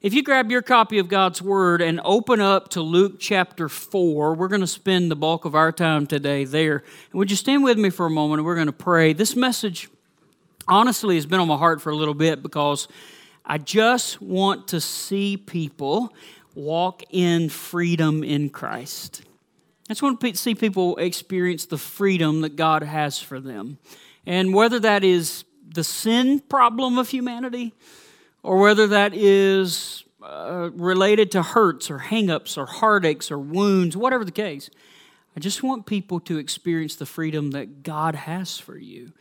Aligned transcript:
If 0.00 0.14
you 0.14 0.22
grab 0.22 0.48
your 0.48 0.62
copy 0.62 1.00
of 1.00 1.08
God's 1.08 1.42
Word 1.42 1.82
and 1.82 2.00
open 2.04 2.40
up 2.40 2.68
to 2.70 2.82
Luke 2.82 3.16
chapter 3.18 3.68
4, 3.68 4.34
we're 4.34 4.46
going 4.46 4.60
to 4.60 4.66
spend 4.68 5.10
the 5.10 5.16
bulk 5.16 5.44
of 5.44 5.56
our 5.56 5.72
time 5.72 6.06
today 6.06 6.44
there. 6.44 6.84
And 7.10 7.18
would 7.18 7.32
you 7.32 7.36
stand 7.36 7.64
with 7.64 7.78
me 7.78 7.90
for 7.90 8.06
a 8.06 8.10
moment 8.10 8.38
and 8.38 8.46
we're 8.46 8.54
going 8.54 8.68
to 8.68 8.72
pray? 8.72 9.12
This 9.12 9.34
message, 9.34 9.88
honestly, 10.68 11.16
has 11.16 11.26
been 11.26 11.40
on 11.40 11.48
my 11.48 11.56
heart 11.56 11.82
for 11.82 11.90
a 11.90 11.96
little 11.96 12.14
bit 12.14 12.44
because 12.44 12.86
I 13.44 13.58
just 13.58 14.22
want 14.22 14.68
to 14.68 14.80
see 14.80 15.36
people 15.36 16.14
walk 16.54 17.02
in 17.10 17.48
freedom 17.48 18.22
in 18.22 18.50
Christ. 18.50 19.22
I 19.88 19.94
just 19.94 20.02
want 20.02 20.20
to 20.20 20.36
see 20.36 20.54
people 20.54 20.96
experience 20.98 21.66
the 21.66 21.78
freedom 21.78 22.42
that 22.42 22.54
God 22.54 22.84
has 22.84 23.18
for 23.18 23.40
them. 23.40 23.78
And 24.24 24.54
whether 24.54 24.78
that 24.78 25.02
is 25.02 25.42
the 25.66 25.82
sin 25.82 26.38
problem 26.38 26.98
of 26.98 27.08
humanity, 27.08 27.74
or 28.42 28.58
whether 28.58 28.86
that 28.88 29.14
is 29.14 30.04
uh, 30.22 30.70
related 30.74 31.30
to 31.32 31.42
hurts 31.42 31.90
or 31.90 31.98
hangups 31.98 32.56
or 32.58 32.66
heartaches 32.66 33.30
or 33.30 33.38
wounds, 33.38 33.96
whatever 33.96 34.24
the 34.24 34.32
case. 34.32 34.70
I 35.36 35.40
just 35.40 35.62
want 35.62 35.86
people 35.86 36.18
to 36.20 36.38
experience 36.38 36.96
the 36.96 37.06
freedom 37.06 37.52
that 37.52 37.82
God 37.82 38.14
has 38.14 38.58
for 38.58 38.76
you. 38.76 39.12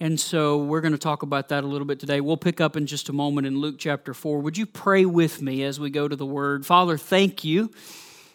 And 0.00 0.18
so 0.18 0.58
we're 0.58 0.80
going 0.80 0.92
to 0.92 0.98
talk 0.98 1.22
about 1.22 1.48
that 1.50 1.62
a 1.62 1.66
little 1.66 1.86
bit 1.86 2.00
today. 2.00 2.20
We'll 2.20 2.38
pick 2.38 2.60
up 2.60 2.74
in 2.74 2.86
just 2.86 3.10
a 3.10 3.12
moment 3.12 3.46
in 3.46 3.58
Luke 3.58 3.76
chapter 3.78 4.14
4. 4.14 4.40
Would 4.40 4.56
you 4.56 4.66
pray 4.66 5.04
with 5.04 5.42
me 5.42 5.62
as 5.62 5.78
we 5.78 5.90
go 5.90 6.08
to 6.08 6.16
the 6.16 6.26
Word? 6.26 6.64
Father, 6.64 6.96
thank 6.96 7.44
you 7.44 7.70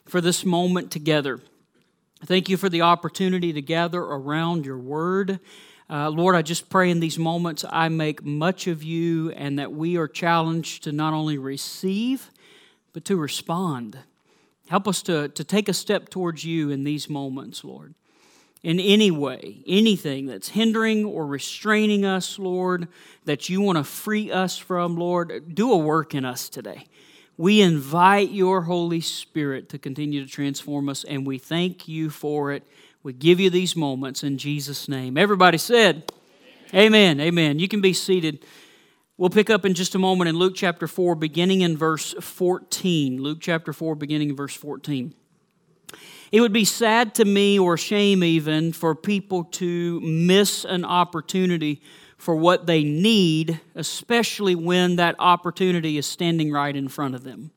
for 0.05 0.21
this 0.21 0.45
moment 0.45 0.91
together. 0.91 1.41
Thank 2.23 2.49
you 2.49 2.57
for 2.57 2.69
the 2.69 2.81
opportunity 2.81 3.51
to 3.51 3.61
gather 3.61 3.99
around 3.99 4.65
your 4.65 4.77
Word. 4.77 5.39
Uh, 5.87 6.09
Lord, 6.09 6.35
I 6.35 6.41
just 6.41 6.69
pray 6.69 6.89
in 6.89 6.99
these 6.99 7.19
moments 7.19 7.63
I 7.69 7.89
make 7.89 8.23
much 8.23 8.65
of 8.65 8.81
you 8.81 9.29
and 9.31 9.59
that 9.59 9.71
we 9.71 9.97
are 9.97 10.07
challenged 10.07 10.83
to 10.85 10.91
not 10.91 11.13
only 11.13 11.37
receive, 11.37 12.31
but 12.91 13.05
to 13.05 13.15
respond. 13.15 13.99
Help 14.67 14.87
us 14.87 15.03
to, 15.03 15.29
to 15.29 15.43
take 15.43 15.69
a 15.69 15.73
step 15.73 16.09
towards 16.09 16.43
you 16.43 16.71
in 16.71 16.83
these 16.83 17.07
moments, 17.07 17.63
Lord. 17.63 17.93
In 18.63 18.79
any 18.79 19.11
way, 19.11 19.59
anything 19.67 20.25
that's 20.25 20.49
hindering 20.49 21.05
or 21.05 21.27
restraining 21.27 22.03
us, 22.03 22.39
Lord, 22.39 22.87
that 23.25 23.47
you 23.47 23.61
want 23.61 23.77
to 23.77 23.83
free 23.83 24.31
us 24.31 24.57
from, 24.57 24.97
Lord, 24.97 25.53
do 25.53 25.71
a 25.71 25.77
work 25.77 26.15
in 26.15 26.25
us 26.25 26.49
today. 26.49 26.85
We 27.37 27.61
invite 27.61 28.31
your 28.31 28.61
Holy 28.61 29.01
Spirit 29.01 29.69
to 29.69 29.77
continue 29.77 30.25
to 30.25 30.31
transform 30.31 30.89
us, 30.89 31.03
and 31.03 31.27
we 31.27 31.37
thank 31.37 31.87
you 31.87 32.09
for 32.09 32.53
it. 32.53 32.63
We 33.05 33.13
give 33.13 33.39
you 33.39 33.51
these 33.51 33.75
moments 33.75 34.23
in 34.23 34.39
Jesus' 34.39 34.89
name. 34.89 35.15
Everybody 35.15 35.59
said, 35.59 36.11
Amen. 36.73 37.19
Amen. 37.19 37.21
Amen. 37.21 37.59
You 37.59 37.67
can 37.67 37.79
be 37.79 37.93
seated. 37.93 38.43
We'll 39.15 39.29
pick 39.29 39.51
up 39.51 39.63
in 39.63 39.75
just 39.75 39.93
a 39.93 39.99
moment 39.99 40.27
in 40.27 40.37
Luke 40.37 40.53
chapter 40.55 40.87
4, 40.87 41.13
beginning 41.13 41.61
in 41.61 41.77
verse 41.77 42.15
14. 42.19 43.21
Luke 43.21 43.37
chapter 43.39 43.73
4, 43.73 43.93
beginning 43.93 44.31
in 44.31 44.35
verse 44.35 44.55
14. 44.55 45.13
It 46.31 46.41
would 46.41 46.51
be 46.51 46.65
sad 46.65 47.13
to 47.15 47.25
me, 47.25 47.59
or 47.59 47.77
shame 47.77 48.23
even, 48.23 48.73
for 48.73 48.95
people 48.95 49.43
to 49.43 50.01
miss 50.01 50.65
an 50.65 50.83
opportunity 50.83 51.83
for 52.17 52.35
what 52.35 52.65
they 52.65 52.83
need, 52.83 53.61
especially 53.75 54.55
when 54.55 54.95
that 54.95 55.15
opportunity 55.19 55.99
is 55.99 56.07
standing 56.07 56.51
right 56.51 56.75
in 56.75 56.87
front 56.87 57.13
of 57.13 57.23
them. 57.23 57.51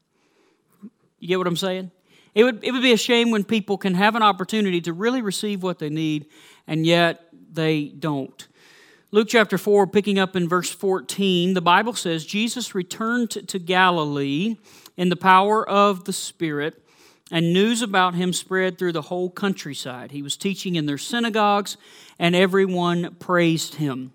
You 1.19 1.29
get 1.29 1.39
what 1.39 1.47
I'm 1.47 1.57
saying? 1.57 1.91
It 2.39 2.45
would, 2.45 2.63
it 2.63 2.71
would 2.71 2.83
be 2.83 2.93
a 2.93 2.97
shame 2.97 3.33
when 3.33 3.43
people 3.43 3.77
can 3.77 3.95
have 3.95 4.15
an 4.15 4.23
opportunity 4.23 4.81
to 4.83 4.93
really 4.93 5.23
receive 5.23 5.61
what 5.65 5.81
they 5.81 5.89
need 5.89 6.27
and 6.69 6.87
yet 6.87 7.25
they 7.53 7.87
don't. 7.87 8.47
Luke 9.11 9.27
chapter 9.29 9.59
4, 9.59 9.89
picking 9.89 10.21
up 10.21 10.37
in 10.37 10.49
verse 10.49 10.71
14, 10.71 11.55
the 11.55 11.61
Bible 11.61 11.95
says 11.95 12.25
Jesus 12.25 12.77
returned 12.77 13.31
to 13.49 13.59
Galilee 13.59 14.57
in 14.97 15.09
the 15.09 15.17
power 15.17 15.69
of 15.69 16.05
the 16.05 16.13
Spirit, 16.13 16.81
and 17.33 17.53
news 17.53 17.83
about 17.83 18.15
him 18.15 18.33
spread 18.33 18.79
through 18.79 18.93
the 18.93 19.03
whole 19.03 19.31
countryside. 19.31 20.13
He 20.13 20.23
was 20.23 20.37
teaching 20.37 20.77
in 20.77 20.87
their 20.87 20.97
synagogues, 20.97 21.77
and 22.21 22.37
everyone 22.37 23.17
praised 23.17 23.77
him. 23.77 24.13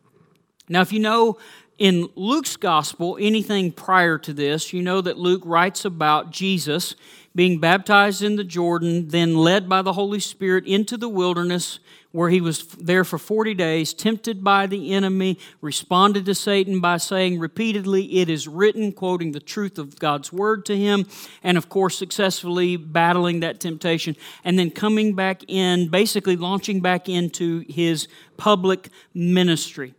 Now, 0.70 0.80
if 0.80 0.94
you 0.94 1.00
know 1.02 1.38
in 1.78 2.08
Luke's 2.16 2.56
gospel 2.56 3.18
anything 3.20 3.72
prior 3.72 4.18
to 4.20 4.32
this, 4.32 4.72
you 4.72 4.82
know 4.82 5.02
that 5.02 5.18
Luke 5.18 5.42
writes 5.44 5.84
about 5.84 6.32
Jesus 6.32 6.96
being 7.36 7.60
baptized 7.60 8.22
in 8.22 8.36
the 8.36 8.44
Jordan, 8.44 9.08
then 9.08 9.36
led 9.36 9.68
by 9.68 9.82
the 9.82 9.94
Holy 9.94 10.20
Spirit 10.20 10.66
into 10.66 10.98
the 10.98 11.10
wilderness, 11.10 11.80
where 12.12 12.30
he 12.30 12.40
was 12.40 12.68
there 12.68 13.04
for 13.04 13.18
40 13.18 13.56
days, 13.56 13.92
tempted 13.92 14.44
by 14.44 14.68
the 14.68 14.94
enemy, 14.94 15.40
responded 15.60 16.26
to 16.26 16.36
Satan 16.36 16.80
by 16.80 16.98
saying 16.98 17.40
repeatedly, 17.40 18.20
It 18.20 18.30
is 18.30 18.48
written, 18.48 18.92
quoting 18.92 19.32
the 19.32 19.40
truth 19.40 19.80
of 19.80 19.98
God's 19.98 20.32
word 20.32 20.64
to 20.68 20.78
him, 20.78 21.08
and 21.42 21.58
of 21.58 21.70
course, 21.70 21.98
successfully 21.98 22.78
battling 22.78 23.40
that 23.40 23.60
temptation, 23.60 24.16
and 24.44 24.60
then 24.60 24.70
coming 24.70 25.16
back 25.16 25.42
in, 25.48 25.88
basically 25.88 26.36
launching 26.36 26.82
back 26.82 27.10
into 27.10 27.66
his 27.68 28.08
public 28.38 28.90
ministry. 29.16 29.96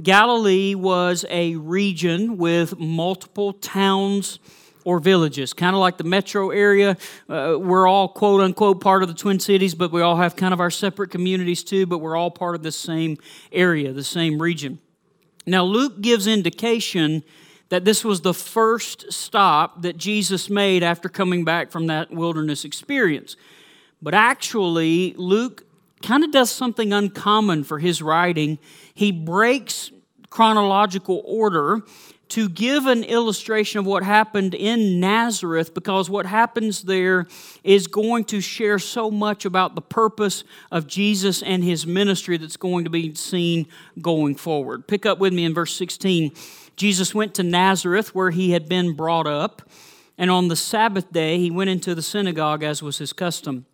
Galilee 0.00 0.76
was 0.76 1.24
a 1.28 1.56
region 1.56 2.38
with 2.38 2.78
multiple 2.78 3.52
towns 3.52 4.38
or 4.84 4.98
villages, 4.98 5.52
kind 5.52 5.74
of 5.74 5.80
like 5.80 5.98
the 5.98 6.04
metro 6.04 6.50
area. 6.50 6.96
Uh, 7.28 7.56
we're 7.58 7.86
all 7.86 8.08
quote 8.08 8.40
unquote 8.40 8.80
part 8.80 9.02
of 9.02 9.08
the 9.08 9.14
Twin 9.14 9.40
Cities, 9.40 9.74
but 9.74 9.92
we 9.92 10.02
all 10.02 10.16
have 10.16 10.36
kind 10.36 10.52
of 10.54 10.60
our 10.60 10.70
separate 10.70 11.10
communities 11.10 11.62
too, 11.64 11.86
but 11.86 11.98
we're 11.98 12.16
all 12.16 12.30
part 12.30 12.54
of 12.54 12.62
the 12.62 12.72
same 12.72 13.16
area, 13.52 13.92
the 13.92 14.04
same 14.04 14.40
region. 14.40 14.78
Now, 15.46 15.64
Luke 15.64 16.00
gives 16.00 16.26
indication 16.26 17.22
that 17.70 17.84
this 17.84 18.04
was 18.04 18.22
the 18.22 18.34
first 18.34 19.12
stop 19.12 19.82
that 19.82 19.96
Jesus 19.96 20.48
made 20.48 20.82
after 20.82 21.08
coming 21.08 21.44
back 21.44 21.70
from 21.70 21.86
that 21.86 22.10
wilderness 22.10 22.64
experience. 22.64 23.36
But 24.00 24.14
actually, 24.14 25.14
Luke 25.14 25.64
kind 26.02 26.24
of 26.24 26.30
does 26.30 26.50
something 26.50 26.92
uncommon 26.92 27.64
for 27.64 27.78
his 27.78 28.00
writing. 28.00 28.58
He 28.94 29.10
breaks 29.10 29.90
chronological 30.30 31.22
order 31.24 31.82
to 32.28 32.48
give 32.48 32.86
an 32.86 33.04
illustration 33.04 33.78
of 33.78 33.86
what 33.86 34.02
happened 34.02 34.54
in 34.54 35.00
Nazareth 35.00 35.72
because 35.72 36.10
what 36.10 36.26
happens 36.26 36.82
there 36.82 37.26
is 37.64 37.86
going 37.86 38.24
to 38.24 38.40
share 38.40 38.78
so 38.78 39.10
much 39.10 39.44
about 39.44 39.74
the 39.74 39.80
purpose 39.80 40.44
of 40.70 40.86
Jesus 40.86 41.42
and 41.42 41.64
his 41.64 41.86
ministry 41.86 42.36
that's 42.36 42.56
going 42.56 42.84
to 42.84 42.90
be 42.90 43.14
seen 43.14 43.66
going 44.02 44.34
forward. 44.34 44.86
Pick 44.86 45.06
up 45.06 45.18
with 45.18 45.32
me 45.32 45.44
in 45.44 45.54
verse 45.54 45.74
16. 45.74 46.32
Jesus 46.76 47.14
went 47.14 47.34
to 47.34 47.42
Nazareth 47.42 48.14
where 48.14 48.30
he 48.30 48.50
had 48.50 48.68
been 48.68 48.92
brought 48.92 49.26
up, 49.26 49.62
and 50.18 50.30
on 50.30 50.48
the 50.48 50.56
Sabbath 50.56 51.10
day 51.12 51.38
he 51.38 51.50
went 51.50 51.70
into 51.70 51.94
the 51.94 52.02
synagogue 52.02 52.62
as 52.62 52.82
was 52.82 52.98
his 52.98 53.12
custom. 53.12 53.64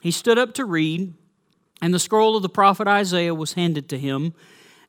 He 0.00 0.10
stood 0.10 0.38
up 0.38 0.54
to 0.54 0.64
read, 0.64 1.12
and 1.82 1.92
the 1.92 1.98
scroll 1.98 2.36
of 2.36 2.42
the 2.42 2.48
prophet 2.48 2.88
Isaiah 2.88 3.34
was 3.34 3.52
handed 3.52 3.88
to 3.90 3.98
him 3.98 4.32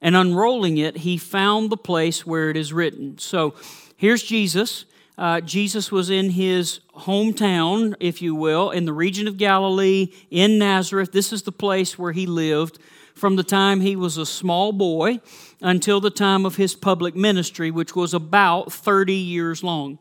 and 0.01 0.15
unrolling 0.15 0.77
it, 0.77 0.97
he 0.97 1.17
found 1.17 1.69
the 1.69 1.77
place 1.77 2.25
where 2.25 2.49
it 2.49 2.57
is 2.57 2.73
written. 2.73 3.17
So 3.17 3.53
here's 3.95 4.23
Jesus. 4.23 4.85
Uh, 5.17 5.41
Jesus 5.41 5.91
was 5.91 6.09
in 6.09 6.31
his 6.31 6.79
hometown, 6.95 7.93
if 7.99 8.21
you 8.21 8.33
will, 8.33 8.71
in 8.71 8.85
the 8.85 8.93
region 8.93 9.27
of 9.27 9.37
Galilee, 9.37 10.07
in 10.31 10.57
Nazareth. 10.57 11.11
This 11.11 11.31
is 11.31 11.43
the 11.43 11.51
place 11.51 11.99
where 11.99 12.11
he 12.11 12.25
lived 12.25 12.79
from 13.13 13.35
the 13.35 13.43
time 13.43 13.81
he 13.81 13.95
was 13.95 14.17
a 14.17 14.25
small 14.25 14.71
boy 14.71 15.19
until 15.61 16.01
the 16.01 16.09
time 16.09 16.45
of 16.45 16.55
his 16.55 16.73
public 16.73 17.15
ministry, 17.15 17.69
which 17.69 17.95
was 17.95 18.13
about 18.15 18.73
30 18.73 19.13
years 19.13 19.63
long. 19.63 19.99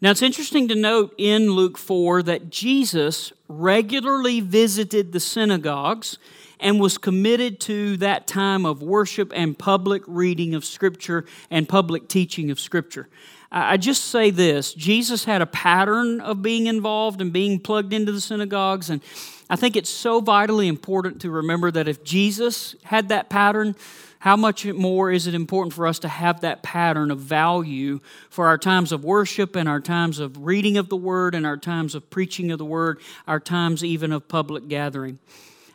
Now, 0.00 0.12
it's 0.12 0.22
interesting 0.22 0.68
to 0.68 0.76
note 0.76 1.12
in 1.18 1.50
Luke 1.50 1.76
4 1.76 2.22
that 2.22 2.50
Jesus 2.50 3.32
regularly 3.48 4.38
visited 4.40 5.10
the 5.10 5.18
synagogues 5.18 6.18
and 6.60 6.80
was 6.80 6.98
committed 6.98 7.60
to 7.60 7.96
that 7.98 8.26
time 8.26 8.66
of 8.66 8.82
worship 8.82 9.32
and 9.34 9.58
public 9.58 10.02
reading 10.06 10.54
of 10.54 10.64
Scripture 10.64 11.24
and 11.50 11.68
public 11.68 12.08
teaching 12.08 12.50
of 12.50 12.58
Scripture. 12.58 13.08
I 13.50 13.78
just 13.78 14.04
say 14.04 14.30
this 14.30 14.74
Jesus 14.74 15.24
had 15.24 15.40
a 15.40 15.46
pattern 15.46 16.20
of 16.20 16.42
being 16.42 16.66
involved 16.66 17.20
and 17.20 17.32
being 17.32 17.58
plugged 17.60 17.92
into 17.92 18.12
the 18.12 18.20
synagogues, 18.20 18.90
and 18.90 19.00
I 19.48 19.56
think 19.56 19.76
it's 19.76 19.90
so 19.90 20.20
vitally 20.20 20.68
important 20.68 21.22
to 21.22 21.30
remember 21.30 21.70
that 21.70 21.88
if 21.88 22.04
Jesus 22.04 22.76
had 22.84 23.08
that 23.08 23.30
pattern, 23.30 23.74
how 24.18 24.36
much 24.36 24.66
more 24.66 25.10
is 25.10 25.26
it 25.26 25.34
important 25.34 25.72
for 25.72 25.86
us 25.86 26.00
to 26.00 26.08
have 26.08 26.40
that 26.40 26.62
pattern 26.62 27.10
of 27.10 27.20
value 27.20 28.00
for 28.28 28.48
our 28.48 28.58
times 28.58 28.92
of 28.92 29.04
worship 29.04 29.56
and 29.56 29.68
our 29.68 29.80
times 29.80 30.18
of 30.18 30.44
reading 30.44 30.76
of 30.76 30.88
the 30.88 30.96
Word 30.96 31.34
and 31.34 31.46
our 31.46 31.56
times 31.56 31.94
of 31.94 32.10
preaching 32.10 32.50
of 32.50 32.58
the 32.58 32.64
Word, 32.64 33.00
our 33.26 33.40
times 33.40 33.82
even 33.82 34.12
of 34.12 34.28
public 34.28 34.68
gathering? 34.68 35.18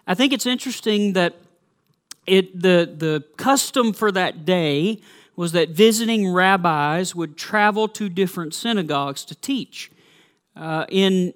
I 0.06 0.16
think 0.16 0.34
it's 0.34 0.46
interesting 0.46 1.14
that 1.14 1.36
it, 2.28 2.60
the, 2.60 2.94
the 2.98 3.24
custom 3.38 3.94
for 3.94 4.12
that 4.12 4.46
day 4.46 5.02
was 5.36 5.52
that 5.54 5.70
visiting 5.70 6.32
rabbis 6.32 7.16
would 7.16 7.38
travel 7.38 7.88
to 7.88 8.10
different 8.10 8.54
synagogues 8.54 9.26
to 9.26 9.36
teach. 9.36 9.92
Uh, 10.56 10.86
in 10.90 11.34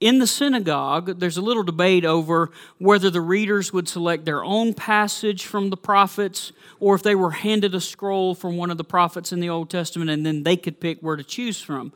in 0.00 0.20
the 0.20 0.28
synagogue, 0.28 1.18
there's 1.18 1.36
a 1.36 1.42
little 1.42 1.64
debate 1.64 2.04
over 2.04 2.52
whether 2.78 3.10
the 3.10 3.20
readers 3.20 3.72
would 3.72 3.88
select 3.88 4.24
their 4.24 4.44
own 4.44 4.72
passage 4.72 5.44
from 5.44 5.70
the 5.70 5.76
prophets 5.76 6.52
or 6.78 6.94
if 6.94 7.02
they 7.02 7.16
were 7.16 7.32
handed 7.32 7.74
a 7.74 7.80
scroll 7.80 8.36
from 8.36 8.56
one 8.56 8.70
of 8.70 8.78
the 8.78 8.84
prophets 8.84 9.32
in 9.32 9.40
the 9.40 9.48
Old 9.48 9.70
Testament 9.70 10.08
and 10.08 10.24
then 10.24 10.44
they 10.44 10.56
could 10.56 10.78
pick 10.78 11.00
where 11.00 11.16
to 11.16 11.24
choose 11.24 11.60
from. 11.60 11.92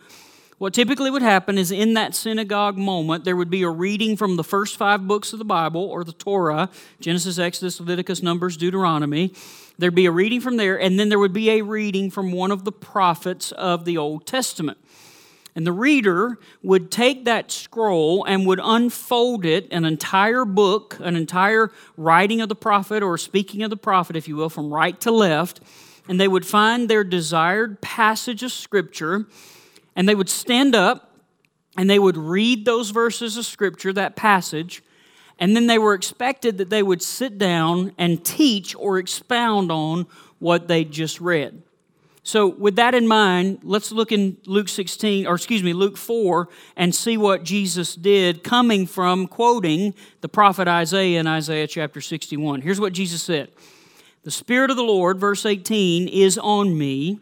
What 0.63 0.75
typically 0.75 1.11
would 1.11 1.23
happen 1.23 1.59
is 1.59 1.73
in 1.73 1.95
that 1.95 2.15
synagogue 2.15 2.79
moment, 2.79 3.25
there 3.25 3.35
would 3.35 3.51
be 3.51 3.65
a 3.65 3.69
reading 3.69 4.17
from 4.17 4.37
the 4.37 4.45
first 4.45 4.77
five 4.77 5.09
books 5.09 5.33
of 5.33 5.41
the 5.41 5.45
Bible 5.45 5.83
or 5.83 6.05
the 6.05 6.13
Torah 6.13 6.71
Genesis, 7.01 7.37
Exodus, 7.37 7.81
Leviticus, 7.81 8.23
Numbers, 8.23 8.57
Deuteronomy. 8.57 9.35
There'd 9.77 9.97
be 9.97 10.07
a 10.07 10.13
reading 10.13 10.41
from 10.41 10.59
there, 10.59 10.79
and 10.79 11.01
then 11.01 11.09
there 11.09 11.19
would 11.19 11.33
be 11.33 11.51
a 11.51 11.63
reading 11.63 12.13
from 12.13 12.31
one 12.31 12.53
of 12.53 12.63
the 12.65 12.71
prophets 12.71 13.51
of 13.51 13.85
the 13.85 13.99
Old 13.99 14.25
Testament. 14.25 14.79
And 15.57 15.67
the 15.67 15.73
reader 15.73 16.39
would 16.63 16.93
take 16.93 17.25
that 17.25 17.51
scroll 17.51 18.23
and 18.23 18.47
would 18.47 18.61
unfold 18.63 19.45
it, 19.45 19.67
an 19.73 19.85
entire 19.85 20.45
book, 20.45 20.97
an 21.01 21.17
entire 21.17 21.73
writing 21.97 22.41
of 22.41 22.49
the 22.49 22.55
prophet 22.55 23.03
or 23.03 23.19
speaking 23.19 23.65
of 23.65 23.71
the 23.71 23.77
prophet, 23.77 24.15
if 24.15 24.29
you 24.29 24.37
will, 24.37 24.49
from 24.49 24.73
right 24.73 25.01
to 25.01 25.11
left. 25.11 25.59
And 26.09 26.21
they 26.21 26.29
would 26.29 26.47
find 26.47 26.89
their 26.89 27.03
desired 27.03 27.81
passage 27.81 28.45
of 28.45 28.53
Scripture, 28.53 29.27
and 29.95 30.09
they 30.09 30.15
would 30.15 30.29
stand 30.29 30.75
up 30.75 31.17
and 31.77 31.89
they 31.89 31.99
would 31.99 32.17
read 32.17 32.65
those 32.65 32.91
verses 32.91 33.37
of 33.37 33.47
Scripture, 33.47 33.93
that 33.93 34.17
passage, 34.17 34.83
and 35.39 35.57
then 35.57 35.67
they 35.67 35.79
were 35.79 35.95
expected 35.95 36.59
that 36.59 36.71
they 36.71 36.83
would 36.83 37.03
sit 37.03 37.39
down 37.39 37.93
and 37.99 38.25
teach 38.25 38.77
or 38.77 38.99
expound 38.99 39.73
on 39.73 40.07
what 40.39 40.69
they 40.69 40.85
just 40.85 41.21
read. 41.21 41.63
So, 42.25 42.47
with 42.47 42.77
that 42.77 42.95
in 42.95 43.09
mind, 43.09 43.61
let's 43.65 43.91
look 43.91 44.13
in 44.13 44.37
Luke 44.47 44.69
16, 44.69 45.27
or 45.27 45.35
excuse 45.35 45.65
me, 45.65 45.73
Luke 45.73 45.97
4, 45.97 46.49
and 46.77 46.95
see 46.95 47.17
what 47.17 47.43
Jesus 47.43 47.97
did 47.97 48.45
coming 48.45 48.87
from 48.87 49.27
quoting 49.27 49.93
the 50.21 50.29
prophet 50.29 50.69
Isaiah 50.69 51.19
in 51.19 51.27
Isaiah 51.27 51.67
chapter 51.67 52.01
61. 52.01 52.61
Here's 52.61 52.79
what 52.79 52.93
Jesus 52.93 53.25
said 53.25 53.51
The 54.23 54.31
Spirit 54.31 54.71
of 54.71 54.77
the 54.77 54.85
Lord, 54.85 55.19
verse 55.19 55.45
18, 55.45 56.07
is 56.07 56.39
on 56.39 56.79
me 56.79 57.19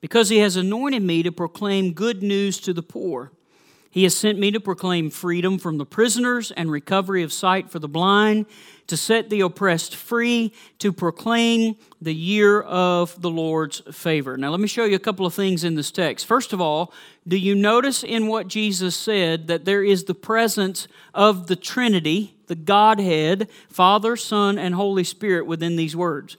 because 0.00 0.28
he 0.28 0.38
has 0.38 0.56
anointed 0.56 1.02
me 1.02 1.22
to 1.22 1.32
proclaim 1.32 1.92
good 1.92 2.22
news 2.22 2.60
to 2.60 2.72
the 2.72 2.82
poor. 2.82 3.32
He 3.90 4.02
has 4.02 4.16
sent 4.16 4.38
me 4.38 4.50
to 4.50 4.60
proclaim 4.60 5.08
freedom 5.08 5.58
from 5.58 5.78
the 5.78 5.86
prisoners 5.86 6.50
and 6.50 6.70
recovery 6.70 7.22
of 7.22 7.32
sight 7.32 7.70
for 7.70 7.78
the 7.78 7.88
blind 7.88 8.44
to 8.86 8.96
set 8.96 9.30
the 9.30 9.40
oppressed 9.40 9.94
free, 9.94 10.52
to 10.78 10.92
proclaim 10.92 11.76
the 12.00 12.14
year 12.14 12.60
of 12.60 13.20
the 13.20 13.30
Lord's 13.30 13.80
favor. 13.92 14.36
Now, 14.36 14.50
let 14.50 14.60
me 14.60 14.68
show 14.68 14.84
you 14.84 14.96
a 14.96 15.00
couple 15.00 15.26
of 15.26 15.34
things 15.34 15.64
in 15.64 15.74
this 15.74 15.90
text. 15.90 16.26
First 16.26 16.52
of 16.52 16.60
all, 16.60 16.92
do 17.26 17.36
you 17.36 17.54
notice 17.54 18.04
in 18.04 18.28
what 18.28 18.48
Jesus 18.48 18.94
said 18.94 19.48
that 19.48 19.64
there 19.64 19.82
is 19.82 20.04
the 20.04 20.14
presence 20.14 20.86
of 21.14 21.46
the 21.48 21.56
Trinity, 21.56 22.36
the 22.46 22.54
Godhead, 22.54 23.48
Father, 23.68 24.14
Son, 24.14 24.58
and 24.58 24.74
Holy 24.74 25.04
Spirit 25.04 25.46
within 25.46 25.76
these 25.76 25.96
words? 25.96 26.36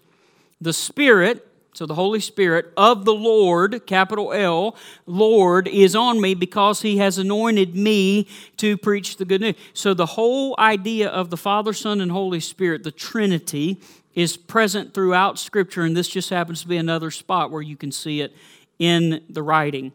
The 0.61 0.73
Spirit 0.73 1.46
so 1.77 1.85
the 1.85 1.93
Holy 1.93 2.19
Spirit 2.19 2.73
of 2.75 3.05
the 3.05 3.13
Lord, 3.13 3.85
capital 3.85 4.33
L, 4.33 4.75
Lord, 5.05 5.67
is 5.67 5.95
on 5.95 6.19
me 6.19 6.33
because 6.33 6.81
he 6.81 6.97
has 6.97 7.19
anointed 7.19 7.75
me 7.75 8.27
to 8.55 8.77
preach 8.77 9.17
the 9.17 9.25
good 9.25 9.41
news. 9.41 9.53
So 9.75 9.93
the 9.93 10.07
whole 10.07 10.55
idea 10.57 11.07
of 11.07 11.29
the 11.29 11.37
Father, 11.37 11.73
Son, 11.73 12.01
and 12.01 12.11
Holy 12.11 12.39
Spirit, 12.39 12.83
the 12.83 12.89
Trinity, 12.89 13.77
is 14.15 14.37
present 14.37 14.95
throughout 14.95 15.37
Scripture, 15.37 15.83
and 15.83 15.95
this 15.95 16.07
just 16.07 16.31
happens 16.31 16.63
to 16.63 16.67
be 16.67 16.77
another 16.77 17.11
spot 17.11 17.51
where 17.51 17.61
you 17.61 17.77
can 17.77 17.91
see 17.91 18.21
it 18.21 18.33
in 18.79 19.23
the 19.29 19.43
writing. 19.43 19.91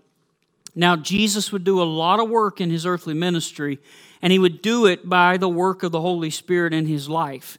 Now, 0.77 0.95
Jesus 0.95 1.51
would 1.51 1.65
do 1.65 1.83
a 1.83 1.85
lot 1.85 2.21
of 2.21 2.31
work 2.31 2.61
in 2.61 2.71
his 2.71 2.87
earthly 2.87 3.15
ministry, 3.15 3.81
and 4.23 4.33
he 4.33 4.39
would 4.39 4.63
do 4.63 4.87
it 4.87 5.09
by 5.09 5.37
the 5.37 5.49
work 5.49 5.83
of 5.83 5.91
the 5.91 6.01
Holy 6.01 6.31
Spirit 6.31 6.73
in 6.73 6.87
his 6.87 7.09
life. 7.09 7.59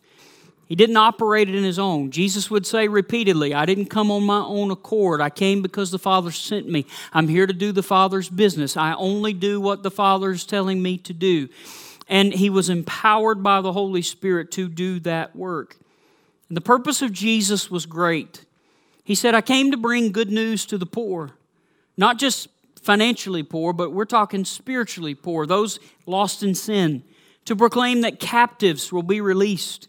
He 0.65 0.75
didn't 0.75 0.98
operate 0.98 1.50
it 1.50 1.56
in 1.56 1.63
his 1.63 1.77
own. 1.77 2.10
Jesus 2.12 2.50
would 2.50 2.65
say 2.65 2.88
repeatedly, 2.88 3.54
I 3.54 3.65
didn't 3.65 3.88
come 3.88 4.10
on 4.10 4.24
my 4.24 4.39
own 4.39 4.71
accord. 4.71 5.21
I 5.21 5.30
came 5.30 5.62
because 5.62 5.92
the 5.92 6.00
Father 6.00 6.31
sent 6.31 6.69
me. 6.69 6.86
I'm 7.13 7.27
here 7.27 7.45
to 7.45 7.54
do 7.54 7.71
the 7.71 7.83
Father's 7.83 8.30
business. 8.30 8.77
I 8.77 8.94
only 8.94 9.33
do 9.33 9.60
what 9.60 9.83
the 9.83 9.92
Father 9.92 10.31
is 10.31 10.45
telling 10.45 10.81
me 10.81 10.98
to 11.00 11.13
do. 11.13 11.50
And 12.07 12.33
he 12.33 12.50
was 12.50 12.69
empowered 12.69 13.44
by 13.44 13.62
the 13.62 13.74
Holy 13.74 14.01
Spirit 14.01 14.51
to 14.51 14.68
do 14.69 15.00
that 15.01 15.36
work. 15.36 15.77
And 16.48 16.57
the 16.57 16.62
purpose 16.62 17.01
of 17.01 17.12
Jesus 17.12 17.69
was 17.69 17.86
great. 17.86 18.45
He 19.04 19.16
said, 19.16 19.36
I 19.36 19.42
came 19.42 19.71
to 19.71 19.77
bring 19.77 20.12
good 20.12 20.31
news 20.31 20.66
to 20.68 20.77
the 20.77 20.86
poor, 20.86 21.31
not 21.98 22.18
just 22.18 22.48
financially 22.81 23.44
poor, 23.44 23.74
but 23.74 23.92
we're 23.92 24.06
talking 24.06 24.45
spiritually 24.45 25.16
poor, 25.16 25.45
those 25.45 25.80
lost 26.06 26.42
in 26.42 26.56
sin, 26.56 27.04
to 27.45 27.56
proclaim 27.56 28.01
that 28.01 28.19
captives 28.19 28.92
will 28.92 29.04
be 29.04 29.19
released 29.19 29.88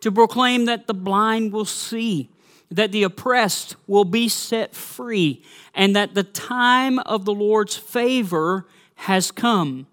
to 0.00 0.12
proclaim 0.12 0.64
that 0.64 0.86
the 0.86 0.94
blind 0.94 1.52
will 1.52 1.64
see, 1.64 2.30
that 2.70 2.92
the 2.92 3.02
oppressed 3.02 3.76
will 3.86 4.04
be 4.04 4.28
set 4.28 4.74
free, 4.74 5.42
and 5.74 5.94
that 5.94 6.14
the 6.14 6.22
time 6.22 6.98
of 7.00 7.24
the 7.24 7.34
Lord's 7.34 7.76
favor 7.76 8.66
has 8.96 9.30
come. 9.30 9.86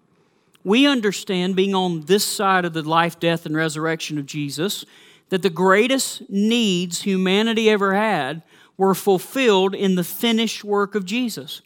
We 0.64 0.86
understand, 0.86 1.56
being 1.56 1.74
on 1.74 2.02
this 2.02 2.24
side 2.24 2.64
of 2.64 2.72
the 2.72 2.82
life, 2.82 3.18
death, 3.18 3.46
and 3.46 3.56
resurrection 3.56 4.18
of 4.18 4.26
Jesus, 4.26 4.84
that 5.28 5.42
the 5.42 5.50
greatest 5.50 6.28
needs 6.28 7.02
humanity 7.02 7.70
ever 7.70 7.94
had 7.94 8.42
were 8.76 8.94
fulfilled 8.94 9.74
in 9.74 9.94
the 9.94 10.04
finished 10.04 10.64
work 10.64 10.94
of 10.94 11.04
Jesus. 11.04 11.62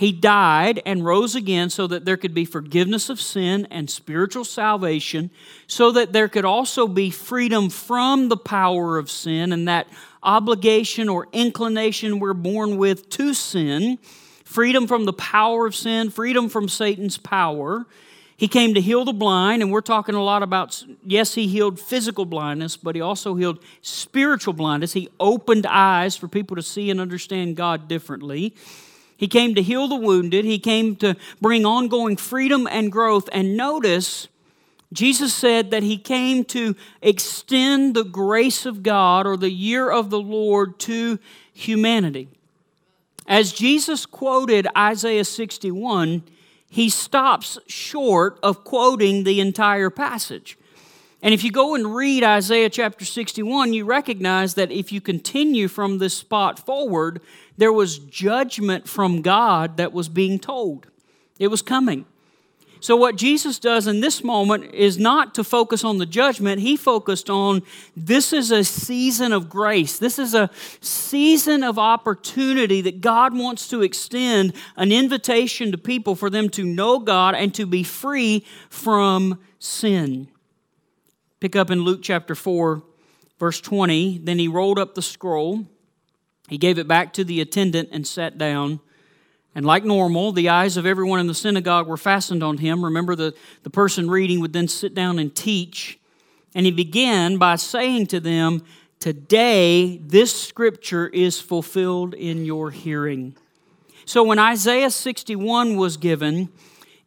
He 0.00 0.12
died 0.12 0.80
and 0.86 1.04
rose 1.04 1.34
again 1.34 1.68
so 1.68 1.86
that 1.86 2.06
there 2.06 2.16
could 2.16 2.32
be 2.32 2.46
forgiveness 2.46 3.10
of 3.10 3.20
sin 3.20 3.68
and 3.70 3.90
spiritual 3.90 4.46
salvation, 4.46 5.30
so 5.66 5.92
that 5.92 6.14
there 6.14 6.26
could 6.26 6.46
also 6.46 6.88
be 6.88 7.10
freedom 7.10 7.68
from 7.68 8.30
the 8.30 8.36
power 8.38 8.96
of 8.96 9.10
sin 9.10 9.52
and 9.52 9.68
that 9.68 9.88
obligation 10.22 11.10
or 11.10 11.28
inclination 11.34 12.18
we're 12.18 12.32
born 12.32 12.78
with 12.78 13.10
to 13.10 13.34
sin, 13.34 13.98
freedom 14.42 14.86
from 14.86 15.04
the 15.04 15.12
power 15.12 15.66
of 15.66 15.76
sin, 15.76 16.08
freedom 16.08 16.48
from 16.48 16.66
Satan's 16.66 17.18
power. 17.18 17.84
He 18.38 18.48
came 18.48 18.72
to 18.72 18.80
heal 18.80 19.04
the 19.04 19.12
blind, 19.12 19.60
and 19.60 19.70
we're 19.70 19.82
talking 19.82 20.14
a 20.14 20.24
lot 20.24 20.42
about, 20.42 20.82
yes, 21.04 21.34
he 21.34 21.46
healed 21.46 21.78
physical 21.78 22.24
blindness, 22.24 22.74
but 22.74 22.94
he 22.94 23.02
also 23.02 23.34
healed 23.34 23.62
spiritual 23.82 24.54
blindness. 24.54 24.94
He 24.94 25.10
opened 25.20 25.66
eyes 25.66 26.16
for 26.16 26.26
people 26.26 26.56
to 26.56 26.62
see 26.62 26.88
and 26.88 27.02
understand 27.02 27.54
God 27.54 27.86
differently. 27.86 28.54
He 29.20 29.28
came 29.28 29.54
to 29.54 29.60
heal 29.60 29.86
the 29.86 29.96
wounded. 29.96 30.46
He 30.46 30.58
came 30.58 30.96
to 30.96 31.14
bring 31.42 31.66
ongoing 31.66 32.16
freedom 32.16 32.66
and 32.66 32.90
growth. 32.90 33.28
And 33.32 33.54
notice, 33.54 34.28
Jesus 34.94 35.34
said 35.34 35.70
that 35.72 35.82
he 35.82 35.98
came 35.98 36.42
to 36.46 36.74
extend 37.02 37.94
the 37.94 38.02
grace 38.02 38.64
of 38.64 38.82
God 38.82 39.26
or 39.26 39.36
the 39.36 39.50
year 39.50 39.90
of 39.90 40.08
the 40.08 40.18
Lord 40.18 40.78
to 40.80 41.18
humanity. 41.52 42.28
As 43.26 43.52
Jesus 43.52 44.06
quoted 44.06 44.66
Isaiah 44.74 45.26
61, 45.26 46.22
he 46.70 46.88
stops 46.88 47.58
short 47.66 48.38
of 48.42 48.64
quoting 48.64 49.24
the 49.24 49.38
entire 49.38 49.90
passage. 49.90 50.56
And 51.22 51.34
if 51.34 51.44
you 51.44 51.52
go 51.52 51.74
and 51.74 51.94
read 51.94 52.24
Isaiah 52.24 52.70
chapter 52.70 53.04
61, 53.04 53.74
you 53.74 53.84
recognize 53.84 54.54
that 54.54 54.72
if 54.72 54.90
you 54.90 55.02
continue 55.02 55.68
from 55.68 55.98
this 55.98 56.16
spot 56.16 56.58
forward, 56.58 57.20
there 57.60 57.72
was 57.72 57.98
judgment 57.98 58.88
from 58.88 59.20
God 59.20 59.76
that 59.76 59.92
was 59.92 60.08
being 60.08 60.38
told. 60.38 60.86
It 61.38 61.48
was 61.48 61.60
coming. 61.60 62.06
So, 62.80 62.96
what 62.96 63.16
Jesus 63.16 63.58
does 63.58 63.86
in 63.86 64.00
this 64.00 64.24
moment 64.24 64.72
is 64.72 64.98
not 64.98 65.34
to 65.34 65.44
focus 65.44 65.84
on 65.84 65.98
the 65.98 66.06
judgment. 66.06 66.62
He 66.62 66.74
focused 66.78 67.28
on 67.28 67.60
this 67.94 68.32
is 68.32 68.50
a 68.50 68.64
season 68.64 69.34
of 69.34 69.50
grace. 69.50 69.98
This 69.98 70.18
is 70.18 70.34
a 70.34 70.48
season 70.80 71.62
of 71.62 71.78
opportunity 71.78 72.80
that 72.80 73.02
God 73.02 73.36
wants 73.36 73.68
to 73.68 73.82
extend 73.82 74.54
an 74.76 74.90
invitation 74.90 75.70
to 75.72 75.76
people 75.76 76.14
for 76.14 76.30
them 76.30 76.48
to 76.50 76.64
know 76.64 76.98
God 76.98 77.34
and 77.34 77.54
to 77.56 77.66
be 77.66 77.82
free 77.82 78.46
from 78.70 79.38
sin. 79.58 80.28
Pick 81.40 81.54
up 81.54 81.70
in 81.70 81.82
Luke 81.82 82.00
chapter 82.02 82.34
4, 82.34 82.82
verse 83.38 83.60
20. 83.60 84.16
Then 84.24 84.38
he 84.38 84.48
rolled 84.48 84.78
up 84.78 84.94
the 84.94 85.02
scroll, 85.02 85.66
he 86.50 86.58
gave 86.58 86.78
it 86.78 86.88
back 86.88 87.12
to 87.12 87.22
the 87.22 87.40
attendant, 87.40 87.90
and 87.92 88.04
sat 88.04 88.36
down. 88.36 88.80
And 89.54 89.64
like 89.64 89.84
normal, 89.84 90.32
the 90.32 90.48
eyes 90.48 90.76
of 90.76 90.84
everyone 90.84 91.20
in 91.20 91.28
the 91.28 91.34
synagogue 91.34 91.86
were 91.86 91.96
fastened 91.96 92.42
on 92.42 92.58
him. 92.58 92.84
Remember, 92.84 93.14
the, 93.14 93.34
the 93.62 93.70
person 93.70 94.10
reading 94.10 94.40
would 94.40 94.52
then 94.52 94.66
sit 94.66 94.92
down 94.92 95.20
and 95.20 95.34
teach. 95.34 96.00
And 96.52 96.66
he 96.66 96.72
began 96.72 97.36
by 97.36 97.54
saying 97.54 98.08
to 98.08 98.18
them, 98.18 98.64
Today, 98.98 99.96
this 99.98 100.38
scripture 100.38 101.06
is 101.06 101.40
fulfilled 101.40 102.14
in 102.14 102.44
your 102.44 102.70
hearing. 102.70 103.36
So 104.04 104.24
when 104.24 104.40
Isaiah 104.40 104.90
61 104.90 105.76
was 105.76 105.96
given, 105.96 106.48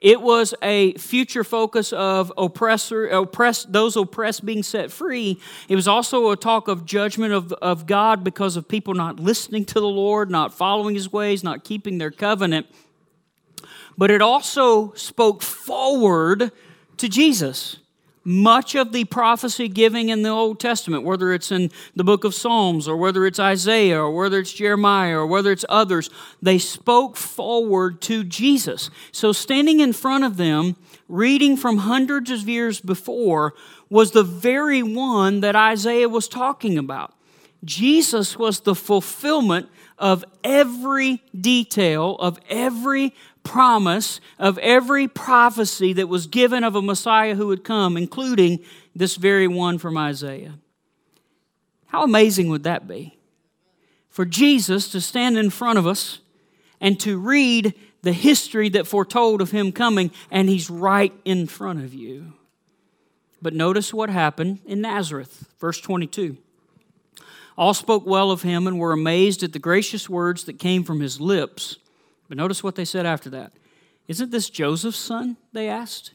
it 0.03 0.22
was 0.22 0.53
a 0.62 0.93
future 0.95 1.45
focus 1.45 1.93
of 1.93 2.31
oppressor, 2.38 3.07
oppressed, 3.07 3.72
those 3.72 3.95
oppressed 3.95 4.45
being 4.45 4.62
set 4.62 4.91
free. 4.91 5.39
It 5.69 5.77
was 5.77 5.88
also 5.88 6.29
a 6.31 6.36
talk 6.36 6.67
of 6.67 6.86
judgment 6.86 7.33
of, 7.33 7.53
of 7.53 7.88
God 7.88 8.22
because 8.22 8.57
of 8.57 8.67
people 8.67 8.93
not 8.93 9.17
listening 9.22 9.63
to 9.63 9.75
the 9.75 9.88
Lord, 9.88 10.29
not 10.29 10.53
following 10.53 10.93
his 10.93 11.12
ways, 11.12 11.41
not 11.41 11.63
keeping 11.63 12.00
their 12.00 12.12
covenant. 12.12 12.67
but 13.98 14.12
it 14.12 14.22
also 14.22 14.91
spoke 14.93 15.41
forward 15.41 16.51
to 16.98 17.10
Jesus. 17.10 17.77
Much 18.25 18.74
of 18.74 18.94
the 18.94 19.03
prophecy 19.06 19.68
giving 19.68 20.10
in 20.10 20.22
the 20.22 20.30
Old 20.30 20.60
Testament, 20.60 21.03
whether 21.03 21.34
it's 21.34 21.51
in 21.51 21.70
the 21.96 22.06
book 22.06 22.24
of 22.24 22.34
Psalms 22.34 22.88
or 22.88 22.96
whether 22.96 23.25
it's 23.25 23.39
Isaiah 23.39 24.01
or 24.01 24.12
whether 24.12 24.39
it's 24.39 24.53
Jeremiah 24.53 25.18
or 25.18 25.27
whether 25.27 25.51
it's 25.51 25.65
others, 25.68 26.10
they 26.42 26.58
spoke 26.58 27.18
forward 27.18 28.01
to 28.03 28.24
Jesus. 28.24 28.89
So 29.12 29.34
standing 29.34 29.82
in 29.82 29.92
front 29.92 30.24
of 30.24 30.38
them, 30.38 30.77
reading 31.10 31.58
from 31.58 31.80
hundreds 31.80 32.32
of 32.32 32.48
years 32.48 32.80
before, 32.80 33.53
was 33.89 34.12
the 34.12 34.24
very 34.24 34.82
one 34.82 35.42
that 35.42 35.56
Isaiah 35.56 36.10
was 36.10 36.27
talking 36.30 36.77
about. 36.77 37.13
Jesus 37.65 38.38
was 38.38 38.62
the 38.62 38.75
fulfillment 38.75 39.70
of 39.98 40.25
every 40.44 41.22
detail, 41.39 42.15
of 42.15 42.39
every 42.50 43.13
promise, 43.44 44.20
of 44.40 44.58
every 44.60 45.08
prophecy 45.08 45.94
that 45.94 46.08
was 46.08 46.28
given 46.28 46.64
of 46.64 46.76
a 46.76 46.82
Messiah 46.82 47.36
who 47.36 47.48
would 47.48 47.64
come, 47.64 47.98
including 47.98 48.60
this 48.96 49.16
very 49.16 49.48
one 49.48 49.78
from 49.78 49.98
Isaiah. 49.98 50.56
How 51.88 52.04
amazing 52.04 52.50
would 52.50 52.64
that 52.64 52.88
be? 52.88 53.18
For 54.10 54.26
Jesus 54.26 54.90
to 54.92 55.02
stand 55.02 55.38
in 55.38 55.50
front 55.50 55.78
of 55.78 55.86
us 55.86 56.20
and 56.80 57.00
to 57.02 57.18
read 57.18 57.74
the 58.02 58.14
history 58.14 58.70
that 58.70 58.88
foretold 58.88 59.42
of 59.42 59.52
him 59.52 59.72
coming, 59.72 60.12
and 60.30 60.50
he's 60.50 60.70
right 60.70 61.14
in 61.24 61.48
front 61.48 61.84
of 61.84 61.94
you. 61.94 62.34
But 63.42 63.54
notice 63.54 63.94
what 63.94 64.10
happened 64.10 64.60
in 64.66 64.82
Nazareth, 64.82 65.48
verse 65.60 65.80
22. 65.80 66.38
All 67.58 67.74
spoke 67.74 68.06
well 68.06 68.32
of 68.32 68.42
him 68.42 68.68
and 68.68 68.80
were 68.80 68.92
amazed 68.92 69.44
at 69.44 69.54
the 69.54 69.60
gracious 69.60 70.10
words 70.10 70.46
that 70.46 70.60
came 70.60 70.84
from 70.84 71.00
his 71.00 71.22
lips. 71.22 71.78
But 72.34 72.40
notice 72.40 72.63
what 72.63 72.74
they 72.74 72.84
said 72.84 73.06
after 73.06 73.30
that. 73.30 73.52
Isn't 74.08 74.32
this 74.32 74.50
Joseph's 74.50 74.98
son? 74.98 75.38
They 75.52 75.70
asked. 75.70 76.13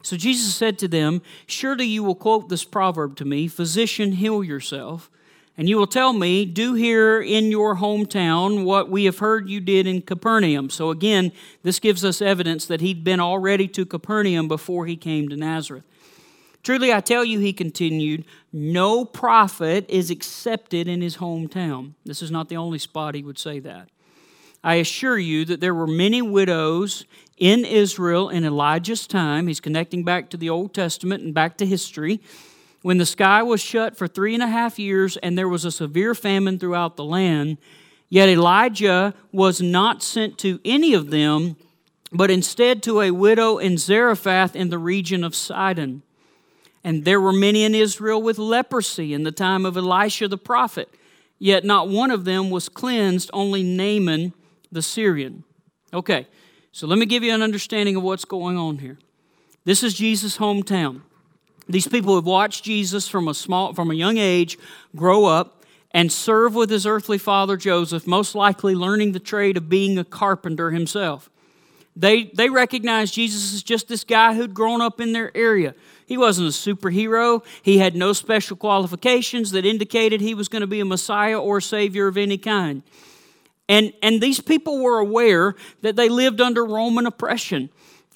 So 0.00 0.16
Jesus 0.16 0.54
said 0.54 0.78
to 0.78 0.86
them, 0.86 1.20
Surely 1.48 1.84
you 1.84 2.04
will 2.04 2.14
quote 2.14 2.48
this 2.48 2.62
proverb 2.62 3.16
to 3.16 3.24
me 3.24 3.48
Physician, 3.48 4.12
heal 4.12 4.44
yourself. 4.44 5.10
And 5.58 5.68
you 5.68 5.78
will 5.78 5.88
tell 5.88 6.12
me, 6.12 6.44
Do 6.44 6.74
here 6.74 7.20
in 7.20 7.50
your 7.50 7.78
hometown 7.78 8.62
what 8.62 8.88
we 8.88 9.04
have 9.06 9.18
heard 9.18 9.48
you 9.48 9.58
did 9.58 9.88
in 9.88 10.02
Capernaum. 10.02 10.70
So 10.70 10.90
again, 10.90 11.32
this 11.64 11.80
gives 11.80 12.04
us 12.04 12.22
evidence 12.22 12.66
that 12.66 12.80
he'd 12.80 13.02
been 13.02 13.18
already 13.18 13.66
to 13.66 13.84
Capernaum 13.84 14.46
before 14.46 14.86
he 14.86 14.94
came 14.94 15.28
to 15.28 15.34
Nazareth. 15.34 15.82
Truly, 16.62 16.92
I 16.92 17.00
tell 17.00 17.24
you, 17.24 17.40
he 17.40 17.52
continued, 17.52 18.24
no 18.52 19.04
prophet 19.04 19.86
is 19.88 20.08
accepted 20.08 20.86
in 20.86 21.02
his 21.02 21.16
hometown. 21.16 21.94
This 22.04 22.22
is 22.22 22.30
not 22.30 22.48
the 22.48 22.58
only 22.58 22.78
spot 22.78 23.16
he 23.16 23.24
would 23.24 23.40
say 23.40 23.58
that. 23.58 23.88
I 24.64 24.76
assure 24.76 25.18
you 25.18 25.44
that 25.46 25.60
there 25.60 25.74
were 25.74 25.88
many 25.88 26.22
widows 26.22 27.04
in 27.36 27.64
Israel 27.64 28.28
in 28.28 28.44
Elijah's 28.44 29.08
time. 29.08 29.48
He's 29.48 29.60
connecting 29.60 30.04
back 30.04 30.30
to 30.30 30.36
the 30.36 30.50
Old 30.50 30.72
Testament 30.72 31.24
and 31.24 31.34
back 31.34 31.56
to 31.56 31.66
history. 31.66 32.20
When 32.82 32.98
the 32.98 33.06
sky 33.06 33.42
was 33.42 33.60
shut 33.60 33.96
for 33.96 34.06
three 34.06 34.34
and 34.34 34.42
a 34.42 34.48
half 34.48 34.78
years 34.78 35.16
and 35.16 35.36
there 35.36 35.48
was 35.48 35.64
a 35.64 35.72
severe 35.72 36.14
famine 36.14 36.60
throughout 36.60 36.96
the 36.96 37.04
land, 37.04 37.58
yet 38.08 38.28
Elijah 38.28 39.14
was 39.32 39.60
not 39.60 40.02
sent 40.02 40.38
to 40.38 40.60
any 40.64 40.94
of 40.94 41.10
them, 41.10 41.56
but 42.12 42.30
instead 42.30 42.84
to 42.84 43.00
a 43.00 43.10
widow 43.10 43.58
in 43.58 43.78
Zarephath 43.78 44.54
in 44.54 44.70
the 44.70 44.78
region 44.78 45.24
of 45.24 45.34
Sidon. 45.34 46.02
And 46.84 47.04
there 47.04 47.20
were 47.20 47.32
many 47.32 47.64
in 47.64 47.74
Israel 47.74 48.22
with 48.22 48.38
leprosy 48.38 49.12
in 49.12 49.24
the 49.24 49.32
time 49.32 49.66
of 49.66 49.76
Elisha 49.76 50.28
the 50.28 50.38
prophet, 50.38 50.88
yet 51.40 51.64
not 51.64 51.88
one 51.88 52.12
of 52.12 52.24
them 52.24 52.50
was 52.50 52.68
cleansed, 52.68 53.28
only 53.32 53.64
Naaman 53.64 54.34
the 54.72 54.82
Syrian. 54.82 55.44
Okay, 55.94 56.26
so 56.72 56.86
let 56.86 56.98
me 56.98 57.06
give 57.06 57.22
you 57.22 57.32
an 57.32 57.42
understanding 57.42 57.94
of 57.94 58.02
what's 58.02 58.24
going 58.24 58.56
on 58.56 58.78
here. 58.78 58.98
This 59.64 59.82
is 59.82 59.94
Jesus' 59.94 60.38
hometown. 60.38 61.02
These 61.68 61.86
people 61.86 62.16
have 62.16 62.26
watched 62.26 62.64
Jesus 62.64 63.06
from 63.06 63.28
a 63.28 63.34
small 63.34 63.72
from 63.72 63.90
a 63.90 63.94
young 63.94 64.18
age 64.18 64.58
grow 64.96 65.26
up 65.26 65.62
and 65.92 66.10
serve 66.10 66.54
with 66.54 66.70
his 66.70 66.86
earthly 66.86 67.18
father 67.18 67.56
Joseph, 67.56 68.06
most 68.06 68.34
likely 68.34 68.74
learning 68.74 69.12
the 69.12 69.20
trade 69.20 69.56
of 69.56 69.68
being 69.68 69.98
a 69.98 70.04
carpenter 70.04 70.70
himself. 70.70 71.30
They, 71.94 72.24
they 72.24 72.48
recognize 72.48 73.10
Jesus 73.10 73.52
as 73.52 73.62
just 73.62 73.88
this 73.88 74.02
guy 74.02 74.34
who'd 74.34 74.54
grown 74.54 74.80
up 74.80 75.00
in 75.00 75.12
their 75.12 75.36
area. 75.36 75.74
He 76.06 76.16
wasn't 76.16 76.48
a 76.48 76.50
superhero. 76.52 77.44
He 77.62 77.78
had 77.78 77.94
no 77.94 78.14
special 78.14 78.56
qualifications 78.56 79.50
that 79.50 79.66
indicated 79.66 80.20
he 80.20 80.34
was 80.34 80.48
going 80.48 80.62
to 80.62 80.66
be 80.66 80.80
a 80.80 80.86
Messiah 80.86 81.38
or 81.38 81.60
Savior 81.60 82.06
of 82.06 82.16
any 82.16 82.38
kind. 82.38 82.82
And, 83.72 83.94
and 84.02 84.20
these 84.20 84.38
people 84.38 84.82
were 84.82 84.98
aware 84.98 85.54
that 85.80 85.96
they 85.96 86.10
lived 86.10 86.42
under 86.42 86.62
Roman 86.62 87.06
oppression, 87.06 87.70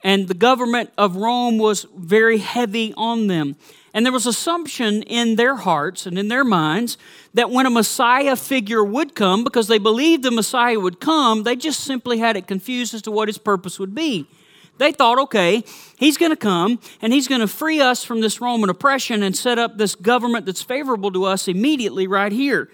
and 0.04 0.28
the 0.28 0.34
government 0.34 0.92
of 0.98 1.16
Rome 1.16 1.56
was 1.56 1.86
very 1.96 2.36
heavy 2.36 2.92
on 2.94 3.28
them. 3.28 3.56
And 3.94 4.04
there 4.04 4.12
was 4.12 4.26
assumption 4.26 5.02
in 5.04 5.36
their 5.36 5.54
hearts 5.54 6.04
and 6.04 6.18
in 6.18 6.28
their 6.28 6.44
minds 6.44 6.98
that 7.32 7.50
when 7.50 7.64
a 7.64 7.70
Messiah 7.70 8.36
figure 8.36 8.84
would 8.84 9.14
come, 9.14 9.44
because 9.44 9.66
they 9.66 9.78
believed 9.78 10.24
the 10.24 10.30
Messiah 10.30 10.78
would 10.78 11.00
come, 11.00 11.44
they 11.44 11.56
just 11.56 11.80
simply 11.80 12.18
had 12.18 12.36
it 12.36 12.46
confused 12.46 12.92
as 12.92 13.00
to 13.00 13.10
what 13.10 13.28
his 13.28 13.38
purpose 13.38 13.78
would 13.78 13.94
be. 13.94 14.26
They 14.76 14.92
thought, 14.92 15.18
okay, 15.20 15.64
he's 15.96 16.18
going 16.18 16.32
to 16.32 16.36
come 16.36 16.80
and 17.00 17.14
he's 17.14 17.28
going 17.28 17.40
to 17.40 17.48
free 17.48 17.80
us 17.80 18.04
from 18.04 18.20
this 18.20 18.42
Roman 18.42 18.68
oppression 18.68 19.22
and 19.22 19.34
set 19.34 19.58
up 19.58 19.78
this 19.78 19.94
government 19.94 20.44
that's 20.44 20.60
favorable 20.60 21.10
to 21.12 21.24
us 21.24 21.48
immediately 21.48 22.06
right 22.06 22.30
here. 22.30 22.68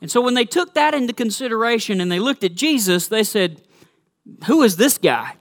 And 0.00 0.10
so 0.10 0.20
when 0.20 0.34
they 0.34 0.44
took 0.44 0.74
that 0.74 0.94
into 0.94 1.12
consideration 1.12 2.00
and 2.00 2.10
they 2.10 2.18
looked 2.18 2.44
at 2.44 2.54
Jesus, 2.54 3.08
they 3.08 3.24
said, 3.24 3.62
Who 4.46 4.62
is 4.62 4.76
this 4.76 4.98
guy? 4.98 5.36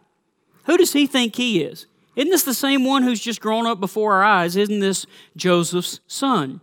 Who 0.65 0.77
does 0.77 0.93
he 0.93 1.07
think 1.07 1.35
he 1.35 1.61
is? 1.63 1.87
Isn't 2.15 2.31
this 2.31 2.43
the 2.43 2.53
same 2.53 2.85
one 2.85 3.03
who's 3.03 3.19
just 3.19 3.41
grown 3.41 3.65
up 3.67 3.79
before 3.79 4.13
our 4.13 4.23
eyes? 4.23 4.55
Isn't 4.55 4.79
this 4.79 5.05
Joseph's 5.35 5.99
son? 6.07 6.61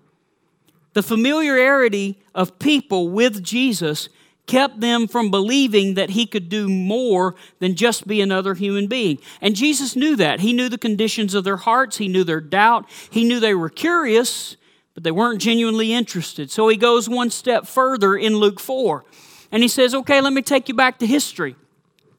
The 0.95 1.03
familiarity 1.03 2.19
of 2.35 2.59
people 2.59 3.09
with 3.09 3.43
Jesus 3.43 4.09
kept 4.47 4.81
them 4.81 5.07
from 5.07 5.31
believing 5.31 5.95
that 5.95 6.11
he 6.11 6.27
could 6.27 6.49
do 6.49 6.69
more 6.69 7.35
than 7.61 7.75
just 7.75 8.07
be 8.07 8.21
another 8.21 8.55
human 8.55 8.87
being. 8.87 9.19
And 9.41 9.55
Jesus 9.55 9.95
knew 9.95 10.17
that. 10.17 10.41
He 10.41 10.53
knew 10.53 10.69
the 10.69 10.79
conditions 10.79 11.35
of 11.35 11.45
their 11.45 11.59
hearts, 11.59 11.99
he 11.99 12.09
knew 12.09 12.25
their 12.25 12.41
doubt, 12.41 12.89
he 13.11 13.25
knew 13.25 13.41
they 13.41 13.55
were 13.55 13.69
curious, 13.69 14.57
but 14.95 15.05
they 15.05 15.11
weren't 15.11 15.41
genuinely 15.41 15.93
interested. 15.93 16.51
So 16.51 16.69
he 16.69 16.77
goes 16.77 17.09
one 17.09 17.31
step 17.31 17.67
further 17.67 18.17
in 18.17 18.37
Luke 18.37 18.61
4. 18.61 19.05
And 19.51 19.63
he 19.63 19.69
says, 19.69 19.95
Okay, 19.95 20.21
let 20.21 20.33
me 20.33 20.43
take 20.43 20.69
you 20.69 20.75
back 20.75 20.99
to 20.99 21.07
history. 21.07 21.57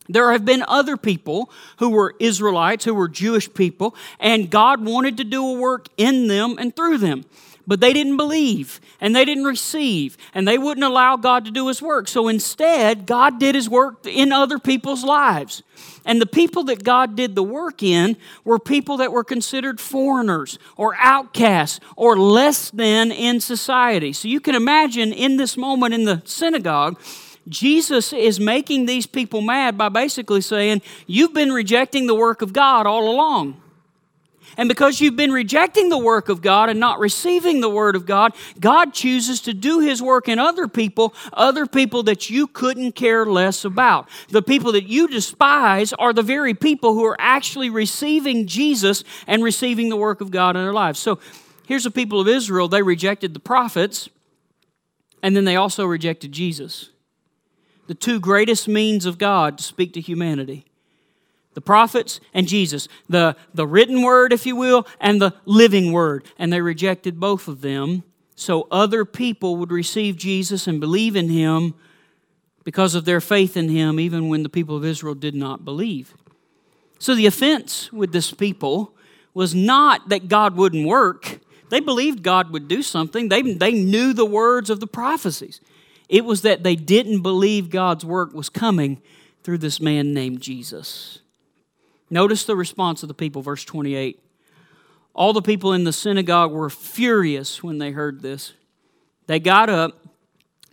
There 0.10 0.32
have 0.32 0.44
been 0.44 0.64
other 0.68 0.98
people 0.98 1.50
who 1.78 1.90
were 1.90 2.16
Israelites, 2.20 2.84
who 2.84 2.94
were 2.94 3.08
Jewish 3.08 3.52
people, 3.54 3.96
and 4.20 4.50
God 4.50 4.84
wanted 4.84 5.18
to 5.18 5.24
do 5.24 5.46
a 5.46 5.60
work 5.60 5.88
in 5.96 6.28
them 6.28 6.58
and 6.60 6.76
through 6.76 6.98
them. 6.98 7.24
But 7.66 7.80
they 7.80 7.94
didn't 7.94 8.18
believe 8.18 8.82
and 9.00 9.16
they 9.16 9.24
didn't 9.24 9.46
receive 9.46 10.18
and 10.34 10.46
they 10.48 10.58
wouldn't 10.58 10.84
allow 10.84 11.16
God 11.16 11.46
to 11.46 11.52
do 11.52 11.68
his 11.70 11.82
work. 11.82 12.10
So 12.10 12.28
instead, 12.28 13.06
God 13.06 13.40
did 13.40 13.56
his 13.56 13.70
work 13.70 14.06
in 14.06 14.34
other 14.34 14.60
people's 14.60 15.04
lives. 15.04 15.64
And 16.06 16.20
the 16.20 16.26
people 16.26 16.66
that 16.66 16.84
God 16.84 17.16
did 17.16 17.36
the 17.36 17.44
work 17.44 17.82
in 17.82 18.18
were 18.44 18.60
people 18.60 18.98
that 18.98 19.14
were 19.14 19.24
considered 19.24 19.80
foreigners 19.80 20.60
or 20.76 20.96
outcasts 20.98 21.80
or 21.96 22.18
less 22.18 22.70
than 22.72 23.12
in 23.12 23.40
society. 23.40 24.12
So 24.12 24.28
you 24.28 24.42
can 24.42 24.56
imagine 24.56 25.14
in 25.14 25.38
this 25.38 25.56
moment 25.56 25.94
in 25.94 26.04
the 26.04 26.22
synagogue, 26.26 27.00
Jesus 27.48 28.14
is 28.14 28.40
making 28.40 28.86
these 28.86 29.06
people 29.06 29.42
mad 29.42 29.78
by 29.78 29.90
basically 29.90 30.42
saying, 30.42 30.82
You've 31.08 31.34
been 31.34 31.52
rejecting 31.52 32.08
the 32.08 32.16
work 32.16 32.42
of 32.42 32.54
God 32.54 32.86
all 32.86 33.10
along. 33.10 33.63
And 34.58 34.70
because 34.70 35.02
you've 35.02 35.16
been 35.16 35.32
rejecting 35.32 35.90
the 35.90 35.98
work 35.98 36.30
of 36.30 36.42
God 36.42 36.70
and 36.70 36.80
not 36.80 37.00
receiving 37.00 37.62
the 37.62 37.70
Word 37.70 37.96
of 37.96 38.06
God, 38.06 38.34
God 38.60 38.94
chooses 38.94 39.42
to 39.42 39.54
do 39.54 39.80
His 39.80 40.02
work 40.02 40.28
in 40.28 40.40
other 40.40 40.68
people, 40.68 41.14
other 41.34 41.66
people 41.66 42.04
that 42.04 42.30
you 42.30 42.48
couldn't 42.48 42.94
care 42.94 43.26
less 43.26 43.66
about. 43.66 44.10
The 44.30 44.42
people 44.42 44.72
that 44.74 44.88
you 44.88 45.08
despise 45.08 45.94
are 45.94 46.14
the 46.14 46.22
very 46.22 46.54
people 46.54 46.94
who 46.94 47.06
are 47.06 47.18
actually 47.20 47.70
receiving 47.70 48.48
Jesus 48.48 49.04
and 49.28 49.44
receiving 49.44 49.90
the 49.90 49.98
work 49.98 50.22
of 50.22 50.32
God 50.32 50.56
in 50.56 50.64
their 50.64 50.74
lives. 50.74 51.00
So 51.00 51.20
here's 51.68 51.84
the 51.84 51.92
people 51.92 52.20
of 52.20 52.28
Israel 52.28 52.68
they 52.68 52.82
rejected 52.82 53.34
the 53.34 53.40
prophets, 53.40 54.10
and 55.22 55.36
then 55.36 55.46
they 55.46 55.56
also 55.56 55.86
rejected 55.86 56.32
Jesus 56.32 56.90
the 57.88 57.94
two 57.94 58.20
greatest 58.20 58.68
means 58.68 59.06
of 59.06 59.18
God 59.18 59.58
to 59.58 59.64
speak 59.64 59.94
to 59.94 60.02
humanity 60.02 60.66
the 61.54 61.62
prophets 61.62 62.20
and 62.34 62.48
Jesus, 62.48 62.88
the, 63.08 63.36
the 63.54 63.68
written 63.68 64.02
word, 64.02 64.34
if 64.34 64.46
you 64.46 64.56
will, 64.56 64.88
and 65.00 65.22
the 65.22 65.34
living 65.46 65.92
word. 65.92 66.26
And 66.38 66.52
they 66.52 66.62
rejected 66.62 67.20
both 67.20 67.48
of 67.48 67.62
them 67.62 68.04
so 68.36 68.68
other 68.72 69.06
people 69.06 69.58
would 69.58 69.72
receive 69.72 70.18
Jesus 70.18 70.68
and 70.68 70.80
believe 70.80 71.16
in 71.16 71.30
him 71.30 71.76
because 72.64 72.96
of 72.96 73.06
their 73.06 73.22
faith 73.22 73.56
in 73.56 73.70
him, 73.70 74.00
even 74.00 74.30
when 74.30 74.44
the 74.44 74.50
people 74.50 74.76
of 74.76 74.86
Israel 74.86 75.16
did 75.16 75.36
not 75.36 75.64
believe. 75.64 76.14
So 76.98 77.14
the 77.14 77.26
offense 77.26 77.92
with 77.92 78.12
this 78.12 78.32
people 78.32 78.96
was 79.34 79.54
not 79.54 80.10
that 80.10 80.30
God 80.30 80.56
wouldn't 80.56 80.88
work. 80.88 81.40
They 81.70 81.80
believed 81.80 82.24
God 82.24 82.52
would 82.52 82.68
do 82.68 82.82
something. 82.82 83.30
They, 83.30 83.42
they 83.42 83.74
knew 83.74 84.14
the 84.14 84.26
words 84.26 84.70
of 84.70 84.80
the 84.80 84.88
prophecies. 84.88 85.60
It 86.08 86.26
was 86.26 86.42
that 86.44 86.64
they 86.64 86.76
didn't 86.76 87.22
believe 87.22 87.70
God's 87.70 88.06
work 88.06 88.34
was 88.34 88.50
coming. 88.50 89.02
through 89.44 89.58
this 89.58 89.80
man 89.82 90.14
named 90.14 90.42
Jesus. 90.42 91.20
Notice 92.14 92.44
the 92.44 92.56
response 92.56 93.02
of 93.02 93.08
the 93.08 93.16
people, 93.16 93.42
verse 93.42 93.66
28. 93.66 94.20
All 95.16 95.34
the 95.34 95.42
people 95.42 95.74
in 95.74 95.84
the 95.84 95.92
synagogue 95.92 96.52
were 96.52 96.70
furious 96.70 97.64
when 97.64 97.80
they 97.80 97.90
heard 97.90 98.22
this. 98.22 98.54
They 99.26 99.40
got 99.40 99.68
up, 99.68 100.00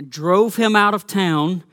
drove 0.07 0.57
him 0.57 0.77
out 0.77 0.93
of 0.93 1.07
town, 1.07 1.65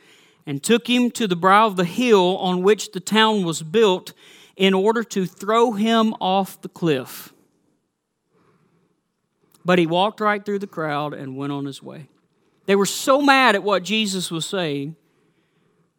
and 0.46 0.64
took 0.64 0.90
him 0.90 1.12
to 1.12 1.28
the 1.28 1.36
brow 1.36 1.68
of 1.68 1.76
the 1.76 1.84
hill 1.84 2.38
on 2.38 2.64
which 2.64 2.94
the 2.94 3.02
town 3.02 3.44
was 3.44 3.62
built 3.62 4.14
in 4.56 4.74
order 4.74 5.04
to 5.04 5.26
throw 5.26 5.74
him 5.74 6.14
off 6.22 6.62
the 6.62 6.70
cliff. 6.70 7.34
But 9.66 9.80
he 9.80 9.86
walked 9.86 10.22
right 10.22 10.46
through 10.46 10.60
the 10.60 10.68
crowd 10.68 11.14
and 11.14 11.36
went 11.36 11.52
on 11.52 11.66
his 11.66 11.84
way. 11.84 12.08
They 12.68 12.78
were 12.78 12.86
so 12.86 13.22
mad 13.22 13.54
at 13.54 13.64
what 13.64 13.84
Jesus 13.84 14.32
was 14.32 14.46
saying 14.46 14.96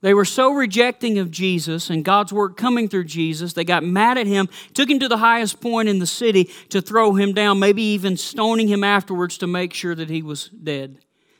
they 0.01 0.15
were 0.15 0.25
so 0.25 0.53
rejecting 0.53 1.19
of 1.19 1.31
Jesus 1.31 1.91
and 1.91 2.05
God's 2.05 2.33
work 2.33 2.57
coming 2.57 2.89
through 2.89 3.05
Jesus, 3.05 3.53
they 3.53 3.65
got 3.65 3.83
mad 3.83 4.17
at 4.17 4.27
him, 4.27 4.49
took 4.73 4.89
him 4.89 5.01
to 5.01 5.09
the 5.09 5.17
highest 5.17 5.61
point 5.61 5.89
in 5.89 5.99
the 5.99 6.07
city 6.07 6.45
to 6.69 6.81
throw 6.81 7.15
him 7.15 7.33
down, 7.33 7.59
maybe 7.59 7.83
even 7.83 8.17
stoning 8.17 8.69
him 8.69 8.85
afterwards 8.85 9.39
to 9.39 9.47
make 9.47 9.75
sure 9.75 9.95
that 9.95 10.11
he 10.11 10.23
was 10.23 10.49
dead. 10.49 10.99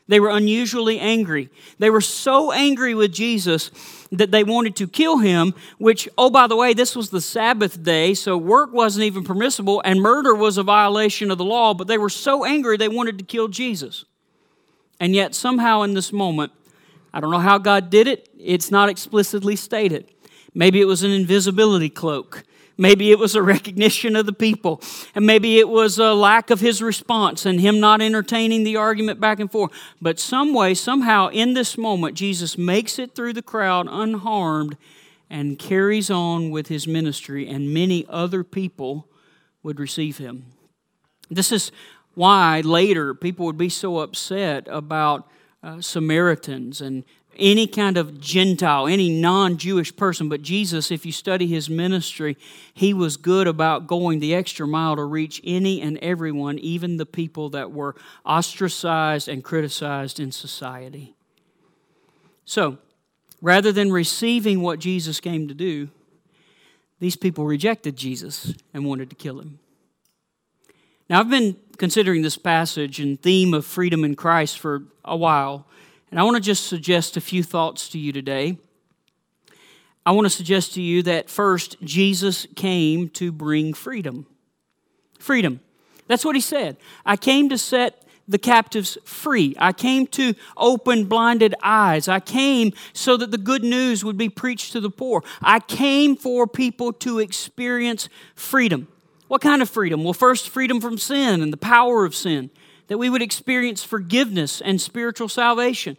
They 0.09 0.19
were 0.19 0.31
unusually 0.31 0.99
angry. 0.99 1.49
They 1.77 1.91
were 1.91 2.01
so 2.01 2.51
angry 2.51 2.95
with 2.95 3.13
Jesus 3.13 3.69
that 4.11 4.31
they 4.31 4.43
wanted 4.43 4.75
to 4.77 4.87
kill 4.87 5.19
him, 5.19 5.53
which, 5.77 6.09
oh, 6.17 6.31
by 6.31 6.47
the 6.47 6.55
way, 6.55 6.73
this 6.73 6.95
was 6.95 7.11
the 7.11 7.21
Sabbath 7.21 7.83
day, 7.83 8.15
so 8.15 8.35
work 8.35 8.73
wasn't 8.73 9.05
even 9.05 9.23
permissible, 9.23 9.83
and 9.85 10.01
murder 10.01 10.33
was 10.33 10.57
a 10.57 10.63
violation 10.63 11.29
of 11.29 11.37
the 11.37 11.45
law, 11.45 11.75
but 11.75 11.87
they 11.87 11.99
were 11.99 12.09
so 12.09 12.43
angry 12.43 12.75
they 12.75 12.89
wanted 12.89 13.19
to 13.19 13.23
kill 13.23 13.49
Jesus. 13.49 14.03
And 14.99 15.13
yet, 15.13 15.35
somehow 15.35 15.83
in 15.83 15.93
this 15.93 16.11
moment, 16.11 16.53
I 17.13 17.19
don't 17.19 17.31
know 17.31 17.39
how 17.39 17.57
God 17.57 17.89
did 17.89 18.07
it, 18.07 18.29
it's 18.37 18.71
not 18.71 18.89
explicitly 18.89 19.55
stated. 19.55 20.11
Maybe 20.53 20.81
it 20.81 20.85
was 20.85 21.03
an 21.03 21.11
invisibility 21.11 21.89
cloak. 21.89 22.43
Maybe 22.77 23.11
it 23.11 23.19
was 23.19 23.35
a 23.35 23.43
recognition 23.55 24.15
of 24.15 24.25
the 24.25 24.33
people. 24.33 24.81
And 25.13 25.25
maybe 25.25 25.59
it 25.59 25.67
was 25.69 25.99
a 25.99 26.13
lack 26.13 26.49
of 26.49 26.61
his 26.61 26.81
response 26.81 27.45
and 27.45 27.59
him 27.59 27.79
not 27.79 28.01
entertaining 28.01 28.63
the 28.63 28.77
argument 28.77 29.19
back 29.19 29.39
and 29.39 29.51
forth. 29.51 29.71
But 30.01 30.19
some 30.19 30.53
way, 30.53 30.73
somehow, 30.73 31.27
in 31.27 31.53
this 31.53 31.77
moment, 31.77 32.15
Jesus 32.15 32.57
makes 32.57 32.97
it 32.97 33.13
through 33.13 33.33
the 33.33 33.41
crowd 33.41 33.87
unharmed 33.89 34.77
and 35.29 35.59
carries 35.59 36.09
on 36.09 36.49
with 36.49 36.67
his 36.67 36.87
ministry, 36.87 37.47
and 37.47 37.73
many 37.73 38.05
other 38.09 38.43
people 38.43 39.07
would 39.61 39.79
receive 39.79 40.17
him. 40.17 40.45
This 41.29 41.51
is 41.51 41.71
why 42.15 42.61
later 42.61 43.13
people 43.13 43.45
would 43.45 43.57
be 43.57 43.69
so 43.69 43.99
upset 43.99 44.67
about 44.69 45.29
uh, 45.61 45.81
Samaritans 45.81 46.81
and 46.81 47.03
any 47.37 47.67
kind 47.67 47.97
of 47.97 48.19
Gentile, 48.19 48.87
any 48.87 49.09
non 49.09 49.57
Jewish 49.57 49.95
person. 49.95 50.29
But 50.29 50.41
Jesus, 50.41 50.91
if 50.91 51.05
you 51.05 51.11
study 51.11 51.47
his 51.47 51.69
ministry, 51.69 52.37
he 52.73 52.93
was 52.93 53.17
good 53.17 53.47
about 53.47 53.87
going 53.87 54.19
the 54.19 54.35
extra 54.35 54.67
mile 54.67 54.95
to 54.95 55.03
reach 55.03 55.41
any 55.43 55.81
and 55.81 55.97
everyone, 55.99 56.59
even 56.59 56.97
the 56.97 57.05
people 57.05 57.49
that 57.49 57.71
were 57.71 57.95
ostracized 58.25 59.27
and 59.27 59.43
criticized 59.43 60.19
in 60.19 60.31
society. 60.31 61.15
So, 62.45 62.77
rather 63.41 63.71
than 63.71 63.91
receiving 63.91 64.61
what 64.61 64.79
Jesus 64.79 65.19
came 65.19 65.47
to 65.47 65.53
do, 65.53 65.89
these 66.99 67.15
people 67.15 67.45
rejected 67.45 67.95
Jesus 67.95 68.53
and 68.73 68.85
wanted 68.85 69.09
to 69.09 69.15
kill 69.15 69.39
him. 69.39 69.59
Now, 71.09 71.21
I've 71.21 71.29
been 71.29 71.55
considering 71.79 72.21
this 72.21 72.37
passage 72.37 72.99
and 72.99 73.19
theme 73.19 73.53
of 73.55 73.65
freedom 73.65 74.03
in 74.03 74.15
Christ 74.15 74.59
for 74.59 74.83
a 75.03 75.17
while, 75.17 75.65
and 76.11 76.19
I 76.19 76.23
want 76.23 76.35
to 76.35 76.41
just 76.41 76.67
suggest 76.67 77.17
a 77.17 77.21
few 77.21 77.41
thoughts 77.41 77.89
to 77.89 77.97
you 77.97 78.11
today. 78.11 78.57
I 80.05 80.11
want 80.11 80.25
to 80.25 80.29
suggest 80.29 80.73
to 80.73 80.81
you 80.81 81.01
that 81.03 81.29
first, 81.29 81.81
Jesus 81.81 82.45
came 82.55 83.09
to 83.09 83.31
bring 83.31 83.73
freedom. 83.73 84.27
Freedom. 85.19 85.61
That's 86.07 86.25
what 86.25 86.35
he 86.35 86.41
said. 86.41 86.77
I 87.05 87.15
came 87.15 87.49
to 87.49 87.57
set 87.57 88.05
the 88.27 88.37
captives 88.37 88.97
free. 89.05 89.55
I 89.57 89.71
came 89.71 90.05
to 90.07 90.33
open 90.57 91.05
blinded 91.05 91.55
eyes. 91.63 92.07
I 92.07 92.19
came 92.19 92.73
so 92.93 93.17
that 93.17 93.31
the 93.31 93.37
good 93.37 93.63
news 93.63 94.03
would 94.03 94.17
be 94.17 94.29
preached 94.29 94.73
to 94.73 94.79
the 94.79 94.91
poor. 94.91 95.23
I 95.41 95.59
came 95.59 96.15
for 96.15 96.45
people 96.45 96.91
to 96.93 97.19
experience 97.19 98.09
freedom. 98.35 98.87
What 99.29 99.41
kind 99.41 99.61
of 99.61 99.69
freedom? 99.69 100.03
Well, 100.03 100.13
first, 100.13 100.49
freedom 100.49 100.81
from 100.81 100.97
sin 100.97 101.43
and 101.43 101.53
the 101.53 101.57
power 101.57 102.03
of 102.03 102.15
sin, 102.15 102.49
that 102.87 102.97
we 102.97 103.11
would 103.11 103.21
experience 103.21 103.83
forgiveness 103.83 104.59
and 104.59 104.81
spiritual 104.81 105.29
salvation. 105.29 105.97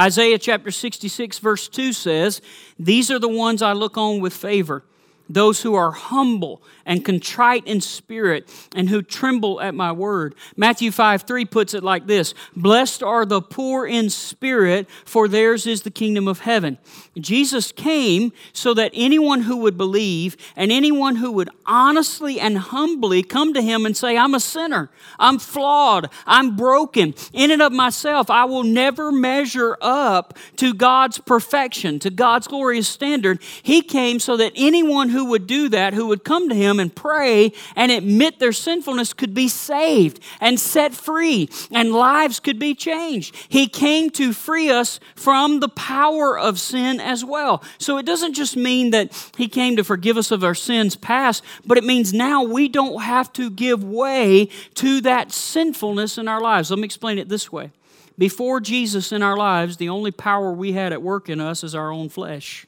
Isaiah 0.00 0.38
chapter 0.38 0.70
66, 0.70 1.38
verse 1.40 1.68
2 1.68 1.92
says, 1.92 2.40
These 2.78 3.10
are 3.10 3.18
the 3.18 3.28
ones 3.28 3.60
I 3.60 3.74
look 3.74 3.98
on 3.98 4.18
with 4.18 4.32
favor 4.32 4.82
those 5.28 5.62
who 5.62 5.74
are 5.74 5.90
humble 5.90 6.62
and 6.86 7.04
contrite 7.04 7.66
in 7.66 7.80
spirit 7.80 8.48
and 8.74 8.88
who 8.88 9.02
tremble 9.02 9.60
at 9.60 9.74
my 9.74 9.90
word. 9.90 10.34
Matthew 10.56 10.90
5 10.90 11.22
3 11.22 11.44
puts 11.46 11.74
it 11.74 11.82
like 11.82 12.06
this 12.06 12.34
Blessed 12.54 13.02
are 13.02 13.24
the 13.24 13.40
poor 13.40 13.86
in 13.86 14.10
spirit, 14.10 14.88
for 15.04 15.28
theirs 15.28 15.66
is 15.66 15.82
the 15.82 15.90
kingdom 15.90 16.28
of 16.28 16.40
heaven. 16.40 16.78
Jesus 17.18 17.72
came 17.72 18.32
so 18.52 18.74
that 18.74 18.90
anyone 18.94 19.42
who 19.42 19.58
would 19.58 19.78
believe 19.78 20.36
and 20.56 20.70
anyone 20.70 21.16
who 21.16 21.32
would 21.32 21.50
honestly 21.64 22.38
and 22.38 22.58
humbly 22.58 23.22
come 23.22 23.54
to 23.54 23.62
him 23.62 23.86
and 23.86 23.96
say, 23.96 24.16
I'm 24.16 24.34
a 24.34 24.40
sinner, 24.40 24.90
I'm 25.18 25.38
flawed, 25.38 26.10
I'm 26.26 26.56
broken. 26.56 27.14
In 27.32 27.50
and 27.50 27.62
of 27.62 27.72
myself, 27.72 28.30
I 28.30 28.44
will 28.44 28.64
never 28.64 29.10
measure 29.10 29.76
up 29.80 30.36
to 30.56 30.74
God's 30.74 31.18
perfection, 31.18 31.98
to 32.00 32.10
God's 32.10 32.46
glorious 32.46 32.88
standard. 32.88 33.40
He 33.62 33.80
came 33.80 34.18
so 34.18 34.36
that 34.36 34.52
anyone 34.56 35.10
who 35.14 35.24
would 35.26 35.46
do 35.46 35.70
that, 35.70 35.94
who 35.94 36.08
would 36.08 36.24
come 36.24 36.48
to 36.48 36.54
him 36.54 36.78
and 36.78 36.94
pray 36.94 37.52
and 37.74 37.90
admit 37.90 38.38
their 38.38 38.52
sinfulness, 38.52 39.14
could 39.14 39.32
be 39.32 39.48
saved 39.48 40.20
and 40.40 40.60
set 40.60 40.92
free, 40.92 41.48
and 41.70 41.92
lives 41.92 42.40
could 42.40 42.58
be 42.58 42.74
changed. 42.74 43.34
He 43.48 43.66
came 43.66 44.10
to 44.10 44.32
free 44.32 44.70
us 44.70 45.00
from 45.14 45.60
the 45.60 45.68
power 45.68 46.38
of 46.38 46.60
sin 46.60 47.00
as 47.00 47.24
well. 47.24 47.62
So 47.78 47.96
it 47.96 48.04
doesn't 48.04 48.34
just 48.34 48.56
mean 48.56 48.90
that 48.90 49.32
he 49.36 49.48
came 49.48 49.76
to 49.76 49.84
forgive 49.84 50.18
us 50.18 50.30
of 50.30 50.44
our 50.44 50.54
sins 50.54 50.96
past, 50.96 51.42
but 51.64 51.78
it 51.78 51.84
means 51.84 52.12
now 52.12 52.42
we 52.42 52.68
don't 52.68 53.02
have 53.02 53.32
to 53.34 53.48
give 53.48 53.82
way 53.82 54.48
to 54.74 55.00
that 55.02 55.32
sinfulness 55.32 56.18
in 56.18 56.28
our 56.28 56.40
lives. 56.40 56.70
Let 56.70 56.78
me 56.78 56.84
explain 56.84 57.18
it 57.18 57.28
this 57.28 57.50
way. 57.50 57.70
Before 58.18 58.60
Jesus 58.60 59.10
in 59.12 59.22
our 59.22 59.36
lives, 59.36 59.76
the 59.76 59.88
only 59.88 60.10
power 60.10 60.52
we 60.52 60.72
had 60.72 60.92
at 60.92 61.02
work 61.02 61.28
in 61.28 61.40
us 61.40 61.64
is 61.64 61.74
our 61.74 61.90
own 61.90 62.08
flesh 62.08 62.66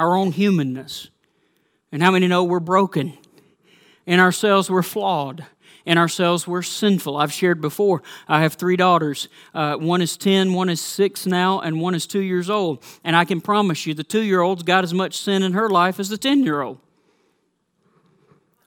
our 0.00 0.16
own 0.16 0.32
humanness. 0.32 1.10
And 1.92 2.02
how 2.02 2.10
many 2.10 2.26
know 2.26 2.42
we're 2.42 2.58
broken? 2.58 3.16
In 4.06 4.18
ourselves, 4.18 4.70
we're 4.70 4.82
flawed. 4.82 5.44
In 5.84 5.98
ourselves, 5.98 6.46
we're 6.46 6.62
sinful. 6.62 7.16
I've 7.16 7.32
shared 7.32 7.60
before, 7.60 8.02
I 8.26 8.40
have 8.42 8.54
three 8.54 8.76
daughters. 8.76 9.28
Uh, 9.54 9.76
one 9.76 10.00
is 10.02 10.16
10, 10.16 10.54
one 10.54 10.68
is 10.68 10.80
6 10.80 11.26
now, 11.26 11.60
and 11.60 11.80
one 11.80 11.94
is 11.94 12.06
2 12.06 12.20
years 12.20 12.48
old. 12.48 12.82
And 13.04 13.14
I 13.14 13.24
can 13.24 13.40
promise 13.40 13.86
you, 13.86 13.94
the 13.94 14.04
2 14.04 14.22
year 14.22 14.40
old's 14.40 14.62
got 14.62 14.84
as 14.84 14.94
much 14.94 15.18
sin 15.18 15.42
in 15.42 15.52
her 15.52 15.68
life 15.68 16.00
as 16.00 16.08
the 16.08 16.18
10 16.18 16.44
year 16.44 16.62
old. 16.62 16.78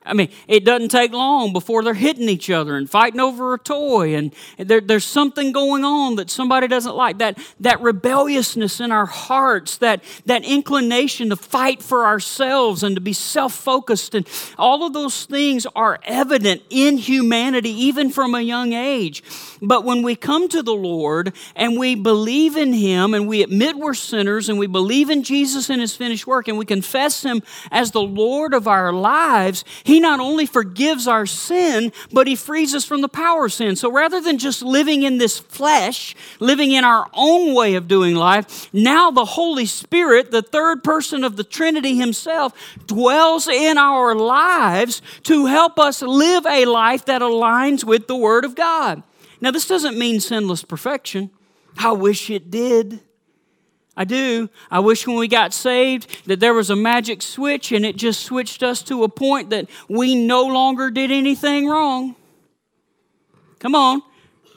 I 0.05 0.13
mean, 0.13 0.29
it 0.47 0.65
doesn't 0.65 0.89
take 0.89 1.13
long 1.13 1.53
before 1.53 1.83
they're 1.83 1.93
hitting 1.93 2.27
each 2.29 2.49
other 2.49 2.75
and 2.75 2.89
fighting 2.89 3.19
over 3.19 3.53
a 3.53 3.59
toy, 3.59 4.15
and 4.15 4.33
there, 4.57 4.81
there's 4.81 5.05
something 5.05 5.51
going 5.51 5.85
on 5.85 6.15
that 6.15 6.29
somebody 6.29 6.67
doesn't 6.67 6.95
like. 6.95 7.19
That, 7.19 7.37
that 7.59 7.81
rebelliousness 7.81 8.79
in 8.79 8.91
our 8.91 9.05
hearts, 9.05 9.77
that, 9.77 10.03
that 10.25 10.43
inclination 10.43 11.29
to 11.29 11.35
fight 11.35 11.81
for 11.81 12.05
ourselves 12.05 12.83
and 12.83 12.95
to 12.95 13.01
be 13.01 13.13
self 13.13 13.53
focused, 13.53 14.15
and 14.15 14.27
all 14.57 14.85
of 14.85 14.93
those 14.93 15.25
things 15.25 15.65
are 15.75 15.99
evident 16.03 16.61
in 16.69 16.97
humanity, 16.97 17.69
even 17.69 18.09
from 18.09 18.35
a 18.35 18.41
young 18.41 18.73
age. 18.73 19.23
But 19.61 19.85
when 19.85 20.03
we 20.03 20.15
come 20.15 20.49
to 20.49 20.61
the 20.61 20.75
Lord 20.75 21.33
and 21.55 21.79
we 21.79 21.95
believe 21.95 22.57
in 22.57 22.73
Him 22.73 23.13
and 23.13 23.27
we 23.27 23.41
admit 23.43 23.77
we're 23.77 23.93
sinners 23.93 24.49
and 24.49 24.59
we 24.59 24.67
believe 24.67 25.09
in 25.09 25.23
Jesus 25.23 25.69
and 25.69 25.79
His 25.81 25.95
finished 25.95 26.27
work 26.27 26.47
and 26.47 26.57
we 26.57 26.65
confess 26.65 27.23
Him 27.23 27.41
as 27.71 27.91
the 27.91 28.01
Lord 28.01 28.53
of 28.53 28.67
our 28.67 28.91
lives, 28.91 29.63
He 29.83 29.92
not 29.99 30.19
only 30.19 30.45
forgives 30.45 31.07
our 31.07 31.25
sin, 31.25 31.91
but 32.11 32.27
He 32.27 32.35
frees 32.35 32.73
us 32.73 32.85
from 32.85 33.01
the 33.01 33.09
power 33.09 33.45
of 33.45 33.53
sin. 33.53 33.75
So 33.75 33.91
rather 33.91 34.21
than 34.21 34.37
just 34.37 34.61
living 34.61 35.03
in 35.03 35.17
this 35.17 35.39
flesh, 35.39 36.15
living 36.39 36.71
in 36.71 36.83
our 36.83 37.09
own 37.13 37.53
way 37.53 37.75
of 37.75 37.87
doing 37.87 38.15
life, 38.15 38.73
now 38.73 39.11
the 39.11 39.25
Holy 39.25 39.65
Spirit, 39.65 40.31
the 40.31 40.41
third 40.41 40.83
person 40.83 41.23
of 41.23 41.35
the 41.35 41.43
Trinity 41.43 41.95
Himself, 41.97 42.53
dwells 42.87 43.47
in 43.47 43.77
our 43.77 44.15
lives 44.15 45.01
to 45.23 45.45
help 45.47 45.79
us 45.79 46.01
live 46.01 46.45
a 46.45 46.65
life 46.65 47.05
that 47.05 47.21
aligns 47.21 47.83
with 47.83 48.07
the 48.07 48.15
Word 48.15 48.45
of 48.45 48.55
God. 48.55 49.03
Now, 49.41 49.51
this 49.51 49.67
doesn't 49.67 49.97
mean 49.97 50.21
sinless 50.21 50.63
perfection. 50.63 51.29
I 51.77 51.91
wish 51.91 52.29
it 52.29 52.49
did. 52.49 53.01
I 53.95 54.05
do. 54.05 54.49
I 54.71 54.79
wish 54.79 55.05
when 55.05 55.17
we 55.17 55.27
got 55.27 55.53
saved 55.53 56.25
that 56.25 56.39
there 56.39 56.53
was 56.53 56.69
a 56.69 56.75
magic 56.75 57.21
switch 57.21 57.71
and 57.71 57.85
it 57.85 57.95
just 57.95 58.21
switched 58.21 58.63
us 58.63 58.81
to 58.83 59.03
a 59.03 59.09
point 59.09 59.51
that 59.51 59.69
we 59.87 60.15
no 60.15 60.45
longer 60.45 60.89
did 60.89 61.11
anything 61.11 61.67
wrong. 61.67 62.15
Come 63.59 63.75
on. 63.75 64.01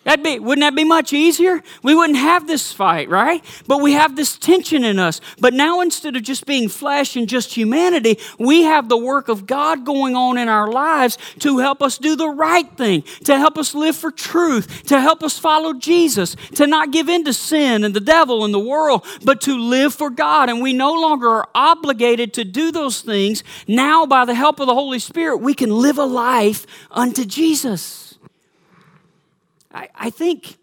That'd 0.07 0.23
be, 0.23 0.38
wouldn't 0.38 0.62
that 0.62 0.77
be 0.77 0.85
much 0.85 1.12
easier? 1.12 1.61
We 1.83 1.92
wouldn't 1.92 2.21
have 2.21 2.47
this 2.47 2.73
fight, 2.73 3.09
right? 3.09 3.45
But 3.66 3.83
we 3.83 3.95
have 3.95 4.14
this 4.14 4.38
tension 4.38 4.85
in 4.85 5.01
us. 5.01 5.21
But 5.40 5.53
now 5.53 5.81
instead 5.81 6.14
of 6.14 6.23
just 6.23 6.47
being 6.47 6.69
flesh 6.69 7.16
and 7.16 7.29
just 7.29 7.57
humanity, 7.57 8.21
we 8.38 8.62
have 8.62 8.88
the 8.88 8.97
work 8.97 9.29
of 9.29 9.47
God 9.47 9.85
going 9.85 10.14
on 10.14 10.38
in 10.38 10.49
our 10.49 10.71
lives 10.71 11.19
to 11.40 11.59
help 11.59 11.83
us 11.83 11.99
do 11.99 12.14
the 12.14 12.29
right 12.29 12.71
thing, 12.77 13.03
to 13.25 13.37
help 13.37 13.59
us 13.59 13.75
live 13.75 13.97
for 13.97 14.12
truth, 14.12 14.85
to 14.85 15.01
help 15.01 15.25
us 15.25 15.40
follow 15.40 15.73
Jesus, 15.73 16.37
to 16.55 16.69
not 16.69 16.92
give 16.92 17.09
in 17.09 17.25
to 17.25 17.33
sin 17.33 17.83
and 17.83 17.92
the 17.92 17.99
devil 17.99 18.45
and 18.45 18.55
the 18.55 18.61
world, 18.61 19.05
but 19.25 19.40
to 19.40 19.59
live 19.59 19.92
for 19.92 20.09
God. 20.09 20.49
And 20.49 20.62
we 20.62 20.73
no 20.73 20.92
longer 20.92 21.29
are 21.29 21.49
obligated 21.53 22.33
to 22.35 22.45
do 22.45 22.71
those 22.71 23.01
things. 23.01 23.42
Now, 23.66 24.07
by 24.07 24.25
the 24.25 24.35
help 24.35 24.61
of 24.61 24.69
the 24.69 24.75
Holy 24.75 25.01
Spirit, 25.01 25.38
we 25.38 25.53
can 25.53 25.71
live 25.71 25.99
a 25.99 26.05
life 26.05 26.64
unto 26.92 27.25
Jesus. 27.25 28.06
I, 29.77 29.89
I 29.95 30.11
think. 30.11 30.59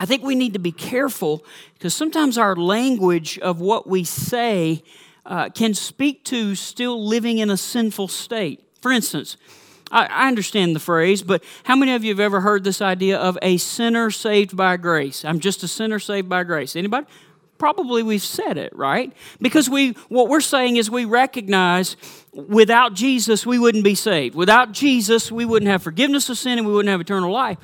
I 0.00 0.06
think 0.06 0.24
we 0.24 0.34
need 0.34 0.54
to 0.54 0.58
be 0.58 0.72
careful 0.72 1.44
because 1.74 1.94
sometimes 1.94 2.36
our 2.36 2.56
language 2.56 3.38
of 3.38 3.60
what 3.60 3.86
we 3.86 4.02
say 4.02 4.82
uh, 5.24 5.50
can 5.50 5.72
speak 5.72 6.24
to 6.24 6.56
still 6.56 7.06
living 7.06 7.38
in 7.38 7.48
a 7.48 7.56
sinful 7.56 8.08
state. 8.08 8.60
For 8.82 8.90
instance, 8.90 9.36
I, 9.92 10.06
I 10.06 10.26
understand 10.26 10.74
the 10.74 10.80
phrase, 10.80 11.22
but 11.22 11.44
how 11.62 11.76
many 11.76 11.94
of 11.94 12.02
you 12.02 12.10
have 12.10 12.18
ever 12.18 12.40
heard 12.40 12.64
this 12.64 12.82
idea 12.82 13.18
of 13.18 13.38
a 13.40 13.56
sinner 13.56 14.10
saved 14.10 14.56
by 14.56 14.76
grace? 14.76 15.24
I'm 15.24 15.38
just 15.38 15.62
a 15.62 15.68
sinner 15.68 16.00
saved 16.00 16.28
by 16.28 16.42
grace. 16.42 16.74
Anybody? 16.74 17.06
Probably 17.56 18.02
we've 18.02 18.20
said 18.20 18.58
it, 18.58 18.74
right? 18.74 19.12
Because 19.40 19.70
we 19.70 19.92
what 20.08 20.28
we're 20.28 20.40
saying 20.40 20.76
is 20.76 20.90
we 20.90 21.04
recognize 21.04 21.96
without 22.32 22.94
Jesus 22.94 23.46
we 23.46 23.60
wouldn't 23.60 23.84
be 23.84 23.94
saved. 23.94 24.34
Without 24.34 24.72
Jesus 24.72 25.30
we 25.30 25.44
wouldn't 25.44 25.70
have 25.70 25.84
forgiveness 25.84 26.28
of 26.28 26.36
sin 26.36 26.58
and 26.58 26.66
we 26.66 26.72
wouldn't 26.72 26.90
have 26.90 27.00
eternal 27.00 27.30
life. 27.30 27.58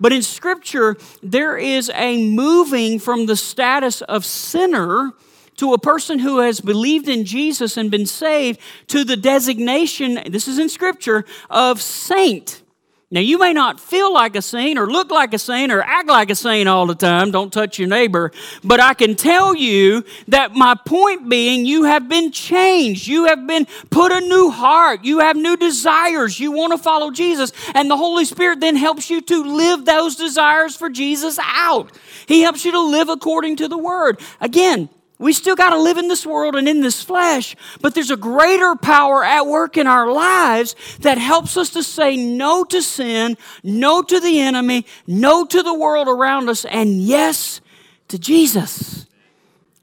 But 0.00 0.12
in 0.12 0.22
Scripture, 0.22 0.96
there 1.22 1.58
is 1.58 1.90
a 1.94 2.30
moving 2.30 2.98
from 2.98 3.26
the 3.26 3.36
status 3.36 4.00
of 4.02 4.24
sinner 4.24 5.12
to 5.56 5.74
a 5.74 5.78
person 5.78 6.20
who 6.20 6.38
has 6.38 6.60
believed 6.60 7.06
in 7.06 7.26
Jesus 7.26 7.76
and 7.76 7.90
been 7.90 8.06
saved 8.06 8.58
to 8.86 9.04
the 9.04 9.16
designation, 9.16 10.22
this 10.26 10.48
is 10.48 10.58
in 10.58 10.70
Scripture, 10.70 11.26
of 11.50 11.82
saint. 11.82 12.62
Now, 13.12 13.18
you 13.18 13.38
may 13.38 13.52
not 13.52 13.80
feel 13.80 14.14
like 14.14 14.36
a 14.36 14.42
saint 14.42 14.78
or 14.78 14.86
look 14.86 15.10
like 15.10 15.34
a 15.34 15.38
saint 15.38 15.72
or 15.72 15.82
act 15.82 16.08
like 16.08 16.30
a 16.30 16.36
saint 16.36 16.68
all 16.68 16.86
the 16.86 16.94
time. 16.94 17.32
Don't 17.32 17.52
touch 17.52 17.76
your 17.76 17.88
neighbor. 17.88 18.30
But 18.62 18.78
I 18.78 18.94
can 18.94 19.16
tell 19.16 19.52
you 19.52 20.04
that 20.28 20.54
my 20.54 20.76
point 20.76 21.28
being, 21.28 21.66
you 21.66 21.84
have 21.84 22.08
been 22.08 22.30
changed. 22.30 23.08
You 23.08 23.24
have 23.24 23.48
been 23.48 23.66
put 23.90 24.12
a 24.12 24.20
new 24.20 24.50
heart. 24.50 25.04
You 25.04 25.18
have 25.18 25.34
new 25.34 25.56
desires. 25.56 26.38
You 26.38 26.52
want 26.52 26.72
to 26.72 26.78
follow 26.78 27.10
Jesus. 27.10 27.52
And 27.74 27.90
the 27.90 27.96
Holy 27.96 28.24
Spirit 28.24 28.60
then 28.60 28.76
helps 28.76 29.10
you 29.10 29.20
to 29.22 29.42
live 29.42 29.84
those 29.86 30.14
desires 30.14 30.76
for 30.76 30.88
Jesus 30.88 31.36
out. 31.42 31.90
He 32.26 32.42
helps 32.42 32.64
you 32.64 32.70
to 32.70 32.80
live 32.80 33.08
according 33.08 33.56
to 33.56 33.66
the 33.66 33.78
Word. 33.78 34.20
Again, 34.40 34.88
we 35.20 35.34
still 35.34 35.54
got 35.54 35.70
to 35.70 35.78
live 35.78 35.98
in 35.98 36.08
this 36.08 36.24
world 36.24 36.56
and 36.56 36.66
in 36.66 36.80
this 36.80 37.02
flesh, 37.02 37.54
but 37.82 37.94
there's 37.94 38.10
a 38.10 38.16
greater 38.16 38.74
power 38.74 39.22
at 39.22 39.46
work 39.46 39.76
in 39.76 39.86
our 39.86 40.10
lives 40.10 40.74
that 41.00 41.18
helps 41.18 41.58
us 41.58 41.68
to 41.70 41.82
say 41.82 42.16
no 42.16 42.64
to 42.64 42.80
sin, 42.80 43.36
no 43.62 44.02
to 44.02 44.18
the 44.18 44.40
enemy, 44.40 44.86
no 45.06 45.44
to 45.44 45.62
the 45.62 45.74
world 45.74 46.08
around 46.08 46.48
us, 46.48 46.64
and 46.64 47.02
yes 47.02 47.60
to 48.08 48.18
Jesus 48.18 49.06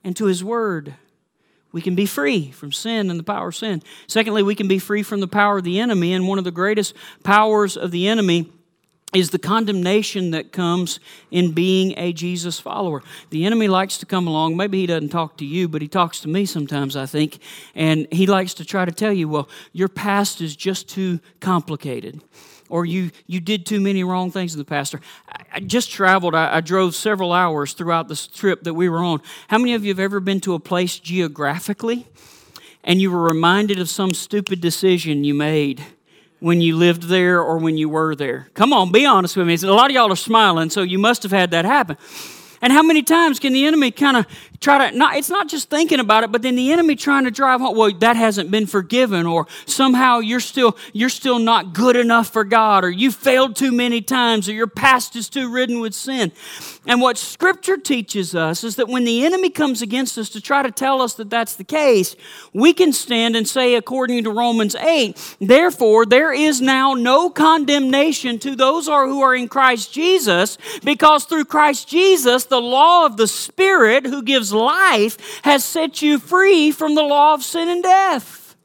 and 0.04 0.16
to 0.18 0.26
His 0.26 0.44
Word. 0.44 0.96
We 1.72 1.84
can 1.84 1.94
be 1.94 2.08
free 2.08 2.50
from 2.50 2.72
sin 2.72 3.12
and 3.12 3.20
the 3.20 3.24
power 3.24 3.50
of 3.50 3.56
sin. 3.56 3.84
Secondly, 4.08 4.42
we 4.42 4.56
can 4.56 4.68
be 4.68 4.80
free 4.80 5.04
from 5.04 5.20
the 5.20 5.28
power 5.28 5.60
of 5.60 5.64
the 5.64 5.80
enemy, 5.80 6.14
and 6.14 6.28
one 6.28 6.40
of 6.40 6.46
the 6.46 6.52
greatest 6.52 6.96
powers 7.24 7.78
of 7.78 7.92
the 7.92 8.08
enemy 8.08 8.52
is 9.14 9.30
the 9.30 9.40
condemnation 9.40 10.32
that 10.32 10.52
comes 10.52 11.00
in 11.32 11.54
being 11.54 11.98
a 11.98 12.12
Jesus 12.12 12.60
follower. 12.60 13.02
The 13.30 13.46
enemy 13.46 13.70
likes 13.70 13.98
to 14.00 14.06
come 14.06 14.28
along. 14.28 14.58
Maybe 14.58 14.82
he 14.82 14.86
doesn't 14.86 15.10
talk 15.10 15.38
to 15.38 15.46
you, 15.46 15.70
but 15.70 15.82
he 15.82 15.88
talks 15.88 16.20
to 16.22 16.28
me 16.28 16.46
sometimes, 16.46 16.98
I 16.98 17.06
think. 17.06 17.40
And 17.74 18.08
he 18.12 18.28
likes 18.28 18.54
to 18.56 18.66
try 18.66 18.84
to 18.84 18.92
tell 18.92 19.14
you, 19.14 19.30
well, 19.30 19.48
your 19.72 19.88
past 19.88 20.42
is 20.42 20.58
just 20.58 20.90
too 20.90 21.22
complicated. 21.40 22.22
Or 22.68 22.86
you, 22.86 23.12
you 23.28 23.40
did 23.40 23.66
too 23.66 23.80
many 23.80 24.04
wrong 24.04 24.30
things 24.30 24.54
in 24.54 24.60
the 24.60 24.66
past. 24.66 24.94
Or 24.94 25.00
I 25.54 25.62
just 25.62 25.90
traveled, 25.90 26.36
I, 26.36 26.58
I 26.58 26.62
drove 26.62 26.94
several 26.94 27.32
hours 27.32 27.72
throughout 27.72 28.10
this 28.10 28.28
trip 28.28 28.64
that 28.64 28.74
we 28.74 28.90
were 28.90 29.00
on. 29.00 29.22
How 29.48 29.58
many 29.58 29.74
of 29.74 29.86
you 29.86 29.90
have 29.92 30.00
ever 30.00 30.20
been 30.20 30.42
to 30.42 30.54
a 30.54 30.60
place 30.60 31.00
geographically 31.00 32.08
and 32.84 33.02
you 33.02 33.10
were 33.10 33.24
reminded 33.24 33.80
of 33.80 33.88
some 33.88 34.14
stupid 34.14 34.60
decision 34.60 35.24
you 35.24 35.34
made? 35.34 35.86
When 36.40 36.62
you 36.62 36.76
lived 36.76 37.04
there 37.04 37.42
or 37.42 37.58
when 37.58 37.78
you 37.78 37.90
were 37.90 38.16
there? 38.16 38.50
Come 38.54 38.74
on, 38.74 38.92
be 38.92 39.06
honest 39.06 39.38
with 39.38 39.48
me. 39.48 39.56
A 39.56 39.74
lot 39.74 39.90
of 39.90 39.96
y'all 39.96 40.12
are 40.12 40.16
smiling, 40.16 40.70
so 40.70 40.82
you 40.82 41.00
must 41.00 41.24
have 41.24 41.32
had 41.32 41.52
that 41.52 41.66
happen. 41.66 41.98
And 42.62 42.74
how 42.74 42.82
many 42.82 43.04
times 43.04 43.40
can 43.40 43.54
the 43.54 43.66
enemy 43.66 43.92
kind 43.92 44.18
of 44.18 44.26
try 44.60 44.90
to 44.90 44.98
not 44.98 45.16
it's 45.16 45.30
not 45.30 45.48
just 45.48 45.70
thinking 45.70 46.00
about 46.00 46.24
it 46.24 46.32
but 46.32 46.42
then 46.42 46.56
the 46.56 46.72
enemy 46.72 46.96
trying 46.96 47.24
to 47.24 47.32
drive 47.32 47.62
home 47.62 47.76
well 47.78 47.92
that 48.00 48.16
hasn't 48.16 48.50
been 48.52 48.66
forgiven 48.66 49.26
or 49.26 49.48
somehow 49.66 50.20
you're 50.20 50.40
still 50.40 50.78
you're 50.94 51.10
still 51.10 51.40
not 51.40 51.74
good 51.74 51.96
enough 51.96 52.30
for 52.30 52.44
god 52.44 52.84
or 52.84 52.90
you 52.90 53.12
failed 53.12 53.56
too 53.56 53.72
many 53.72 54.02
times 54.02 54.48
or 54.50 54.54
your 54.54 54.68
past 54.68 55.16
is 55.16 55.30
too 55.30 55.52
ridden 55.52 55.80
with 55.80 55.94
sin. 55.94 56.32
And 56.86 57.02
what 57.02 57.18
scripture 57.18 57.78
teaches 57.78 58.34
us 58.34 58.64
is 58.64 58.78
that 58.78 58.88
when 58.88 59.04
the 59.04 59.26
enemy 59.26 59.50
comes 59.50 59.82
against 59.82 60.18
us 60.18 60.30
to 60.30 60.42
try 60.42 60.64
to 60.64 60.72
tell 60.72 61.02
us 61.02 61.16
that 61.16 61.30
that's 61.30 61.56
the 61.56 61.64
case 61.64 62.16
we 62.54 62.74
can 62.74 62.94
stand 62.94 63.36
and 63.36 63.48
say 63.48 63.76
according 63.76 64.24
to 64.24 64.32
romans 64.32 64.76
8 64.76 65.38
therefore 65.42 66.06
there 66.06 66.32
is 66.32 66.62
now 66.62 66.94
no 66.94 67.30
condemnation 67.30 68.40
to 68.40 68.56
those 68.56 68.88
who 68.88 69.22
are 69.22 69.36
in 69.36 69.48
christ 69.50 69.94
jesus 69.94 70.58
because 70.84 71.26
through 71.26 71.46
christ 71.46 71.88
jesus 71.88 72.46
the 72.46 72.62
law 72.62 73.06
of 73.06 73.18
the 73.18 73.28
spirit 73.28 74.06
who 74.06 74.24
gives 74.24 74.47
gives 74.48 74.54
life 74.54 75.42
has 75.44 75.64
set 75.64 76.02
you 76.02 76.20
free 76.20 76.72
from 76.72 76.96
the 76.96 77.04
law 77.04 77.34
of 77.34 77.44
sin 77.44 77.70
and 77.70 77.84
death. 77.84 78.56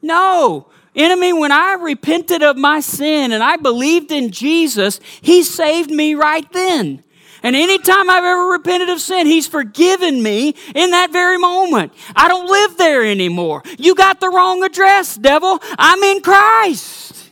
No. 0.00 0.66
Enemy, 0.94 1.32
when 1.32 1.52
I 1.52 1.74
repented 1.80 2.42
of 2.42 2.56
my 2.56 2.80
sin 2.80 3.32
and 3.32 3.42
I 3.42 3.56
believed 3.56 4.12
in 4.12 4.30
Jesus, 4.30 5.00
He 5.22 5.42
saved 5.42 5.90
me 5.90 6.14
right 6.14 6.50
then. 6.52 7.02
And 7.44 7.56
anytime 7.56 8.08
I've 8.08 8.24
ever 8.24 8.44
repented 8.44 8.90
of 8.90 9.00
sin, 9.00 9.26
He's 9.26 9.48
forgiven 9.48 10.22
me 10.22 10.54
in 10.74 10.90
that 10.90 11.10
very 11.10 11.38
moment. 11.38 11.92
I 12.14 12.28
don't 12.28 12.48
live 12.48 12.76
there 12.76 13.04
anymore. 13.04 13.62
You 13.78 13.94
got 13.94 14.20
the 14.20 14.28
wrong 14.28 14.62
address, 14.62 15.16
devil. 15.16 15.58
I'm 15.78 16.02
in 16.02 16.20
Christ. 16.20 17.30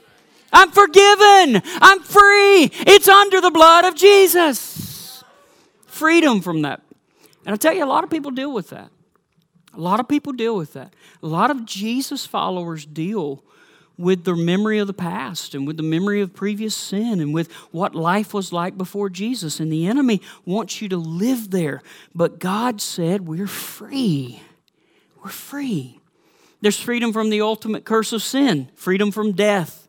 I'm 0.52 0.70
forgiven. 0.70 1.62
I'm 1.80 2.00
free. 2.00 2.70
It's 2.86 3.08
under 3.08 3.40
the 3.40 3.50
blood 3.50 3.84
of 3.84 3.94
Jesus. 3.94 5.22
Freedom 5.86 6.40
from 6.40 6.62
that 6.62 6.80
and 7.44 7.54
I 7.54 7.56
tell 7.56 7.74
you, 7.74 7.84
a 7.84 7.86
lot 7.86 8.04
of 8.04 8.10
people 8.10 8.30
deal 8.30 8.52
with 8.52 8.70
that. 8.70 8.90
A 9.74 9.80
lot 9.80 10.00
of 10.00 10.08
people 10.08 10.32
deal 10.32 10.56
with 10.56 10.72
that. 10.72 10.94
A 11.22 11.26
lot 11.26 11.50
of 11.50 11.64
Jesus 11.64 12.26
followers 12.26 12.84
deal 12.84 13.42
with 13.96 14.24
the 14.24 14.34
memory 14.34 14.78
of 14.78 14.86
the 14.86 14.94
past 14.94 15.54
and 15.54 15.66
with 15.66 15.76
the 15.76 15.82
memory 15.82 16.20
of 16.22 16.34
previous 16.34 16.74
sin 16.74 17.20
and 17.20 17.34
with 17.34 17.52
what 17.70 17.94
life 17.94 18.32
was 18.32 18.52
like 18.52 18.76
before 18.76 19.10
Jesus. 19.10 19.60
And 19.60 19.70
the 19.70 19.86
enemy 19.86 20.22
wants 20.44 20.80
you 20.80 20.88
to 20.88 20.96
live 20.96 21.50
there. 21.50 21.82
But 22.14 22.38
God 22.38 22.80
said 22.80 23.26
we're 23.26 23.46
free. 23.46 24.42
We're 25.22 25.30
free. 25.30 26.00
There's 26.62 26.80
freedom 26.80 27.12
from 27.12 27.30
the 27.30 27.42
ultimate 27.42 27.84
curse 27.84 28.12
of 28.12 28.22
sin, 28.22 28.70
freedom 28.74 29.10
from 29.10 29.32
death. 29.32 29.88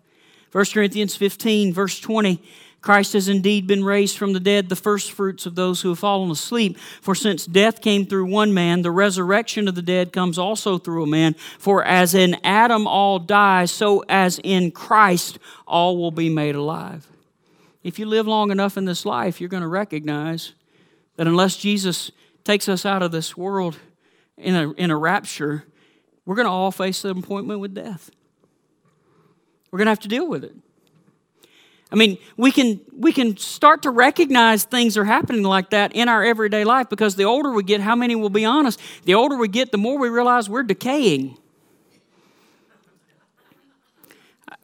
1 0.51 0.65
Corinthians 0.73 1.15
15, 1.15 1.73
verse 1.73 1.99
20 1.99 2.41
Christ 2.81 3.13
has 3.13 3.29
indeed 3.29 3.67
been 3.67 3.83
raised 3.83 4.17
from 4.17 4.33
the 4.33 4.39
dead, 4.39 4.69
the 4.69 4.75
firstfruits 4.75 5.45
of 5.45 5.53
those 5.53 5.81
who 5.81 5.89
have 5.89 5.99
fallen 5.99 6.31
asleep. 6.31 6.79
For 6.79 7.13
since 7.13 7.45
death 7.45 7.79
came 7.79 8.07
through 8.07 8.25
one 8.25 8.55
man, 8.55 8.81
the 8.81 8.89
resurrection 8.89 9.67
of 9.67 9.75
the 9.75 9.83
dead 9.83 10.11
comes 10.11 10.39
also 10.39 10.79
through 10.79 11.03
a 11.03 11.07
man. 11.07 11.35
For 11.59 11.83
as 11.83 12.15
in 12.15 12.37
Adam 12.43 12.87
all 12.87 13.19
die, 13.19 13.65
so 13.65 14.03
as 14.09 14.39
in 14.43 14.71
Christ 14.71 15.37
all 15.67 15.97
will 15.97 16.11
be 16.11 16.29
made 16.29 16.55
alive. 16.55 17.07
If 17.83 17.99
you 17.99 18.07
live 18.07 18.27
long 18.27 18.49
enough 18.49 18.77
in 18.77 18.85
this 18.85 19.05
life, 19.05 19.39
you're 19.39 19.49
going 19.49 19.61
to 19.61 19.67
recognize 19.67 20.53
that 21.17 21.27
unless 21.27 21.57
Jesus 21.57 22.11
takes 22.43 22.67
us 22.67 22.83
out 22.83 23.03
of 23.03 23.11
this 23.11 23.37
world 23.37 23.77
in 24.37 24.55
a, 24.55 24.71
in 24.71 24.89
a 24.89 24.97
rapture, 24.97 25.65
we're 26.25 26.35
going 26.35 26.47
to 26.47 26.51
all 26.51 26.71
face 26.71 27.03
the 27.03 27.09
appointment 27.09 27.59
with 27.59 27.75
death. 27.75 28.09
We're 29.69 29.77
going 29.77 29.85
to 29.85 29.91
have 29.91 29.99
to 29.99 30.07
deal 30.07 30.27
with 30.27 30.43
it. 30.43 30.55
I 31.91 31.95
mean, 31.95 32.17
we 32.37 32.51
can, 32.51 32.79
we 32.97 33.11
can 33.11 33.35
start 33.35 33.81
to 33.83 33.89
recognize 33.89 34.63
things 34.63 34.97
are 34.97 35.03
happening 35.03 35.43
like 35.43 35.71
that 35.71 35.93
in 35.93 36.07
our 36.07 36.23
everyday 36.23 36.63
life 36.63 36.89
because 36.89 37.15
the 37.17 37.25
older 37.25 37.51
we 37.51 37.63
get, 37.63 37.81
how 37.81 37.95
many 37.95 38.15
will 38.15 38.29
be 38.29 38.45
honest? 38.45 38.79
The 39.03 39.15
older 39.15 39.35
we 39.35 39.49
get, 39.49 39.73
the 39.73 39.77
more 39.77 39.99
we 39.99 40.07
realize 40.07 40.49
we're 40.49 40.63
decaying. 40.63 41.37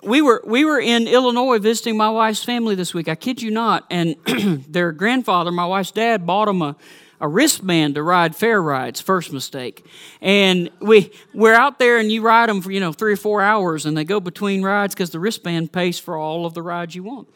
We 0.04 0.22
were, 0.22 0.42
we 0.46 0.63
were 0.63 0.80
in 0.80 1.06
Illinois 1.06 1.58
visiting 1.58 1.98
my 1.98 2.10
wife's 2.10 2.46
family 2.46 2.76
this 2.76 2.94
week. 2.94 3.10
I 3.10 3.16
kid 3.16 3.42
you 3.42 3.52
not. 3.52 3.86
And 3.90 4.16
their 4.70 4.94
grandfather, 4.94 5.52
my 5.52 5.66
wife's 5.66 5.92
dad, 5.92 6.26
bought 6.26 6.46
them 6.46 6.62
a, 6.62 6.78
a 7.20 7.28
wristband 7.28 7.96
to 7.96 8.04
ride 8.04 8.36
fair 8.36 8.62
rides. 8.62 9.02
First 9.02 9.32
mistake. 9.34 9.86
And 10.22 10.70
we 10.80 11.12
we're 11.34 11.54
out 11.54 11.80
there, 11.80 11.98
and 11.98 12.12
you 12.12 12.22
ride 12.22 12.50
them 12.50 12.62
for 12.62 12.72
you 12.72 12.80
know 12.80 12.94
three 12.94 13.14
or 13.14 13.18
four 13.18 13.42
hours, 13.42 13.86
and 13.86 13.98
they 13.98 14.04
go 14.04 14.20
between 14.20 14.62
rides 14.62 14.94
because 14.94 15.10
the 15.10 15.20
wristband 15.20 15.72
pays 15.72 16.00
for 16.00 16.18
all 16.18 16.46
of 16.46 16.54
the 16.54 16.62
rides 16.62 16.96
you 16.96 17.04
want. 17.04 17.28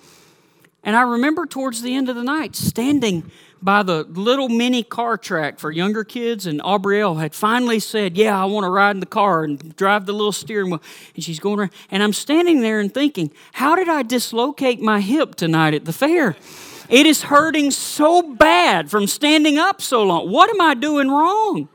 And 0.84 0.96
I 0.96 1.02
remember 1.02 1.46
towards 1.46 1.82
the 1.82 1.96
end 1.96 2.10
of 2.10 2.16
the 2.16 2.24
night 2.24 2.56
standing 2.56 3.30
by 3.62 3.84
the 3.84 4.04
little 4.04 4.50
mini 4.50 4.82
car 4.82 5.18
track 5.18 5.60
for 5.60 5.70
younger 5.70 6.04
kids, 6.04 6.48
and 6.48 6.60
Aubrielle 6.62 7.20
had 7.20 7.36
finally 7.36 7.80
said, 7.80 8.18
Yeah, 8.18 8.42
I 8.42 8.46
want 8.46 8.64
to 8.64 8.70
ride 8.70 8.92
in 8.92 9.00
the 9.00 9.06
car 9.06 9.44
and 9.44 9.76
drive 9.76 10.06
the 10.08 10.14
little 10.14 10.32
steering 10.32 10.72
wheel. 10.72 10.82
And 11.14 11.24
she's 11.24 11.40
going 11.40 11.60
around. 11.60 11.72
And 11.92 12.02
I'm 12.02 12.14
standing 12.14 12.62
there 12.62 12.80
and 12.80 12.92
thinking, 12.92 13.32
How 13.54 13.76
did 13.76 13.88
I 13.88 14.02
dislocate 14.02 14.82
my 14.82 15.02
hip 15.02 15.36
tonight 15.36 15.76
at 15.76 15.86
the 15.86 15.94
fair? 15.94 16.36
It 16.92 17.06
is 17.06 17.24
hurting 17.24 17.72
so 17.72 18.22
bad 18.22 18.92
from 18.92 19.08
standing 19.08 19.58
up 19.58 19.82
so 19.82 20.04
long. 20.04 20.30
What 20.30 20.50
am 20.50 20.60
I 20.60 20.74
doing 20.74 21.10
wrong? 21.10 21.70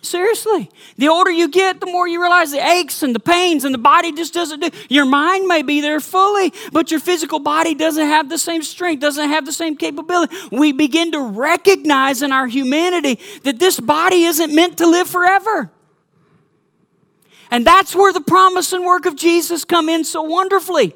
Seriously. 0.00 0.70
The 0.96 1.08
older 1.08 1.30
you 1.30 1.48
get, 1.48 1.80
the 1.80 1.86
more 1.86 2.08
you 2.08 2.20
realize 2.20 2.50
the 2.50 2.66
aches 2.66 3.02
and 3.02 3.14
the 3.14 3.20
pains 3.20 3.64
and 3.64 3.74
the 3.74 3.78
body 3.78 4.10
just 4.10 4.32
doesn't 4.32 4.60
do. 4.60 4.70
Your 4.88 5.04
mind 5.04 5.46
may 5.46 5.62
be 5.62 5.82
there 5.82 6.00
fully, 6.00 6.52
but 6.72 6.90
your 6.90 6.98
physical 6.98 7.38
body 7.38 7.74
doesn't 7.74 8.06
have 8.06 8.30
the 8.30 8.38
same 8.38 8.62
strength, 8.62 9.00
doesn't 9.00 9.28
have 9.28 9.44
the 9.44 9.52
same 9.52 9.76
capability. 9.76 10.34
We 10.50 10.72
begin 10.72 11.12
to 11.12 11.20
recognize 11.20 12.22
in 12.22 12.32
our 12.32 12.48
humanity 12.48 13.20
that 13.44 13.58
this 13.58 13.78
body 13.78 14.24
isn't 14.24 14.52
meant 14.52 14.78
to 14.78 14.86
live 14.86 15.08
forever. 15.08 15.70
And 17.50 17.66
that's 17.66 17.94
where 17.94 18.14
the 18.14 18.22
promise 18.22 18.72
and 18.72 18.84
work 18.84 19.04
of 19.04 19.14
Jesus 19.14 19.64
come 19.64 19.90
in 19.90 20.04
so 20.04 20.22
wonderfully. 20.22 20.94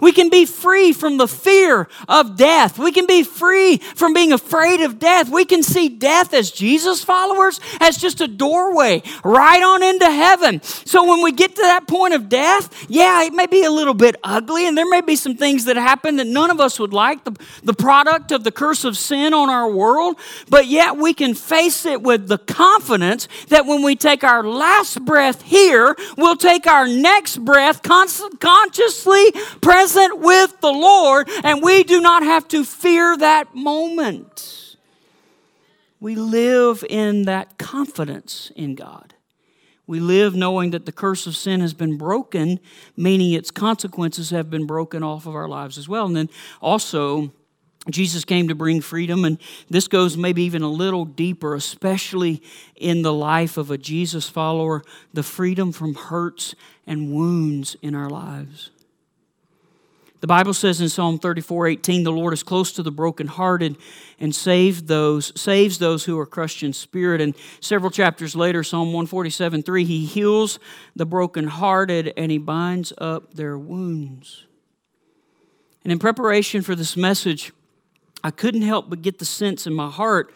We 0.00 0.12
can 0.12 0.28
be 0.28 0.46
free 0.46 0.92
from 0.92 1.16
the 1.16 1.28
fear 1.28 1.88
of 2.08 2.36
death. 2.36 2.78
We 2.78 2.92
can 2.92 3.06
be 3.06 3.22
free 3.22 3.78
from 3.78 4.12
being 4.12 4.32
afraid 4.32 4.80
of 4.80 4.98
death. 4.98 5.28
We 5.28 5.44
can 5.44 5.62
see 5.62 5.88
death 5.88 6.34
as 6.34 6.50
Jesus 6.50 7.04
followers 7.04 7.60
as 7.80 7.96
just 7.96 8.20
a 8.20 8.28
doorway 8.28 9.02
right 9.22 9.62
on 9.62 9.82
into 9.82 10.10
heaven. 10.10 10.62
So 10.62 11.08
when 11.08 11.22
we 11.22 11.32
get 11.32 11.54
to 11.56 11.62
that 11.62 11.86
point 11.86 12.14
of 12.14 12.28
death, 12.28 12.86
yeah, 12.88 13.24
it 13.24 13.32
may 13.32 13.46
be 13.46 13.64
a 13.64 13.70
little 13.70 13.94
bit 13.94 14.16
ugly 14.24 14.66
and 14.66 14.76
there 14.76 14.88
may 14.88 15.00
be 15.00 15.16
some 15.16 15.36
things 15.36 15.66
that 15.66 15.76
happen 15.76 16.16
that 16.16 16.26
none 16.26 16.50
of 16.50 16.60
us 16.60 16.78
would 16.78 16.92
like, 16.92 17.24
the, 17.24 17.36
the 17.62 17.74
product 17.74 18.32
of 18.32 18.44
the 18.44 18.52
curse 18.52 18.84
of 18.84 18.96
sin 18.96 19.32
on 19.32 19.50
our 19.50 19.70
world, 19.70 20.16
but 20.48 20.66
yet 20.66 20.96
we 20.96 21.14
can 21.14 21.34
face 21.34 21.86
it 21.86 22.02
with 22.02 22.28
the 22.28 22.38
confidence 22.38 23.28
that 23.48 23.66
when 23.66 23.82
we 23.82 23.96
take 23.96 24.24
our 24.24 24.42
last 24.42 25.04
breath 25.04 25.42
here, 25.42 25.96
we'll 26.16 26.36
take 26.36 26.66
our 26.66 26.86
next 26.86 27.38
breath 27.38 27.82
consciously 27.82 29.32
present 29.60 29.83
present 29.84 30.18
with 30.20 30.60
the 30.62 30.72
Lord, 30.72 31.28
and 31.42 31.62
we 31.62 31.84
do 31.84 32.00
not 32.00 32.22
have 32.22 32.48
to 32.48 32.64
fear 32.64 33.18
that 33.18 33.54
moment. 33.54 34.76
We 36.00 36.14
live 36.14 36.82
in 36.88 37.24
that 37.24 37.58
confidence 37.58 38.50
in 38.56 38.76
God. 38.76 39.12
We 39.86 40.00
live 40.00 40.34
knowing 40.34 40.70
that 40.70 40.86
the 40.86 40.92
curse 40.92 41.26
of 41.26 41.36
sin 41.36 41.60
has 41.60 41.74
been 41.74 41.98
broken, 41.98 42.60
meaning 42.96 43.32
its 43.32 43.50
consequences 43.50 44.30
have 44.30 44.48
been 44.48 44.66
broken 44.66 45.02
off 45.02 45.26
of 45.26 45.34
our 45.34 45.48
lives 45.48 45.76
as 45.76 45.86
well. 45.86 46.06
And 46.06 46.16
then 46.16 46.30
also, 46.62 47.34
Jesus 47.90 48.24
came 48.24 48.48
to 48.48 48.54
bring 48.54 48.80
freedom, 48.80 49.26
and 49.26 49.38
this 49.68 49.86
goes 49.86 50.16
maybe 50.16 50.44
even 50.44 50.62
a 50.62 50.70
little 50.70 51.04
deeper, 51.04 51.54
especially 51.54 52.42
in 52.74 53.02
the 53.02 53.12
life 53.12 53.58
of 53.58 53.70
a 53.70 53.76
Jesus 53.76 54.30
follower 54.30 54.82
the 55.12 55.22
freedom 55.22 55.72
from 55.72 55.94
hurts 55.94 56.54
and 56.86 57.12
wounds 57.12 57.76
in 57.82 57.94
our 57.94 58.08
lives. 58.08 58.70
The 60.24 60.28
Bible 60.28 60.54
says 60.54 60.80
in 60.80 60.88
Psalm 60.88 61.18
34 61.18 61.66
18, 61.66 62.02
the 62.02 62.10
Lord 62.10 62.32
is 62.32 62.42
close 62.42 62.72
to 62.72 62.82
the 62.82 62.90
brokenhearted 62.90 63.76
and 64.18 64.34
save 64.34 64.86
those, 64.86 65.38
saves 65.38 65.76
those 65.76 66.06
who 66.06 66.18
are 66.18 66.24
crushed 66.24 66.62
in 66.62 66.72
spirit. 66.72 67.20
And 67.20 67.34
several 67.60 67.90
chapters 67.90 68.34
later, 68.34 68.64
Psalm 68.64 68.94
147 68.94 69.62
3, 69.62 69.84
he 69.84 70.06
heals 70.06 70.58
the 70.96 71.04
brokenhearted 71.04 72.14
and 72.16 72.32
he 72.32 72.38
binds 72.38 72.90
up 72.96 73.34
their 73.34 73.58
wounds. 73.58 74.46
And 75.82 75.92
in 75.92 75.98
preparation 75.98 76.62
for 76.62 76.74
this 76.74 76.96
message, 76.96 77.52
I 78.22 78.30
couldn't 78.30 78.62
help 78.62 78.88
but 78.88 79.02
get 79.02 79.18
the 79.18 79.26
sense 79.26 79.66
in 79.66 79.74
my 79.74 79.90
heart 79.90 80.32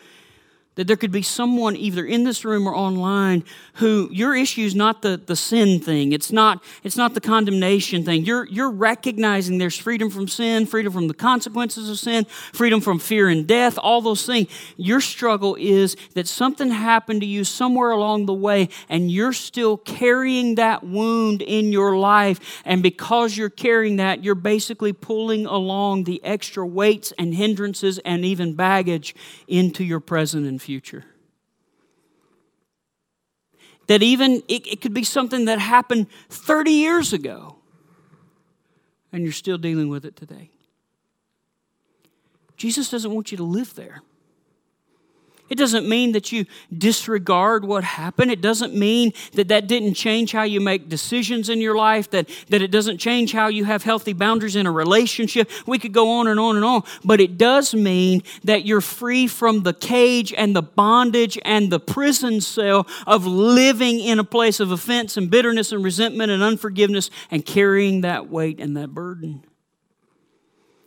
that 0.78 0.86
there 0.86 0.96
could 0.96 1.10
be 1.10 1.22
someone 1.22 1.74
either 1.74 2.06
in 2.06 2.22
this 2.22 2.44
room 2.44 2.64
or 2.68 2.72
online 2.72 3.42
who 3.74 4.08
your 4.12 4.36
issue 4.36 4.60
is 4.60 4.76
not 4.76 5.02
the, 5.02 5.16
the 5.16 5.34
sin 5.34 5.80
thing. 5.80 6.12
It's 6.12 6.30
not 6.30 6.62
it's 6.84 6.96
not 6.96 7.14
the 7.14 7.20
condemnation 7.20 8.04
thing. 8.04 8.24
You're 8.24 8.46
you're 8.46 8.70
recognizing 8.70 9.58
there's 9.58 9.76
freedom 9.76 10.08
from 10.08 10.28
sin 10.28 10.66
freedom 10.66 10.92
from 10.92 11.08
the 11.08 11.14
consequences 11.14 11.90
of 11.90 11.98
sin 11.98 12.26
freedom 12.26 12.80
from 12.80 13.00
fear 13.00 13.28
and 13.28 13.44
death 13.44 13.76
all 13.76 14.00
those 14.00 14.24
things. 14.24 14.48
Your 14.76 15.00
struggle 15.00 15.56
is 15.58 15.96
that 16.14 16.28
something 16.28 16.70
happened 16.70 17.22
to 17.22 17.26
you 17.26 17.42
somewhere 17.42 17.90
along 17.90 18.26
the 18.26 18.34
way 18.34 18.68
and 18.88 19.10
you're 19.10 19.32
still 19.32 19.78
carrying 19.78 20.54
that 20.54 20.84
wound 20.84 21.42
in 21.42 21.72
your 21.72 21.98
life. 21.98 22.62
And 22.64 22.84
because 22.84 23.36
you're 23.36 23.50
carrying 23.50 23.96
that 23.96 24.22
you're 24.22 24.36
basically 24.36 24.92
pulling 24.92 25.44
along 25.44 26.04
the 26.04 26.22
extra 26.22 26.64
weights 26.64 27.12
and 27.18 27.34
hindrances 27.34 27.98
and 28.04 28.24
even 28.24 28.54
baggage 28.54 29.16
into 29.48 29.82
your 29.82 29.98
present 29.98 30.46
and 30.46 30.62
future 30.62 30.67
future. 30.68 31.02
That 33.86 34.02
even 34.02 34.42
it, 34.48 34.66
it 34.66 34.82
could 34.82 34.92
be 34.92 35.02
something 35.02 35.46
that 35.46 35.58
happened 35.58 36.08
30 36.28 36.72
years 36.72 37.14
ago, 37.14 37.56
and 39.10 39.22
you're 39.22 39.32
still 39.32 39.56
dealing 39.56 39.88
with 39.88 40.04
it 40.04 40.14
today. 40.14 40.50
Jesus 42.58 42.90
doesn't 42.90 43.10
want 43.10 43.30
you 43.30 43.38
to 43.38 43.44
live 43.44 43.76
there. 43.76 44.02
It 45.48 45.56
doesn't 45.56 45.88
mean 45.88 46.12
that 46.12 46.30
you 46.30 46.44
disregard 46.76 47.64
what 47.64 47.82
happened. 47.82 48.30
It 48.30 48.40
doesn't 48.40 48.74
mean 48.74 49.12
that 49.32 49.48
that 49.48 49.66
didn't 49.66 49.94
change 49.94 50.32
how 50.32 50.42
you 50.42 50.60
make 50.60 50.88
decisions 50.88 51.48
in 51.48 51.60
your 51.60 51.74
life, 51.74 52.10
that, 52.10 52.28
that 52.50 52.60
it 52.60 52.70
doesn't 52.70 52.98
change 52.98 53.32
how 53.32 53.48
you 53.48 53.64
have 53.64 53.82
healthy 53.82 54.12
boundaries 54.12 54.56
in 54.56 54.66
a 54.66 54.72
relationship. 54.72 55.50
We 55.66 55.78
could 55.78 55.92
go 55.92 56.10
on 56.10 56.26
and 56.26 56.38
on 56.38 56.56
and 56.56 56.64
on. 56.64 56.82
But 57.04 57.20
it 57.20 57.38
does 57.38 57.74
mean 57.74 58.22
that 58.44 58.66
you're 58.66 58.82
free 58.82 59.26
from 59.26 59.62
the 59.62 59.72
cage 59.72 60.34
and 60.34 60.54
the 60.54 60.62
bondage 60.62 61.38
and 61.44 61.72
the 61.72 61.80
prison 61.80 62.40
cell 62.40 62.86
of 63.06 63.26
living 63.26 64.00
in 64.00 64.18
a 64.18 64.24
place 64.24 64.60
of 64.60 64.70
offense 64.70 65.16
and 65.16 65.30
bitterness 65.30 65.72
and 65.72 65.82
resentment 65.82 66.30
and 66.30 66.42
unforgiveness 66.42 67.10
and 67.30 67.44
carrying 67.44 68.02
that 68.02 68.28
weight 68.28 68.60
and 68.60 68.76
that 68.76 68.88
burden. 68.88 69.44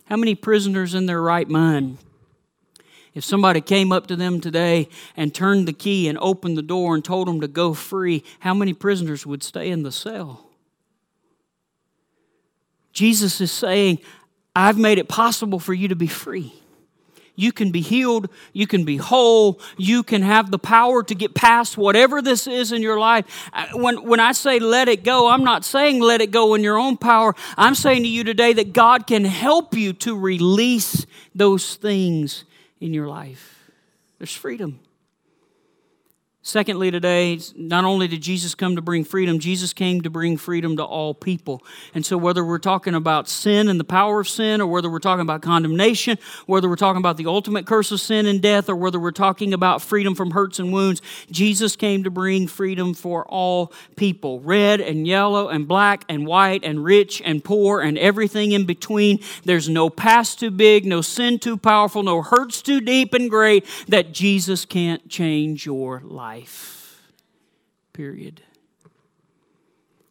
How 0.06 0.17
many 0.17 0.36
prisoners 0.36 0.93
in 0.93 1.06
their 1.06 1.21
right 1.21 1.47
mind? 1.47 1.97
If 3.13 3.26
somebody 3.26 3.60
came 3.60 3.91
up 3.91 4.08
to 4.08 4.15
them 4.15 4.39
today 4.39 4.88
and 5.17 5.36
turned 5.36 5.67
the 5.67 5.74
key 5.74 6.08
and 6.08 6.17
opened 6.21 6.58
the 6.58 6.62
door 6.62 6.95
and 6.95 7.04
told 7.04 7.28
them 7.28 7.41
to 7.41 7.47
go 7.47 7.74
free, 7.74 8.24
how 8.39 8.54
many 8.54 8.74
prisoners 8.74 9.26
would 9.26 9.43
stay 9.43 9.69
in 9.69 9.84
the 9.84 9.91
cell? 9.91 10.45
Jesus 12.93 13.41
is 13.41 13.52
saying, 13.52 14.00
I've 14.56 14.78
made 14.78 14.97
it 14.97 15.10
possible 15.10 15.60
for 15.60 15.74
you 15.74 15.89
to 15.89 15.95
be 15.95 16.08
free. 16.08 16.54
You 17.36 17.52
can 17.52 17.71
be 17.71 17.82
healed. 17.82 18.30
You 18.54 18.67
can 18.67 18.84
be 18.84 18.97
whole. 18.97 19.60
You 19.78 20.04
can 20.04 20.21
have 20.21 20.52
the 20.52 20.60
power 20.60 21.02
to 21.04 21.15
get 21.15 21.34
past 21.34 21.78
whatever 21.78 22.21
this 22.21 22.45
is 22.45 22.71
in 22.71 22.82
your 22.82 23.00
life. 23.00 23.50
Uh, 23.54 23.67
when, 23.74 24.04
when 24.04 24.19
I 24.19 24.34
say 24.34 24.60
let 24.60 24.88
it 24.88 25.04
go, 25.04 25.30
I'm 25.30 25.43
not 25.43 25.65
saying 25.65 26.02
let 26.02 26.21
it 26.21 26.32
go 26.32 26.54
in 26.54 26.63
your 26.63 26.78
own 26.78 26.97
power. 26.97 27.34
I'm 27.58 27.76
saying 27.76 28.04
to 28.04 28.10
you 28.10 28.24
today 28.24 28.54
that 28.54 28.74
God 28.74 29.08
can 29.08 29.26
help 29.26 29.74
you 29.74 29.93
to 29.93 30.17
release 30.17 31.06
those 31.34 31.76
things 31.76 32.43
in 32.82 32.94
your 32.94 33.08
life. 33.08 33.72
There's 34.17 34.36
freedom. 34.36 34.82
Secondly, 36.43 36.89
today, 36.89 37.39
not 37.56 37.86
only 37.86 38.08
did 38.08 38.19
Jesus 38.23 38.56
come 38.56 38.75
to 38.75 38.82
bring 38.82 39.04
freedom, 39.04 39.38
Jesus 39.38 39.73
came 39.73 40.01
to 40.01 40.10
bring 40.10 40.38
freedom 40.38 40.75
to 40.77 40.84
all 40.84 41.13
people. 41.13 41.63
And 41.93 42.04
so, 42.04 42.17
whether 42.17 42.43
we're 42.43 42.58
talking 42.58 42.95
about 42.95 43.30
sin 43.30 43.67
and 43.67 43.80
the 43.80 43.84
power 43.84 44.19
of 44.19 44.27
sin, 44.27 44.60
or 44.60 44.65
whether 44.65 44.89
we're 44.89 44.97
talking 44.97 45.21
about 45.21 45.43
condemnation, 45.43 46.17
whether 46.47 46.67
we're 46.67 46.77
talking 46.77 46.97
about 46.99 47.17
the 47.17 47.27
ultimate 47.27 47.67
curse 47.67 47.91
of 47.91 47.99
sin 47.99 48.25
and 48.25 48.41
death, 48.41 48.69
or 48.69 48.75
whether 48.75 48.99
we're 48.99 49.12
talking 49.12 49.54
about 49.54 49.84
freedom 49.84 50.15
from 50.15 50.32
hurts 50.32 50.58
and 50.58 50.73
wounds, 50.73 51.04
Jesus 51.30 51.75
came 51.75 52.04
to 52.06 52.10
bring 52.10 52.47
freedom 52.47 52.95
for 52.95 53.23
all 53.27 53.71
people 53.95 54.39
red 54.39 54.82
and 54.82 55.06
yellow 55.06 55.47
and 55.47 55.67
black 55.67 56.06
and 56.10 56.25
white 56.25 56.63
and 56.63 56.84
rich 56.84 57.21
and 57.23 57.43
poor 57.43 57.82
and 57.82 57.99
everything 57.99 58.51
in 58.51 58.65
between. 58.65 59.19
There's 59.45 59.69
no 59.69 59.91
past 59.91 60.39
too 60.39 60.49
big, 60.49 60.88
no 60.88 61.01
sin 61.01 61.38
too 61.38 61.56
powerful, 61.56 62.01
no 62.01 62.23
hurts 62.23 62.63
too 62.63 62.82
deep 62.82 63.13
and 63.13 63.30
great 63.30 63.63
that 63.88 64.12
Jesus 64.12 64.65
can't 64.65 65.08
change 65.08 65.67
your 65.67 66.01
life 66.04 66.31
life. 66.32 67.02
Period. 67.91 68.41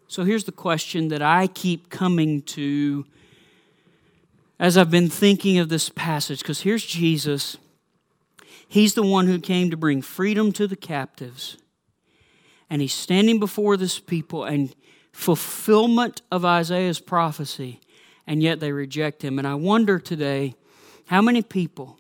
So 0.07 0.25
here's 0.25 0.45
the 0.45 0.53
question 0.53 1.09
that 1.09 1.23
I 1.23 1.47
keep 1.47 1.89
coming 1.89 2.43
to 2.43 3.07
as 4.59 4.77
I've 4.77 4.91
been 4.91 5.09
thinking 5.09 5.57
of 5.57 5.71
this 5.71 5.89
passage, 5.89 6.41
because 6.41 6.61
here's 6.61 6.85
Jesus. 6.85 7.57
He's 8.69 8.93
the 8.93 9.03
one 9.03 9.29
who 9.29 9.41
came 9.41 9.71
to 9.71 9.79
bring 9.79 10.03
freedom 10.03 10.53
to 10.53 10.67
the 10.67 10.77
captives. 10.77 11.57
And 12.69 12.83
he's 12.83 12.93
standing 12.93 13.41
before 13.41 13.79
this 13.79 13.99
people 13.99 14.45
and 14.45 14.75
fulfillment 15.13 16.21
of 16.31 16.45
Isaiah's 16.45 17.01
prophecy, 17.01 17.81
and 18.27 18.43
yet 18.43 18.61
they 18.61 18.73
reject 18.73 19.25
him. 19.25 19.39
And 19.39 19.49
I 19.49 19.55
wonder 19.55 19.99
today 19.99 20.55
how 21.07 21.23
many 21.23 21.41
people 21.41 21.97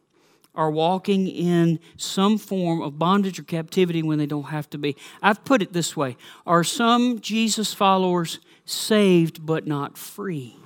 are 0.54 0.70
walking 0.70 1.28
in 1.28 1.78
some 1.96 2.38
form 2.38 2.82
of 2.82 2.98
bondage 2.98 3.38
or 3.38 3.44
captivity 3.44 4.02
when 4.02 4.18
they 4.18 4.26
don't 4.26 4.44
have 4.44 4.68
to 4.70 4.78
be. 4.78 4.96
I've 5.22 5.44
put 5.44 5.62
it 5.62 5.72
this 5.72 5.96
way 5.96 6.16
Are 6.46 6.64
some 6.64 7.20
Jesus 7.20 7.72
followers 7.72 8.40
saved 8.64 9.44
but 9.44 9.66
not 9.66 9.96
free? 9.96 10.56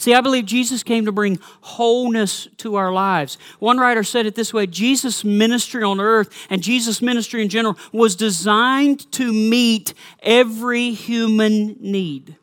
See, 0.00 0.14
I 0.14 0.22
believe 0.22 0.46
Jesus 0.46 0.82
came 0.82 1.04
to 1.04 1.12
bring 1.12 1.38
wholeness 1.60 2.48
to 2.56 2.76
our 2.76 2.90
lives. 2.90 3.36
One 3.58 3.76
writer 3.76 4.02
said 4.02 4.24
it 4.24 4.34
this 4.34 4.54
way 4.54 4.66
Jesus' 4.66 5.24
ministry 5.24 5.82
on 5.82 6.00
earth 6.00 6.34
and 6.48 6.62
Jesus' 6.62 7.02
ministry 7.02 7.42
in 7.42 7.50
general 7.50 7.76
was 7.92 8.16
designed 8.16 9.12
to 9.12 9.30
meet 9.30 9.92
every 10.22 10.92
human 10.92 11.76
need. 11.80 12.36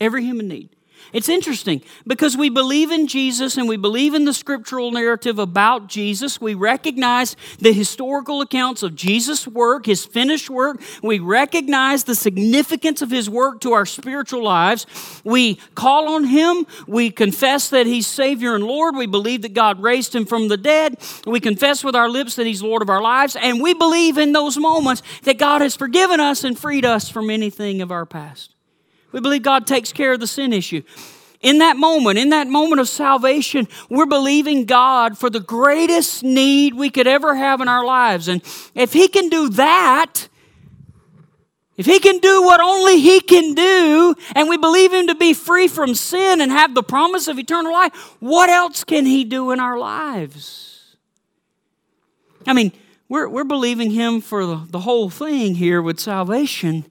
Every 0.00 0.22
human 0.22 0.46
need. 0.46 0.75
It's 1.12 1.28
interesting 1.28 1.82
because 2.06 2.36
we 2.36 2.48
believe 2.48 2.90
in 2.90 3.06
Jesus 3.06 3.56
and 3.56 3.68
we 3.68 3.76
believe 3.76 4.14
in 4.14 4.24
the 4.24 4.34
scriptural 4.34 4.90
narrative 4.90 5.38
about 5.38 5.86
Jesus. 5.86 6.40
We 6.40 6.54
recognize 6.54 7.36
the 7.58 7.72
historical 7.72 8.40
accounts 8.40 8.82
of 8.82 8.96
Jesus' 8.96 9.46
work, 9.46 9.86
his 9.86 10.04
finished 10.04 10.50
work. 10.50 10.80
We 11.02 11.20
recognize 11.20 12.04
the 12.04 12.16
significance 12.16 13.02
of 13.02 13.10
his 13.10 13.30
work 13.30 13.60
to 13.60 13.72
our 13.72 13.86
spiritual 13.86 14.42
lives. 14.42 14.86
We 15.22 15.56
call 15.74 16.14
on 16.14 16.24
him. 16.24 16.66
We 16.88 17.10
confess 17.10 17.70
that 17.70 17.86
he's 17.86 18.06
Savior 18.06 18.56
and 18.56 18.64
Lord. 18.64 18.96
We 18.96 19.06
believe 19.06 19.42
that 19.42 19.54
God 19.54 19.80
raised 19.80 20.14
him 20.14 20.26
from 20.26 20.48
the 20.48 20.56
dead. 20.56 20.98
We 21.24 21.38
confess 21.38 21.84
with 21.84 21.94
our 21.94 22.08
lips 22.08 22.34
that 22.36 22.46
he's 22.46 22.62
Lord 22.62 22.82
of 22.82 22.90
our 22.90 23.02
lives. 23.02 23.36
And 23.36 23.62
we 23.62 23.74
believe 23.74 24.18
in 24.18 24.32
those 24.32 24.56
moments 24.56 25.02
that 25.22 25.38
God 25.38 25.60
has 25.60 25.76
forgiven 25.76 26.18
us 26.18 26.42
and 26.42 26.58
freed 26.58 26.84
us 26.84 27.08
from 27.08 27.30
anything 27.30 27.80
of 27.80 27.92
our 27.92 28.06
past. 28.06 28.55
We 29.12 29.20
believe 29.20 29.42
God 29.42 29.66
takes 29.66 29.92
care 29.92 30.12
of 30.12 30.20
the 30.20 30.26
sin 30.26 30.52
issue. 30.52 30.82
In 31.40 31.58
that 31.58 31.76
moment, 31.76 32.18
in 32.18 32.30
that 32.30 32.48
moment 32.48 32.80
of 32.80 32.88
salvation, 32.88 33.68
we're 33.88 34.06
believing 34.06 34.64
God 34.64 35.18
for 35.18 35.30
the 35.30 35.40
greatest 35.40 36.22
need 36.22 36.74
we 36.74 36.90
could 36.90 37.06
ever 37.06 37.34
have 37.34 37.60
in 37.60 37.68
our 37.68 37.84
lives. 37.84 38.28
And 38.28 38.42
if 38.74 38.92
He 38.92 39.06
can 39.06 39.28
do 39.28 39.50
that, 39.50 40.28
if 41.76 41.84
He 41.84 41.98
can 41.98 42.18
do 42.18 42.42
what 42.42 42.60
only 42.60 43.00
He 43.00 43.20
can 43.20 43.54
do, 43.54 44.14
and 44.34 44.48
we 44.48 44.56
believe 44.56 44.92
Him 44.92 45.08
to 45.08 45.14
be 45.14 45.34
free 45.34 45.68
from 45.68 45.94
sin 45.94 46.40
and 46.40 46.50
have 46.50 46.74
the 46.74 46.82
promise 46.82 47.28
of 47.28 47.38
eternal 47.38 47.72
life, 47.72 47.94
what 48.18 48.48
else 48.48 48.82
can 48.82 49.04
He 49.04 49.24
do 49.24 49.50
in 49.50 49.60
our 49.60 49.78
lives? 49.78 50.96
I 52.46 52.54
mean, 52.54 52.72
we're, 53.08 53.28
we're 53.28 53.44
believing 53.44 53.90
Him 53.90 54.20
for 54.20 54.46
the, 54.46 54.66
the 54.70 54.80
whole 54.80 55.10
thing 55.10 55.54
here 55.56 55.82
with 55.82 56.00
salvation. 56.00 56.86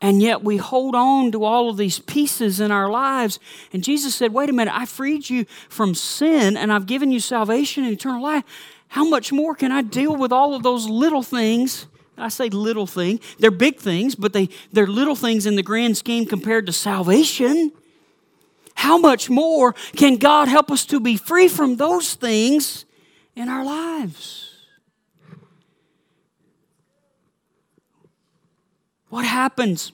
And 0.00 0.22
yet 0.22 0.44
we 0.44 0.58
hold 0.58 0.94
on 0.94 1.32
to 1.32 1.44
all 1.44 1.68
of 1.68 1.76
these 1.76 1.98
pieces 1.98 2.60
in 2.60 2.70
our 2.70 2.88
lives. 2.88 3.40
And 3.72 3.82
Jesus 3.82 4.14
said, 4.14 4.32
Wait 4.32 4.48
a 4.48 4.52
minute, 4.52 4.74
I 4.74 4.86
freed 4.86 5.28
you 5.28 5.44
from 5.68 5.94
sin 5.94 6.56
and 6.56 6.72
I've 6.72 6.86
given 6.86 7.10
you 7.10 7.18
salvation 7.18 7.84
and 7.84 7.92
eternal 7.92 8.22
life. 8.22 8.44
How 8.88 9.04
much 9.04 9.32
more 9.32 9.54
can 9.54 9.72
I 9.72 9.82
deal 9.82 10.14
with 10.14 10.32
all 10.32 10.54
of 10.54 10.62
those 10.62 10.88
little 10.88 11.22
things? 11.22 11.86
I 12.16 12.28
say 12.28 12.48
little 12.48 12.86
thing. 12.86 13.20
They're 13.38 13.50
big 13.50 13.78
things, 13.78 14.14
but 14.14 14.32
they, 14.32 14.48
they're 14.72 14.86
little 14.86 15.16
things 15.16 15.46
in 15.46 15.56
the 15.56 15.62
grand 15.62 15.96
scheme 15.96 16.26
compared 16.26 16.66
to 16.66 16.72
salvation. 16.72 17.72
How 18.74 18.98
much 18.98 19.28
more 19.28 19.74
can 19.96 20.16
God 20.16 20.48
help 20.48 20.70
us 20.70 20.86
to 20.86 21.00
be 21.00 21.16
free 21.16 21.48
from 21.48 21.76
those 21.76 22.14
things 22.14 22.84
in 23.34 23.48
our 23.48 23.64
lives? 23.64 24.47
What 29.08 29.24
happens 29.24 29.92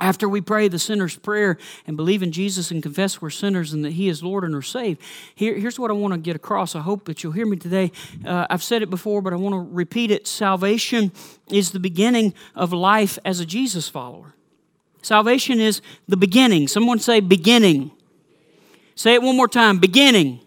after 0.00 0.28
we 0.28 0.40
pray 0.40 0.68
the 0.68 0.78
sinner's 0.78 1.16
prayer 1.16 1.58
and 1.86 1.96
believe 1.96 2.22
in 2.22 2.30
Jesus 2.30 2.70
and 2.70 2.82
confess 2.82 3.20
we're 3.20 3.30
sinners 3.30 3.72
and 3.72 3.84
that 3.84 3.94
He 3.94 4.08
is 4.08 4.22
Lord 4.22 4.44
and 4.44 4.54
are 4.54 4.62
saved? 4.62 5.02
Here, 5.34 5.54
here's 5.58 5.78
what 5.78 5.90
I 5.90 5.94
want 5.94 6.14
to 6.14 6.18
get 6.18 6.36
across. 6.36 6.74
I 6.74 6.80
hope 6.80 7.04
that 7.06 7.22
you'll 7.22 7.32
hear 7.32 7.46
me 7.46 7.56
today. 7.56 7.90
Uh, 8.24 8.46
I've 8.48 8.62
said 8.62 8.82
it 8.82 8.90
before, 8.90 9.22
but 9.22 9.32
I 9.32 9.36
want 9.36 9.54
to 9.54 9.74
repeat 9.74 10.10
it. 10.10 10.26
Salvation 10.26 11.12
is 11.50 11.72
the 11.72 11.80
beginning 11.80 12.34
of 12.54 12.72
life 12.72 13.18
as 13.24 13.40
a 13.40 13.46
Jesus 13.46 13.88
follower. 13.88 14.34
Salvation 15.02 15.60
is 15.60 15.80
the 16.06 16.16
beginning. 16.16 16.68
Someone 16.68 16.98
say 16.98 17.20
beginning. 17.20 17.90
Say 18.94 19.14
it 19.14 19.22
one 19.22 19.36
more 19.36 19.48
time 19.48 19.78
beginning. 19.78 20.40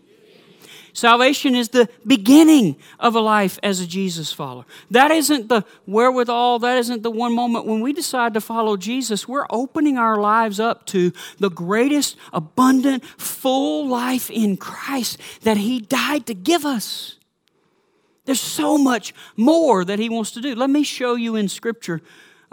Salvation 0.93 1.55
is 1.55 1.69
the 1.69 1.89
beginning 2.05 2.75
of 2.99 3.15
a 3.15 3.19
life 3.19 3.57
as 3.63 3.79
a 3.79 3.87
Jesus 3.87 4.33
follower. 4.33 4.65
That 4.89 5.11
isn't 5.11 5.47
the 5.47 5.63
wherewithal, 5.85 6.59
that 6.59 6.77
isn't 6.77 7.03
the 7.03 7.11
one 7.11 7.33
moment 7.33 7.65
when 7.65 7.81
we 7.81 7.93
decide 7.93 8.33
to 8.33 8.41
follow 8.41 8.75
Jesus. 8.75 9.27
We're 9.27 9.45
opening 9.49 9.97
our 9.97 10.17
lives 10.17 10.59
up 10.59 10.85
to 10.87 11.13
the 11.37 11.49
greatest, 11.49 12.17
abundant, 12.33 13.05
full 13.05 13.87
life 13.87 14.29
in 14.29 14.57
Christ 14.57 15.17
that 15.43 15.57
He 15.57 15.79
died 15.79 16.25
to 16.27 16.33
give 16.33 16.65
us. 16.65 17.17
There's 18.25 18.41
so 18.41 18.77
much 18.77 19.13
more 19.37 19.85
that 19.85 19.99
He 19.99 20.09
wants 20.09 20.31
to 20.31 20.41
do. 20.41 20.55
Let 20.55 20.69
me 20.69 20.83
show 20.83 21.15
you 21.15 21.35
in 21.35 21.47
Scripture. 21.47 22.01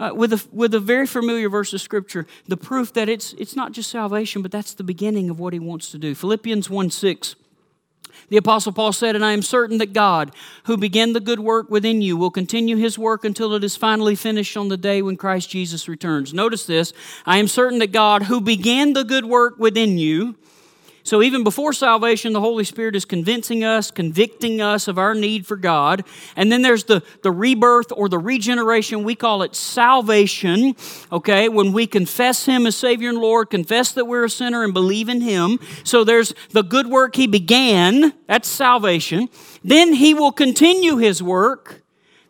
Uh, 0.01 0.11
with, 0.15 0.31
a, 0.31 0.41
with 0.53 0.73
a 0.73 0.79
very 0.79 1.05
familiar 1.05 1.49
verse 1.49 1.73
of 1.73 1.81
scripture, 1.81 2.25
the 2.47 2.55
proof 2.55 2.93
that 2.93 3.09
it's, 3.09 3.33
it's 3.33 3.53
not 3.53 3.73
just 3.73 3.89
salvation, 3.91 4.41
but 4.41 4.49
that's 4.49 4.73
the 4.73 4.83
beginning 4.83 5.29
of 5.29 5.41
what 5.41 5.51
he 5.51 5.59
wants 5.59 5.91
to 5.91 5.97
do. 5.97 6.15
Philippians 6.15 6.69
1 6.69 6.89
6 6.89 7.35
the 8.27 8.37
Apostle 8.37 8.73
Paul 8.73 8.91
said, 8.91 9.15
And 9.15 9.23
I 9.23 9.31
am 9.31 9.41
certain 9.41 9.77
that 9.77 9.93
God, 9.93 10.31
who 10.65 10.77
began 10.77 11.13
the 11.13 11.19
good 11.19 11.39
work 11.39 11.69
within 11.69 12.01
you, 12.01 12.17
will 12.17 12.31
continue 12.31 12.75
his 12.75 12.99
work 12.99 13.23
until 13.23 13.53
it 13.55 13.63
is 13.63 13.75
finally 13.75 14.15
finished 14.15 14.57
on 14.57 14.67
the 14.67 14.77
day 14.77 15.01
when 15.01 15.15
Christ 15.15 15.49
Jesus 15.49 15.87
returns. 15.87 16.33
Notice 16.33 16.65
this 16.65 16.93
I 17.25 17.37
am 17.37 17.47
certain 17.47 17.79
that 17.79 17.91
God, 17.91 18.23
who 18.23 18.41
began 18.41 18.93
the 18.93 19.03
good 19.03 19.25
work 19.25 19.57
within 19.57 19.97
you, 19.97 20.35
so 21.09 21.23
even 21.23 21.43
before 21.43 21.73
salvation, 21.73 22.33
the 22.33 22.39
Holy 22.39 22.63
Spirit 22.63 22.95
is 22.95 23.03
convincing 23.03 23.63
us, 23.63 23.89
convicting 23.89 24.61
us 24.61 24.87
of 24.87 24.99
our 24.99 25.15
need 25.15 25.47
for 25.47 25.55
God. 25.55 26.05
And 26.35 26.51
then 26.51 26.61
there's 26.61 26.83
the, 26.83 27.01
the 27.23 27.31
rebirth 27.31 27.91
or 27.91 28.09
the 28.09 28.19
regeneration. 28.19 29.03
We 29.03 29.15
call 29.15 29.41
it 29.41 29.55
salvation, 29.55 30.75
okay? 31.11 31.49
When 31.49 31.73
we 31.73 31.87
confess 31.87 32.45
Him 32.45 32.67
as 32.67 32.75
Savior 32.75 33.09
and 33.09 33.17
Lord, 33.17 33.49
confess 33.49 33.91
that 33.93 34.05
we're 34.05 34.25
a 34.25 34.29
sinner 34.29 34.63
and 34.63 34.71
believe 34.71 35.09
in 35.09 35.21
Him. 35.21 35.57
So 35.83 36.03
there's 36.03 36.35
the 36.51 36.61
good 36.61 36.85
work 36.85 37.15
He 37.15 37.25
began, 37.25 38.13
that's 38.27 38.47
salvation. 38.47 39.29
Then 39.63 39.93
He 39.93 40.13
will 40.13 40.31
continue 40.31 40.97
His 40.97 41.23
work 41.23 41.81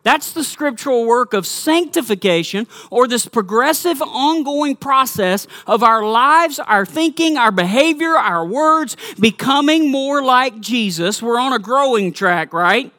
that's 0.03 0.31
the 0.31 0.43
scriptural 0.43 1.05
work 1.05 1.33
of 1.33 1.45
sanctification 1.45 2.67
or 2.89 3.07
this 3.07 3.25
progressive, 3.25 4.01
ongoing 4.01 4.75
process 4.75 5.45
of 5.67 5.83
our 5.83 6.03
lives, 6.03 6.57
our 6.59 6.85
thinking, 6.85 7.38
our 7.38 7.51
behavior, 7.51 8.15
our 8.15 8.45
words 8.45 8.95
becoming 9.19 9.91
more 9.91 10.23
like 10.23 10.59
Jesus. 10.62 11.21
We're 11.21 11.39
on 11.39 11.53
a 11.53 11.59
growing 11.59 12.13
track, 12.13 12.53
right? 12.53 12.91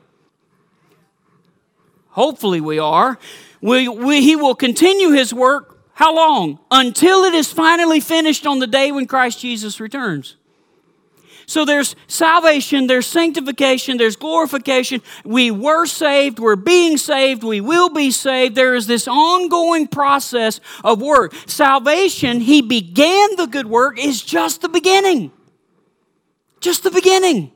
Hopefully, 2.10 2.60
we 2.60 2.78
are. 2.78 3.18
We, 3.62 3.88
we, 3.88 4.20
he 4.20 4.36
will 4.36 4.54
continue 4.54 5.10
his 5.10 5.32
work 5.32 5.80
how 6.00 6.16
long? 6.16 6.58
Until 6.70 7.24
it 7.24 7.34
is 7.34 7.52
finally 7.52 8.00
finished 8.00 8.46
on 8.46 8.58
the 8.58 8.66
day 8.66 8.90
when 8.90 9.06
Christ 9.06 9.38
Jesus 9.38 9.80
returns. 9.80 10.36
So 11.50 11.64
there's 11.64 11.96
salvation, 12.06 12.86
there's 12.86 13.08
sanctification, 13.08 13.96
there's 13.96 14.14
glorification. 14.14 15.02
We 15.24 15.50
were 15.50 15.84
saved, 15.84 16.38
we're 16.38 16.54
being 16.54 16.96
saved, 16.96 17.42
we 17.42 17.60
will 17.60 17.88
be 17.88 18.12
saved. 18.12 18.54
There 18.54 18.76
is 18.76 18.86
this 18.86 19.08
ongoing 19.08 19.88
process 19.88 20.60
of 20.84 21.02
work. 21.02 21.34
Salvation, 21.46 22.38
He 22.38 22.62
began 22.62 23.34
the 23.34 23.48
good 23.48 23.66
work, 23.66 23.98
is 23.98 24.22
just 24.22 24.62
the 24.62 24.68
beginning. 24.68 25.32
Just 26.60 26.84
the 26.84 26.92
beginning. 26.92 27.50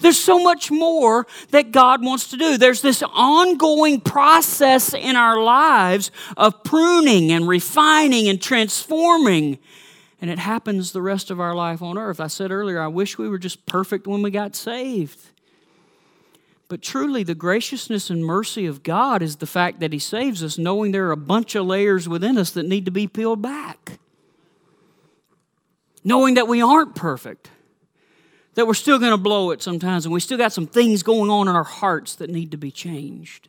There's 0.00 0.20
so 0.20 0.38
much 0.38 0.70
more 0.70 1.26
that 1.50 1.72
God 1.72 2.04
wants 2.04 2.28
to 2.28 2.36
do. 2.36 2.58
There's 2.58 2.82
this 2.82 3.02
ongoing 3.14 4.02
process 4.02 4.92
in 4.92 5.16
our 5.16 5.42
lives 5.42 6.10
of 6.36 6.62
pruning 6.62 7.32
and 7.32 7.48
refining 7.48 8.28
and 8.28 8.38
transforming 8.38 9.58
and 10.20 10.30
it 10.30 10.38
happens 10.38 10.92
the 10.92 11.02
rest 11.02 11.30
of 11.30 11.40
our 11.40 11.54
life 11.54 11.80
on 11.80 11.96
earth. 11.96 12.20
I 12.20 12.26
said 12.26 12.50
earlier, 12.50 12.80
I 12.80 12.88
wish 12.88 13.18
we 13.18 13.28
were 13.28 13.38
just 13.38 13.66
perfect 13.66 14.06
when 14.06 14.22
we 14.22 14.30
got 14.30 14.56
saved. 14.56 15.20
But 16.68 16.82
truly, 16.82 17.22
the 17.22 17.34
graciousness 17.34 18.10
and 18.10 18.24
mercy 18.24 18.66
of 18.66 18.82
God 18.82 19.22
is 19.22 19.36
the 19.36 19.46
fact 19.46 19.80
that 19.80 19.92
He 19.92 19.98
saves 19.98 20.42
us, 20.42 20.58
knowing 20.58 20.92
there 20.92 21.06
are 21.08 21.12
a 21.12 21.16
bunch 21.16 21.54
of 21.54 21.66
layers 21.66 22.08
within 22.08 22.36
us 22.36 22.50
that 22.50 22.66
need 22.66 22.84
to 22.84 22.90
be 22.90 23.06
peeled 23.06 23.40
back. 23.40 23.98
Knowing 26.04 26.34
that 26.34 26.46
we 26.46 26.60
aren't 26.60 26.94
perfect, 26.94 27.50
that 28.54 28.66
we're 28.66 28.74
still 28.74 28.98
going 28.98 29.12
to 29.12 29.18
blow 29.18 29.50
it 29.50 29.62
sometimes, 29.62 30.04
and 30.04 30.12
we 30.12 30.20
still 30.20 30.36
got 30.36 30.52
some 30.52 30.66
things 30.66 31.02
going 31.02 31.30
on 31.30 31.48
in 31.48 31.54
our 31.54 31.64
hearts 31.64 32.14
that 32.16 32.28
need 32.28 32.50
to 32.50 32.56
be 32.56 32.70
changed. 32.70 33.48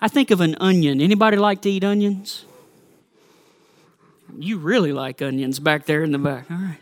I 0.00 0.08
think 0.08 0.30
of 0.30 0.40
an 0.40 0.56
onion. 0.58 1.00
Anybody 1.00 1.36
like 1.36 1.62
to 1.62 1.70
eat 1.70 1.84
onions? 1.84 2.44
You 4.38 4.58
really 4.58 4.92
like 4.92 5.22
onions 5.22 5.58
back 5.58 5.86
there 5.86 6.02
in 6.02 6.12
the 6.12 6.18
back. 6.18 6.50
All 6.50 6.56
right. 6.56 6.78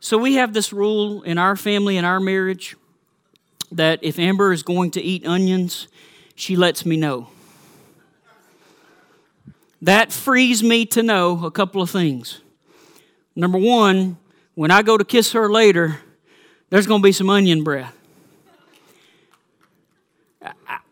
So 0.00 0.18
we 0.18 0.34
have 0.34 0.52
this 0.52 0.72
rule 0.72 1.22
in 1.22 1.38
our 1.38 1.56
family, 1.56 1.96
in 1.96 2.04
our 2.04 2.20
marriage, 2.20 2.76
that 3.72 3.98
if 4.02 4.18
Amber 4.18 4.52
is 4.52 4.62
going 4.62 4.92
to 4.92 5.02
eat 5.02 5.26
onions, 5.26 5.88
she 6.34 6.56
lets 6.56 6.86
me 6.86 6.96
know. 6.96 7.28
That 9.82 10.12
frees 10.12 10.62
me 10.62 10.86
to 10.86 11.02
know 11.02 11.44
a 11.44 11.50
couple 11.50 11.82
of 11.82 11.90
things. 11.90 12.40
Number 13.36 13.58
one, 13.58 14.16
when 14.54 14.70
I 14.70 14.82
go 14.82 14.98
to 14.98 15.04
kiss 15.04 15.32
her 15.32 15.48
later, 15.48 16.00
there's 16.70 16.86
going 16.86 17.00
to 17.00 17.04
be 17.04 17.12
some 17.12 17.30
onion 17.30 17.62
breath. 17.62 17.94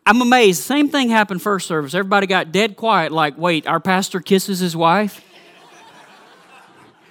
I'm 0.05 0.23
amazed. 0.23 0.63
Same 0.63 0.89
thing 0.89 1.09
happened 1.09 1.43
first 1.43 1.67
service. 1.67 1.93
Everybody 1.93 2.29
got 2.29 2.53
dead 2.53 2.77
quiet, 2.77 3.11
like, 3.11 3.37
wait, 3.37 3.67
our 3.67 3.81
pastor 3.81 4.21
kisses 4.21 4.61
his 4.61 4.77
wife? 4.77 5.21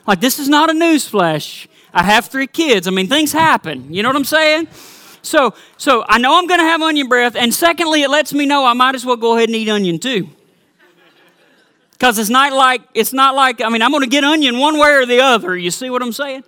Like, 0.08 0.22
this 0.22 0.40
is 0.40 0.48
not 0.48 0.70
a 0.70 0.74
newsflash. 0.74 1.68
I 1.94 2.04
have 2.04 2.28
three 2.28 2.48
kids. 2.48 2.88
I 2.88 2.92
mean, 2.92 3.08
things 3.08 3.32
happen. 3.32 3.94
You 3.94 4.04
know 4.04 4.10
what 4.10 4.16
I'm 4.16 4.26
saying? 4.26 4.68
So, 5.22 5.54
so 5.78 6.06
I 6.08 6.20
know 6.20 6.38
I'm 6.38 6.46
going 6.46 6.60
to 6.60 6.66
have 6.66 6.82
onion 6.82 7.08
breath. 7.08 7.36
And 7.36 7.54
secondly, 7.54 8.04
it 8.04 8.10
lets 8.10 8.34
me 8.34 8.46
know 8.46 8.66
I 8.66 8.74
might 8.74 8.96
as 8.96 9.06
well 9.06 9.16
go 9.16 9.36
ahead 9.36 9.50
and 9.50 9.56
eat 9.56 9.70
onion 9.70 9.98
too. 9.98 10.30
Because 11.94 12.20
it's 12.20 12.30
not 12.30 12.52
like, 12.52 12.82
it's 12.94 13.14
not 13.14 13.36
like, 13.36 13.62
I 13.62 13.70
mean, 13.70 13.82
I'm 13.82 13.92
going 13.92 14.04
to 14.04 14.10
get 14.10 14.24
onion 14.24 14.60
one 14.60 14.78
way 14.78 14.92
or 14.92 15.06
the 15.06 15.22
other. 15.22 15.56
You 15.56 15.72
see 15.72 15.90
what 15.90 16.02
I'm 16.02 16.12
saying? 16.12 16.44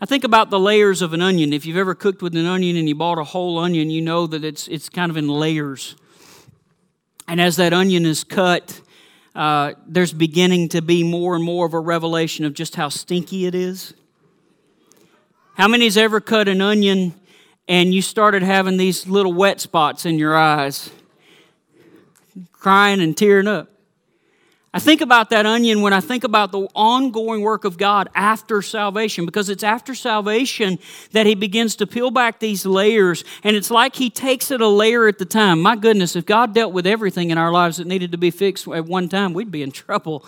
I 0.00 0.06
think 0.06 0.24
about 0.24 0.50
the 0.50 0.58
layers 0.58 1.02
of 1.02 1.12
an 1.12 1.22
onion. 1.22 1.52
If 1.52 1.64
you've 1.64 1.76
ever 1.76 1.94
cooked 1.94 2.20
with 2.20 2.34
an 2.34 2.46
onion 2.46 2.76
and 2.76 2.88
you 2.88 2.94
bought 2.94 3.18
a 3.18 3.24
whole 3.24 3.58
onion, 3.58 3.90
you 3.90 4.00
know 4.00 4.26
that 4.26 4.44
it's, 4.44 4.66
it's 4.68 4.88
kind 4.88 5.10
of 5.10 5.16
in 5.16 5.28
layers. 5.28 5.94
And 7.28 7.40
as 7.40 7.56
that 7.56 7.72
onion 7.72 8.04
is 8.04 8.24
cut, 8.24 8.80
uh, 9.40 9.72
there's 9.86 10.12
beginning 10.12 10.68
to 10.68 10.82
be 10.82 11.02
more 11.02 11.34
and 11.34 11.42
more 11.42 11.64
of 11.64 11.72
a 11.72 11.80
revelation 11.80 12.44
of 12.44 12.52
just 12.52 12.76
how 12.76 12.90
stinky 12.90 13.46
it 13.46 13.54
is. 13.54 13.94
How 15.54 15.66
many's 15.66 15.96
ever 15.96 16.20
cut 16.20 16.46
an 16.46 16.60
onion 16.60 17.14
and 17.66 17.94
you 17.94 18.02
started 18.02 18.42
having 18.42 18.76
these 18.76 19.06
little 19.06 19.32
wet 19.32 19.58
spots 19.58 20.04
in 20.04 20.18
your 20.18 20.36
eyes, 20.36 20.90
crying 22.52 23.00
and 23.00 23.16
tearing 23.16 23.48
up? 23.48 23.69
I 24.72 24.78
think 24.78 25.00
about 25.00 25.30
that 25.30 25.46
onion 25.46 25.82
when 25.82 25.92
I 25.92 26.00
think 26.00 26.22
about 26.22 26.52
the 26.52 26.68
ongoing 26.76 27.40
work 27.40 27.64
of 27.64 27.76
God 27.76 28.08
after 28.14 28.62
salvation, 28.62 29.26
because 29.26 29.48
it's 29.48 29.64
after 29.64 29.96
salvation 29.96 30.78
that 31.10 31.26
He 31.26 31.34
begins 31.34 31.74
to 31.76 31.88
peel 31.88 32.12
back 32.12 32.38
these 32.38 32.64
layers, 32.64 33.24
and 33.42 33.56
it's 33.56 33.70
like 33.70 33.96
He 33.96 34.10
takes 34.10 34.52
it 34.52 34.60
a 34.60 34.68
layer 34.68 35.08
at 35.08 35.18
the 35.18 35.24
time. 35.24 35.60
My 35.60 35.74
goodness, 35.74 36.14
if 36.14 36.24
God 36.24 36.54
dealt 36.54 36.72
with 36.72 36.86
everything 36.86 37.30
in 37.30 37.38
our 37.38 37.50
lives 37.50 37.78
that 37.78 37.88
needed 37.88 38.12
to 38.12 38.18
be 38.18 38.30
fixed 38.30 38.68
at 38.68 38.84
one 38.84 39.08
time, 39.08 39.32
we'd 39.32 39.50
be 39.50 39.62
in 39.62 39.72
trouble. 39.72 40.24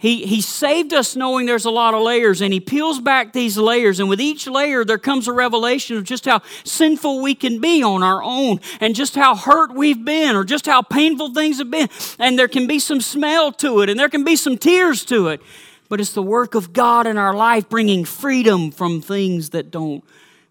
He, 0.00 0.24
he 0.24 0.40
saved 0.40 0.94
us 0.94 1.14
knowing 1.14 1.44
there's 1.44 1.66
a 1.66 1.70
lot 1.70 1.92
of 1.92 2.00
layers, 2.00 2.40
and 2.40 2.54
He 2.54 2.60
peels 2.60 2.98
back 3.00 3.34
these 3.34 3.58
layers. 3.58 4.00
And 4.00 4.08
with 4.08 4.18
each 4.18 4.46
layer, 4.46 4.82
there 4.82 4.96
comes 4.96 5.28
a 5.28 5.32
revelation 5.32 5.98
of 5.98 6.04
just 6.04 6.24
how 6.24 6.40
sinful 6.64 7.20
we 7.20 7.34
can 7.34 7.60
be 7.60 7.82
on 7.82 8.02
our 8.02 8.22
own, 8.22 8.60
and 8.80 8.94
just 8.94 9.14
how 9.14 9.36
hurt 9.36 9.74
we've 9.74 10.02
been, 10.02 10.36
or 10.36 10.42
just 10.42 10.64
how 10.64 10.80
painful 10.80 11.34
things 11.34 11.58
have 11.58 11.70
been. 11.70 11.90
And 12.18 12.38
there 12.38 12.48
can 12.48 12.66
be 12.66 12.78
some 12.78 13.02
smell 13.02 13.52
to 13.52 13.82
it, 13.82 13.90
and 13.90 14.00
there 14.00 14.08
can 14.08 14.24
be 14.24 14.36
some 14.36 14.56
tears 14.56 15.04
to 15.04 15.28
it. 15.28 15.42
But 15.90 16.00
it's 16.00 16.14
the 16.14 16.22
work 16.22 16.54
of 16.54 16.72
God 16.72 17.06
in 17.06 17.18
our 17.18 17.34
life 17.34 17.68
bringing 17.68 18.06
freedom 18.06 18.70
from 18.70 19.02
things 19.02 19.50
that 19.50 19.70
don't 19.70 20.02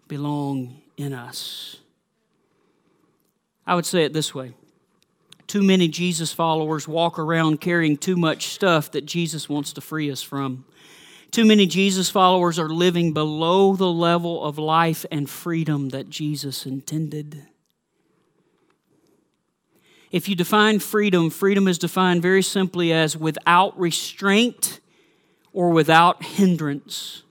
belong 0.06 0.80
in 0.96 1.12
us. 1.12 1.78
I 3.66 3.74
would 3.74 3.86
say 3.86 4.04
it 4.04 4.12
this 4.12 4.32
way 4.32 4.54
too 5.50 5.62
many 5.64 5.88
Jesus 5.88 6.32
followers 6.32 6.86
walk 6.86 7.18
around 7.18 7.60
carrying 7.60 7.96
too 7.96 8.14
much 8.14 8.50
stuff 8.50 8.92
that 8.92 9.04
Jesus 9.04 9.48
wants 9.48 9.72
to 9.72 9.80
free 9.80 10.08
us 10.08 10.22
from. 10.22 10.64
Too 11.32 11.44
many 11.44 11.66
Jesus 11.66 12.08
followers 12.08 12.56
are 12.56 12.68
living 12.68 13.12
below 13.12 13.74
the 13.74 13.90
level 13.90 14.44
of 14.44 14.58
life 14.58 15.04
and 15.10 15.28
freedom 15.28 15.88
that 15.88 16.08
Jesus 16.08 16.66
intended. 16.66 17.48
If 20.12 20.28
you 20.28 20.36
define 20.36 20.78
freedom, 20.78 21.30
freedom 21.30 21.66
is 21.66 21.78
defined 21.78 22.22
very 22.22 22.44
simply 22.44 22.92
as 22.92 23.16
without 23.16 23.76
restraint 23.76 24.78
or 25.52 25.70
without 25.70 26.22
hindrance. 26.22 27.24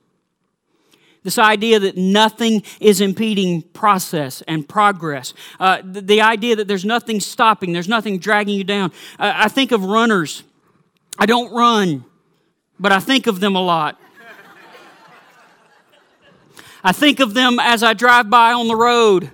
This 1.24 1.38
idea 1.38 1.80
that 1.80 1.98
nothing 1.98 2.64
is 2.80 3.02
impeding 3.02 3.62
process 3.62 4.42
and 4.48 4.68
progress. 4.68 5.34
Uh, 5.60 5.82
the, 5.84 6.02
the, 6.02 6.22
idea 6.22 6.56
that 6.56 6.68
there's 6.68 6.86
nothing 6.86 7.20
stopping, 7.20 7.74
there's 7.74 7.90
nothing 7.90 8.20
dragging 8.20 8.56
you 8.56 8.64
down. 8.64 8.92
Uh, 9.20 9.34
I 9.36 9.50
think 9.50 9.74
of 9.74 9.84
runners. 9.84 10.44
I 11.18 11.26
don't 11.26 11.54
run, 11.54 12.06
but 12.80 12.94
I 12.94 13.02
think 13.02 13.28
of 13.28 13.42
them 13.42 13.56
a 13.56 13.62
lot. 13.62 14.00
I 16.82 16.94
think 16.94 17.20
of 17.20 17.34
them 17.34 17.60
as 17.60 17.84
I 17.84 17.94
drive 17.94 18.30
by 18.30 18.54
on 18.54 18.70
the 18.70 18.76
road. 18.76 19.30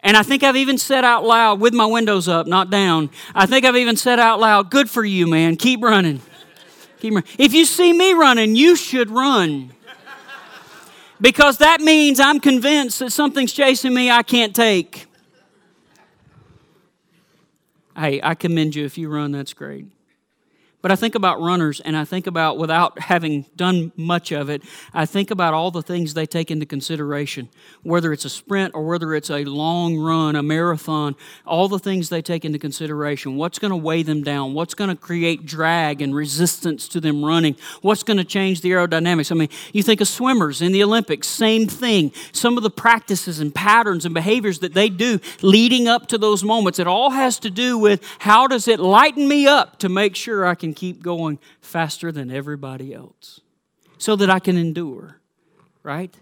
And 0.00 0.16
I 0.16 0.24
think 0.24 0.42
I've 0.42 0.56
even 0.56 0.78
said 0.78 1.04
out 1.04 1.24
loud, 1.24 1.60
with 1.60 1.74
my 1.74 1.86
windows 1.86 2.26
up, 2.26 2.46
not 2.46 2.70
down, 2.70 3.10
I 3.34 3.46
think 3.46 3.64
I've 3.64 3.76
even 3.76 3.96
said 3.96 4.18
out 4.18 4.40
loud, 4.40 4.70
good 4.70 4.90
for 4.90 5.04
you, 5.04 5.28
man. 5.28 5.56
Keep 5.56 5.82
running. 5.82 6.22
Keep 6.98 7.14
running. 7.14 7.30
If 7.38 7.52
you 7.52 7.64
see 7.64 7.92
me 7.92 8.14
running, 8.14 8.56
you 8.56 8.74
should 8.74 9.10
run 9.10 9.72
because 11.20 11.58
that 11.58 11.80
means 11.80 12.20
I'm 12.20 12.40
convinced 12.40 13.00
that 13.00 13.10
something's 13.10 13.52
chasing 13.52 13.94
me 13.94 14.10
I 14.10 14.22
can't 14.22 14.54
take. 14.54 15.06
Hey, 17.96 18.20
I 18.22 18.34
commend 18.34 18.74
you 18.74 18.84
if 18.84 18.96
you 18.96 19.08
run, 19.08 19.32
that's 19.32 19.52
great. 19.52 19.86
But 20.82 20.90
I 20.90 20.96
think 20.96 21.14
about 21.14 21.40
runners, 21.42 21.80
and 21.80 21.94
I 21.94 22.06
think 22.06 22.26
about, 22.26 22.56
without 22.56 22.98
having 22.98 23.44
done 23.54 23.92
much 23.96 24.32
of 24.32 24.48
it, 24.48 24.62
I 24.94 25.04
think 25.04 25.30
about 25.30 25.52
all 25.52 25.70
the 25.70 25.82
things 25.82 26.14
they 26.14 26.24
take 26.24 26.50
into 26.50 26.64
consideration, 26.64 27.50
whether 27.82 28.14
it's 28.14 28.24
a 28.24 28.30
sprint 28.30 28.74
or 28.74 28.86
whether 28.86 29.14
it's 29.14 29.28
a 29.28 29.44
long 29.44 29.98
run, 29.98 30.36
a 30.36 30.42
marathon, 30.42 31.16
all 31.46 31.68
the 31.68 31.78
things 31.78 32.08
they 32.08 32.22
take 32.22 32.46
into 32.46 32.58
consideration. 32.58 33.36
What's 33.36 33.58
going 33.58 33.72
to 33.72 33.76
weigh 33.76 34.02
them 34.02 34.22
down? 34.22 34.54
What's 34.54 34.72
going 34.72 34.88
to 34.88 34.96
create 34.96 35.44
drag 35.44 36.00
and 36.00 36.14
resistance 36.14 36.88
to 36.88 37.00
them 37.00 37.22
running? 37.22 37.56
What's 37.82 38.02
going 38.02 38.16
to 38.16 38.24
change 38.24 38.62
the 38.62 38.70
aerodynamics? 38.70 39.30
I 39.30 39.34
mean, 39.34 39.50
you 39.74 39.82
think 39.82 40.00
of 40.00 40.08
swimmers 40.08 40.62
in 40.62 40.72
the 40.72 40.82
Olympics, 40.82 41.28
same 41.28 41.66
thing. 41.66 42.10
Some 42.32 42.56
of 42.56 42.62
the 42.62 42.70
practices 42.70 43.38
and 43.38 43.54
patterns 43.54 44.06
and 44.06 44.14
behaviors 44.14 44.60
that 44.60 44.72
they 44.72 44.88
do 44.88 45.20
leading 45.42 45.88
up 45.88 46.06
to 46.08 46.16
those 46.16 46.42
moments, 46.42 46.78
it 46.78 46.86
all 46.86 47.10
has 47.10 47.38
to 47.40 47.50
do 47.50 47.76
with 47.76 48.02
how 48.20 48.46
does 48.46 48.66
it 48.66 48.80
lighten 48.80 49.28
me 49.28 49.46
up 49.46 49.78
to 49.80 49.90
make 49.90 50.16
sure 50.16 50.46
I 50.46 50.54
can 50.54 50.69
can 50.70 50.74
keep 50.74 51.02
going 51.02 51.38
faster 51.60 52.12
than 52.12 52.30
everybody 52.30 52.94
else 52.94 53.40
so 53.98 54.16
that 54.16 54.30
I 54.30 54.38
can 54.38 54.56
endure, 54.56 55.16
right? 55.82 56.14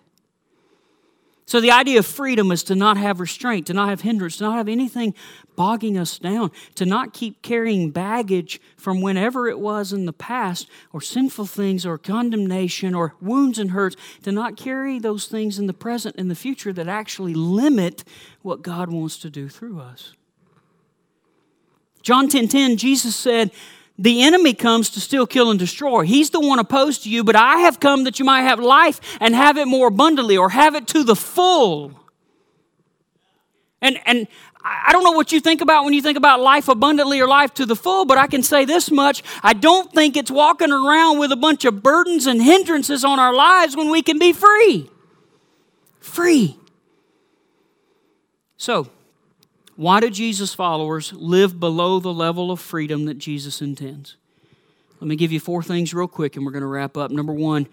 So, 1.44 1.62
the 1.62 1.70
idea 1.70 1.98
of 1.98 2.06
freedom 2.06 2.50
is 2.50 2.62
to 2.64 2.74
not 2.74 2.98
have 2.98 3.20
restraint, 3.20 3.68
to 3.68 3.72
not 3.72 3.88
have 3.88 4.02
hindrance, 4.02 4.36
to 4.36 4.44
not 4.44 4.56
have 4.56 4.68
anything 4.68 5.14
bogging 5.56 5.96
us 5.96 6.18
down, 6.18 6.50
to 6.74 6.84
not 6.84 7.14
keep 7.14 7.40
carrying 7.40 7.90
baggage 7.90 8.60
from 8.76 9.00
whenever 9.00 9.48
it 9.48 9.58
was 9.58 9.90
in 9.90 10.04
the 10.04 10.12
past, 10.12 10.68
or 10.92 11.00
sinful 11.00 11.46
things, 11.46 11.86
or 11.86 11.96
condemnation, 11.96 12.94
or 12.94 13.14
wounds 13.22 13.58
and 13.58 13.70
hurts, 13.70 13.96
to 14.24 14.30
not 14.30 14.58
carry 14.58 14.98
those 14.98 15.26
things 15.26 15.58
in 15.58 15.66
the 15.66 15.72
present 15.72 16.16
and 16.18 16.30
the 16.30 16.34
future 16.34 16.72
that 16.74 16.86
actually 16.86 17.32
limit 17.32 18.04
what 18.42 18.60
God 18.60 18.90
wants 18.90 19.16
to 19.20 19.30
do 19.30 19.48
through 19.48 19.80
us. 19.80 20.12
John 22.02 22.28
10 22.28 22.48
10, 22.48 22.76
Jesus 22.76 23.16
said, 23.16 23.50
the 23.98 24.22
enemy 24.22 24.54
comes 24.54 24.90
to 24.90 25.00
steal, 25.00 25.26
kill, 25.26 25.50
and 25.50 25.58
destroy. 25.58 26.02
He's 26.02 26.30
the 26.30 26.40
one 26.40 26.60
opposed 26.60 27.02
to 27.02 27.10
you, 27.10 27.24
but 27.24 27.34
I 27.34 27.58
have 27.58 27.80
come 27.80 28.04
that 28.04 28.18
you 28.20 28.24
might 28.24 28.42
have 28.42 28.60
life 28.60 29.00
and 29.20 29.34
have 29.34 29.58
it 29.58 29.66
more 29.66 29.88
abundantly 29.88 30.36
or 30.36 30.50
have 30.50 30.76
it 30.76 30.86
to 30.88 31.02
the 31.02 31.16
full. 31.16 31.92
And, 33.82 33.98
and 34.06 34.28
I 34.64 34.92
don't 34.92 35.02
know 35.02 35.12
what 35.12 35.32
you 35.32 35.40
think 35.40 35.60
about 35.60 35.84
when 35.84 35.94
you 35.94 36.02
think 36.02 36.16
about 36.16 36.40
life 36.40 36.68
abundantly 36.68 37.20
or 37.20 37.26
life 37.26 37.54
to 37.54 37.66
the 37.66 37.76
full, 37.76 38.04
but 38.04 38.18
I 38.18 38.28
can 38.28 38.42
say 38.42 38.64
this 38.64 38.90
much. 38.90 39.22
I 39.42 39.52
don't 39.52 39.92
think 39.92 40.16
it's 40.16 40.30
walking 40.30 40.70
around 40.70 41.18
with 41.18 41.32
a 41.32 41.36
bunch 41.36 41.64
of 41.64 41.82
burdens 41.82 42.26
and 42.26 42.40
hindrances 42.40 43.04
on 43.04 43.18
our 43.18 43.34
lives 43.34 43.76
when 43.76 43.90
we 43.90 44.02
can 44.02 44.18
be 44.18 44.32
free. 44.32 44.90
Free. 46.00 46.56
So, 48.56 48.88
why 49.78 50.00
do 50.00 50.10
Jesus 50.10 50.54
followers 50.54 51.12
live 51.12 51.60
below 51.60 52.00
the 52.00 52.12
level 52.12 52.50
of 52.50 52.58
freedom 52.58 53.04
that 53.04 53.16
Jesus 53.16 53.62
intends? 53.62 54.16
Let 55.00 55.06
me 55.06 55.14
give 55.14 55.30
you 55.30 55.38
four 55.38 55.62
things 55.62 55.94
real 55.94 56.08
quick 56.08 56.34
and 56.34 56.44
we're 56.44 56.50
going 56.50 56.62
to 56.62 56.66
wrap 56.66 56.96
up. 56.96 57.12
Number 57.12 57.32
one, 57.32 57.68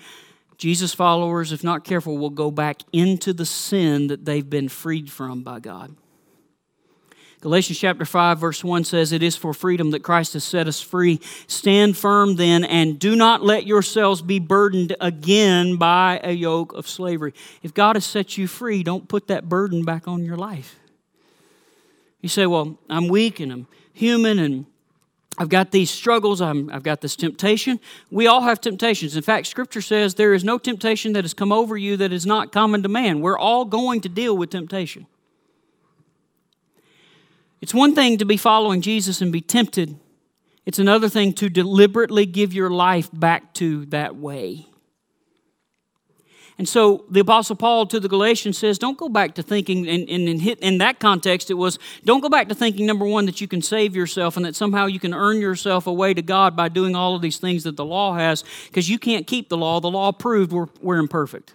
Jesus 0.59 0.93
followers, 0.93 1.51
if 1.51 1.63
not 1.63 1.83
careful, 1.83 2.19
will 2.19 2.29
go 2.29 2.51
back 2.51 2.83
into 2.93 3.33
the 3.33 3.43
sin 3.43 4.05
that 4.05 4.23
they've 4.23 4.47
been 4.47 4.69
freed 4.69 5.11
from 5.11 5.41
by 5.41 5.59
God. 5.59 5.95
Galatians 7.41 7.79
chapter 7.79 8.05
5, 8.05 8.37
verse 8.37 8.63
1 8.63 8.83
says, 8.83 9.11
It 9.11 9.23
is 9.23 9.35
for 9.35 9.51
freedom 9.51 9.89
that 9.89 10.03
Christ 10.03 10.33
has 10.33 10.43
set 10.43 10.67
us 10.67 10.79
free. 10.79 11.19
Stand 11.47 11.97
firm 11.97 12.35
then, 12.35 12.63
and 12.63 12.99
do 12.99 13.15
not 13.15 13.43
let 13.43 13.65
yourselves 13.65 14.21
be 14.21 14.37
burdened 14.37 14.95
again 15.01 15.77
by 15.77 16.21
a 16.23 16.33
yoke 16.33 16.71
of 16.73 16.87
slavery. 16.87 17.33
If 17.63 17.73
God 17.73 17.95
has 17.95 18.05
set 18.05 18.37
you 18.37 18.45
free, 18.47 18.83
don't 18.83 19.09
put 19.09 19.25
that 19.29 19.49
burden 19.49 19.83
back 19.83 20.07
on 20.07 20.23
your 20.23 20.37
life. 20.37 20.79
You 22.25 22.29
say, 22.29 22.47
Well, 22.47 22.79
I'm 22.89 23.07
weak 23.07 23.39
and 23.39 23.51
I'm 23.51 23.67
human 23.93 24.39
and 24.39 24.65
I've 25.37 25.47
got 25.47 25.69
these 25.69 25.91
struggles, 25.91 26.41
i 26.41 26.47
have 26.47 26.81
got 26.81 27.01
this 27.01 27.15
temptation. 27.15 27.79
We 28.09 28.25
all 28.25 28.41
have 28.41 28.59
temptations. 28.59 29.15
In 29.15 29.21
fact, 29.21 29.45
Scripture 29.45 29.81
says 29.81 30.15
there 30.15 30.33
is 30.33 30.43
no 30.43 30.57
temptation 30.57 31.13
that 31.13 31.23
has 31.23 31.35
come 31.35 31.51
over 31.51 31.77
you 31.77 31.97
that 31.97 32.11
is 32.11 32.25
not 32.25 32.51
common 32.51 32.81
to 32.81 32.89
man. 32.89 33.21
We're 33.21 33.37
all 33.37 33.63
going 33.63 34.01
to 34.01 34.09
deal 34.09 34.35
with 34.35 34.49
temptation. 34.49 35.05
It's 37.61 37.75
one 37.75 37.93
thing 37.93 38.17
to 38.17 38.25
be 38.25 38.37
following 38.37 38.81
Jesus 38.81 39.21
and 39.21 39.31
be 39.31 39.41
tempted, 39.41 39.95
it's 40.65 40.79
another 40.79 41.09
thing 41.09 41.31
to 41.33 41.47
deliberately 41.47 42.25
give 42.25 42.55
your 42.55 42.71
life 42.71 43.07
back 43.13 43.53
to 43.55 43.85
that 43.87 44.15
way. 44.15 44.65
And 46.57 46.69
so 46.69 47.03
the 47.09 47.19
Apostle 47.19 47.57
Paul 47.57 47.85
to 47.87 47.99
the 47.99 48.07
Galatians 48.07 48.57
says, 48.57 48.77
don't 48.77 48.97
go 48.97 49.09
back 49.09 49.35
to 49.35 49.43
thinking, 49.43 49.87
and, 49.89 50.07
and 50.07 50.41
in, 50.41 50.77
that 50.77 50.99
context, 50.99 51.51
it 51.51 51.55
was, 51.55 51.77
don't 52.05 52.21
go 52.21 52.29
back 52.29 52.47
to 52.47 52.55
thinking, 52.55 52.85
number 52.85 53.05
one, 53.05 53.25
that 53.25 53.41
you 53.41 53.47
can 53.47 53.61
save 53.61 53.93
yourself 53.93 54.37
and 54.37 54.45
that 54.45 54.55
somehow 54.55 54.85
you 54.85 54.99
can 54.99 55.13
earn 55.13 55.41
yourself 55.41 55.85
a 55.85 55.91
way 55.91 56.13
to 56.13 56.21
God 56.21 56.55
by 56.55 56.69
doing 56.69 56.95
all 56.95 57.13
of 57.13 57.21
these 57.21 57.37
things 57.37 57.63
that 57.65 57.75
the 57.75 57.83
law 57.83 58.13
has, 58.13 58.45
because 58.67 58.89
you 58.89 58.97
can't 58.97 59.27
keep 59.27 59.49
the 59.49 59.57
law. 59.57 59.81
The 59.81 59.91
law 59.91 60.13
proved 60.13 60.53
we're, 60.53 60.67
we're 60.81 60.97
imperfect. 60.97 61.53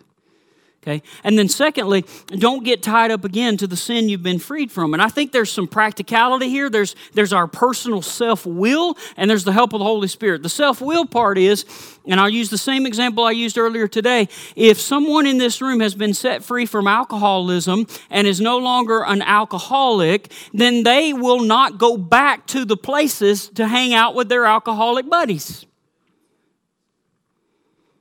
Okay? 0.83 1.03
And 1.25 1.39
then, 1.39 1.49
secondly, 1.49 2.07
don't 2.29 2.65
get 2.65 2.83
tied 2.83 3.11
up 3.11 3.23
again 3.23 3.59
to 3.59 3.67
the 3.67 3.77
sin 3.77 4.09
you've 4.09 4.23
been 4.23 4.39
freed 4.39 4.73
from. 4.73 4.95
And 4.95 5.03
I 5.03 5.09
think 5.09 5.31
there's 5.31 5.51
some 5.53 5.69
practicality 5.69 6.49
here. 6.49 6.71
There's, 6.71 6.97
there's 7.13 7.35
our 7.35 7.47
personal 7.47 8.01
self 8.01 8.47
will, 8.47 8.97
and 9.19 9.29
there's 9.29 9.45
the 9.45 9.53
help 9.53 9.75
of 9.75 9.81
the 9.81 9.85
Holy 9.85 10.09
Spirit. 10.09 10.43
The 10.43 10.49
self 10.49 10.81
will 10.81 11.05
part 11.05 11.37
is, 11.37 11.67
and 12.07 12.19
I'll 12.19 12.31
use 12.31 12.49
the 12.49 12.57
same 12.57 12.87
example 12.87 13.25
I 13.25 13.33
used 13.33 13.59
earlier 13.59 13.89
today. 13.89 14.29
If 14.57 14.81
someone 14.81 15.27
in 15.27 15.37
this 15.37 15.61
room 15.61 15.81
has 15.81 15.95
been 15.95 16.15
set 16.15 16.43
free 16.43 16.65
from 16.65 16.87
alcoholism 16.87 17.87
and 18.09 18.27
is 18.27 18.41
no 18.41 18.57
longer 18.57 19.05
an 19.05 19.21
alcoholic, 19.21 20.33
then 20.55 20.83
they 20.83 21.13
will 21.13 21.41
not 21.41 21.77
go 21.77 21.99
back 21.99 22.47
to 22.49 22.65
the 22.65 22.77
places 22.79 23.51
to 23.51 23.69
hang 23.69 23.93
out 23.93 24.15
with 24.15 24.31
their 24.31 24.47
alcoholic 24.47 25.11
buddies. 25.11 25.67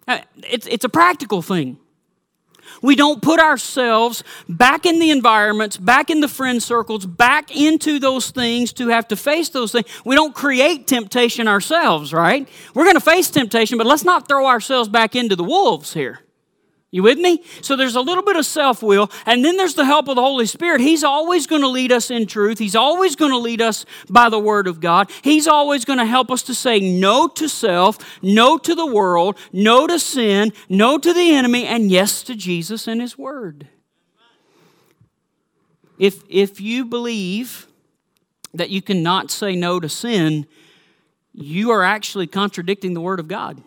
Uh, 0.08 0.20
it's, 0.50 0.66
it's 0.68 0.86
a 0.86 0.90
practical 0.90 1.42
thing. 1.42 1.78
We 2.82 2.96
don't 2.96 3.22
put 3.22 3.40
ourselves 3.40 4.24
back 4.48 4.86
in 4.86 5.00
the 5.00 5.12
environments, 5.12 5.78
back 5.78 6.10
in 6.10 6.22
the 6.22 6.28
friend 6.28 6.62
circles, 6.62 7.06
back 7.06 7.56
into 7.56 8.00
those 8.00 8.32
things 8.32 8.74
to 8.74 8.88
have 8.88 9.08
to 9.10 9.16
face 9.16 9.50
those 9.50 9.72
things. 9.72 9.86
We 10.06 10.16
don't 10.16 10.34
create 10.34 10.88
temptation 10.88 11.48
ourselves, 11.48 12.14
right? 12.14 12.48
We're 12.74 12.86
going 12.86 12.96
to 12.96 13.02
face 13.02 13.30
temptation, 13.30 13.78
but 13.78 13.88
let's 13.88 14.06
not 14.06 14.28
throw 14.28 14.48
ourselves 14.48 14.90
back 14.90 15.16
into 15.16 15.36
the 15.36 15.44
wolves 15.44 15.94
here. 15.94 16.20
You 16.92 17.04
with 17.04 17.20
me? 17.20 17.44
So 17.62 17.76
there's 17.76 17.96
a 17.96 18.02
little 18.02 18.24
bit 18.24 18.36
of 18.36 18.46
self 18.46 18.82
will, 18.82 19.12
and 19.28 19.46
then 19.46 19.58
there's 19.58 19.76
the 19.76 19.86
help 19.86 20.08
of 20.08 20.16
the 20.16 20.24
Holy 20.24 20.48
Spirit. 20.48 20.82
He's 20.82 21.04
always 21.04 21.46
going 21.46 21.62
to 21.62 21.68
lead 21.68 21.92
us 21.92 22.10
in 22.10 22.26
truth. 22.26 22.58
He's 22.58 22.76
always 22.76 23.16
going 23.16 23.32
to 23.32 23.38
lead 23.38 23.62
us 23.62 23.86
by 24.10 24.30
the 24.30 24.40
Word 24.40 24.66
of 24.68 24.80
God. 24.80 25.12
He's 25.22 25.48
always 25.48 25.86
going 25.86 26.00
to 26.00 26.06
help 26.06 26.32
us 26.32 26.42
to 26.44 26.56
say 26.56 26.80
no 26.80 27.28
to 27.28 27.48
self, 27.48 28.20
no 28.24 28.58
to 28.58 28.74
the 28.74 28.88
world, 28.88 29.38
no 29.54 29.86
to 29.86 30.00
sin, 30.00 30.52
no 30.68 30.98
to 30.98 31.14
the 31.14 31.32
enemy, 31.32 31.68
and 31.68 31.92
yes 31.92 32.24
to 32.24 32.36
Jesus 32.36 32.88
and 32.88 33.02
His 33.02 33.16
Word. 33.18 33.68
If, 36.00 36.24
if 36.28 36.60
you 36.60 36.86
believe 36.86 37.68
that 38.54 38.72
you 38.72 38.82
cannot 38.82 39.30
say 39.30 39.56
no 39.56 39.80
to 39.80 39.90
sin, 39.90 40.48
you 41.34 41.70
are 41.70 41.84
actually 41.84 42.26
contradicting 42.26 42.96
the 42.96 43.02
Word 43.02 43.20
of 43.20 43.28
God. 43.28 43.62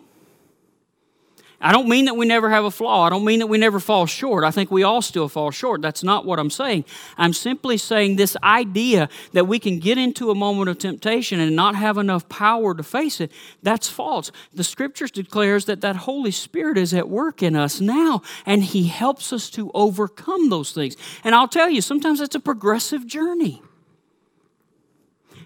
I 1.63 1.71
don't 1.71 1.87
mean 1.87 2.05
that 2.05 2.17
we 2.17 2.25
never 2.25 2.49
have 2.49 2.65
a 2.65 2.71
flaw. 2.71 3.03
I 3.05 3.09
don't 3.09 3.23
mean 3.23 3.39
that 3.39 3.47
we 3.47 3.57
never 3.57 3.79
fall 3.79 4.05
short. 4.05 4.43
I 4.43 4.51
think 4.51 4.69
we 4.69 4.83
all 4.83 5.01
still 5.01 5.29
fall 5.29 5.49
short. 5.49 5.81
That's 5.81 6.03
not 6.03 6.25
what 6.25 6.37
I'm 6.37 6.49
saying. 6.49 6.83
I'm 7.17 7.31
simply 7.31 7.77
saying 7.77 8.17
this 8.17 8.35
idea 8.43 9.07
that 9.31 9.47
we 9.47 9.59
can 9.59 9.79
get 9.79 9.97
into 9.97 10.29
a 10.29 10.35
moment 10.35 10.69
of 10.69 10.77
temptation 10.77 11.39
and 11.39 11.55
not 11.55 11.75
have 11.75 11.97
enough 11.97 12.27
power 12.27 12.75
to 12.75 12.83
face 12.83 13.21
it, 13.21 13.31
that's 13.61 13.87
false. 13.87 14.29
The 14.53 14.63
scriptures 14.65 15.09
declares 15.09 15.63
that 15.65 15.79
that 15.81 15.95
Holy 15.95 16.31
Spirit 16.31 16.77
is 16.77 16.93
at 16.93 17.07
work 17.07 17.41
in 17.41 17.55
us 17.55 17.79
now 17.79 18.21
and 18.45 18.61
he 18.61 18.87
helps 18.87 19.31
us 19.31 19.49
to 19.51 19.71
overcome 19.73 20.49
those 20.49 20.73
things. 20.73 20.97
And 21.23 21.33
I'll 21.33 21.47
tell 21.47 21.69
you, 21.69 21.81
sometimes 21.81 22.19
it's 22.19 22.35
a 22.35 22.41
progressive 22.41 23.07
journey. 23.07 23.61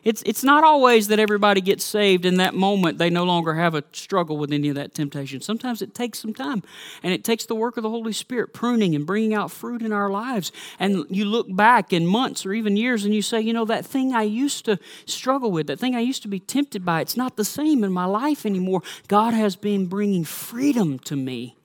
It's, 0.04 0.24
it's 0.26 0.43
not 0.43 0.64
always 0.64 1.08
that 1.08 1.20
everybody 1.20 1.62
gets 1.62 1.84
saved 1.84 2.26
in 2.26 2.38
that 2.38 2.54
moment. 2.54 2.98
They 2.98 3.10
no 3.10 3.24
longer 3.24 3.54
have 3.54 3.76
a 3.76 3.84
struggle 3.91 4.38
with 4.38 4.52
any 4.52 4.70
of 4.70 4.76
that 4.76 4.93
temptation. 4.93 5.41
Sometimes 5.41 5.82
it 5.82 5.93
takes 5.93 6.20
some 6.20 6.34
time, 6.34 6.64
and 7.04 7.14
it 7.14 7.24
takes 7.24 7.45
the 7.45 7.56
work 7.56 7.78
of 7.78 7.84
the 7.84 7.89
Holy 7.89 8.14
Spirit 8.14 8.54
pruning 8.54 8.95
and 8.95 9.06
bringing 9.06 9.34
out 9.34 9.52
fruit 9.52 9.82
in 9.82 9.91
our 9.91 10.10
lives. 10.10 10.52
And 10.80 11.06
you 11.10 11.26
look 11.26 11.54
back 11.56 11.93
in 11.93 12.06
months 12.06 12.45
or 12.45 12.54
even 12.54 12.78
years 12.78 13.06
and 13.06 13.14
you 13.14 13.22
say, 13.22 13.41
you 13.41 13.54
know, 13.54 13.66
that 13.66 13.86
thing 13.86 14.14
I 14.14 14.24
used 14.24 14.66
to 14.66 14.80
struggle 15.06 15.52
with, 15.52 15.68
that 15.68 15.80
thing 15.80 15.95
I 15.95 16.02
used 16.02 16.22
to 16.24 16.28
be 16.28 16.39
tempted 16.39 16.86
by, 16.86 17.02
it's 17.02 17.18
not 17.18 17.36
the 17.36 17.45
same 17.45 17.84
in 17.84 17.91
my 17.91 18.06
life 18.06 18.45
anymore. 18.45 18.82
God 19.08 19.34
has 19.34 19.56
been 19.56 19.88
bringing 19.88 20.24
freedom 20.24 21.00
to 21.00 21.16
me 21.16 21.56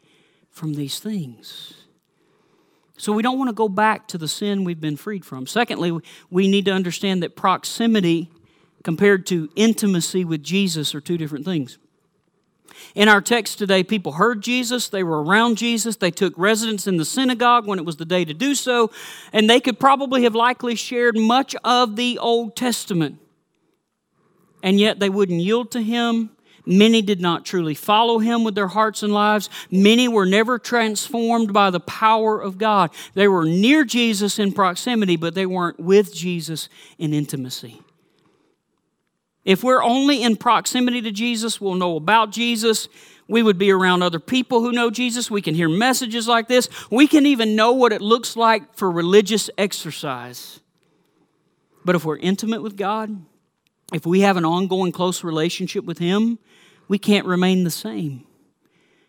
from 0.51 0.75
these 0.75 0.99
things. 1.01 1.82
So 2.97 3.13
we 3.13 3.23
don't 3.23 3.39
want 3.39 3.49
to 3.49 3.55
go 3.55 3.69
back 3.69 4.07
to 4.09 4.19
the 4.19 4.29
sin 4.29 4.65
we've 4.65 4.81
been 4.81 4.97
freed 4.97 5.25
from. 5.25 5.47
Secondly, 5.47 5.99
we 6.31 6.49
need 6.49 6.67
to 6.67 6.73
understand 6.73 7.23
that 7.23 7.37
proximity 7.37 8.31
compared 8.85 9.27
to 9.27 9.49
intimacy 9.57 10.25
with 10.25 10.43
Jesus 10.43 10.95
are 10.95 11.01
two 11.01 11.17
different 11.17 11.45
things. 11.45 11.79
In 12.95 13.09
our 13.09 13.21
text 13.21 13.59
today, 13.59 13.83
people 13.85 14.13
heard 14.13 14.43
Jesus, 14.43 14.89
they 14.89 15.03
were 15.03 15.23
around 15.23 15.57
Jesus, 15.57 15.97
they 15.97 16.11
took 16.11 16.35
residence 16.37 16.87
in 16.87 16.97
the 16.97 17.05
synagogue 17.05 17.67
when 17.67 17.79
it 17.79 17.85
was 17.85 17.97
the 17.97 18.05
day 18.05 18.25
to 18.25 18.35
do 18.35 18.55
so, 18.55 18.91
and 19.33 19.49
they 19.49 19.61
could 19.61 19.79
probably 19.79 20.25
have 20.25 20.35
likely 20.35 20.75
shared 20.75 21.17
much 21.17 21.55
of 21.65 21.97
the 21.97 22.19
Old 22.19 22.57
Testament. 22.57 23.19
And 24.63 24.79
yet 24.79 25.01
they 25.01 25.11
wouldn't 25.11 25.41
yield 25.41 25.71
to 25.73 25.83
him, 25.83 26.31
Many 26.65 27.03
did 27.03 27.21
not 27.21 27.45
truly 27.45 27.75
follow 27.75 28.19
him 28.19 28.45
with 28.45 28.55
their 28.55 28.69
hearts 28.69 29.03
and 29.03 29.13
lives. 29.13 29.51
Many 29.71 30.07
were 30.07 30.27
never 30.27 30.59
transformed 30.59 31.53
by 31.53 31.71
the 31.71 31.81
power 31.81 32.41
of 32.41 32.59
God. 32.59 32.91
They 33.15 33.27
were 33.27 33.45
near 33.45 33.85
Jesus 33.85 34.39
in 34.39 34.53
proximity, 34.53 35.17
but 35.17 35.35
they 35.35 35.47
weren't 35.47 35.81
with 35.81 36.15
Jesus 36.15 36.69
in 36.99 37.13
intimacy. 37.13 37.83
If 39.45 39.65
we're 39.65 39.83
only 39.83 40.23
in 40.23 40.37
proximity 40.37 41.03
to 41.03 41.11
Jesus, 41.11 41.61
we'll 41.61 41.75
know 41.75 41.97
about 41.97 42.31
Jesus. 42.31 42.89
We 43.27 43.43
would 43.43 43.59
be 43.59 43.73
around 43.73 44.03
other 44.03 44.21
people 44.21 44.61
who 44.61 44.71
know 44.71 44.91
Jesus. 44.91 45.31
We 45.31 45.43
can 45.43 45.55
hear 45.55 45.69
messages 45.69 46.29
like 46.29 46.47
this. 46.47 46.69
We 46.91 47.09
can 47.09 47.27
even 47.27 47.57
know 47.57 47.73
what 47.73 47.93
it 47.93 48.01
looks 48.01 48.37
like 48.37 48.75
for 48.77 48.91
religious 48.91 49.51
exercise. 49.59 50.61
But 51.85 51.97
if 51.97 52.05
we're 52.05 52.19
intimate 52.19 52.63
with 52.63 52.77
God, 52.77 53.25
if 53.93 54.07
we 54.07 54.21
have 54.21 54.37
an 54.37 54.45
ongoing 54.45 54.93
close 54.93 55.25
relationship 55.25 55.85
with 55.85 55.99
Him, 55.99 56.39
we 56.89 56.99
can't 56.99 57.27
remain 57.27 57.65
the 57.65 57.71
same. 57.71 58.25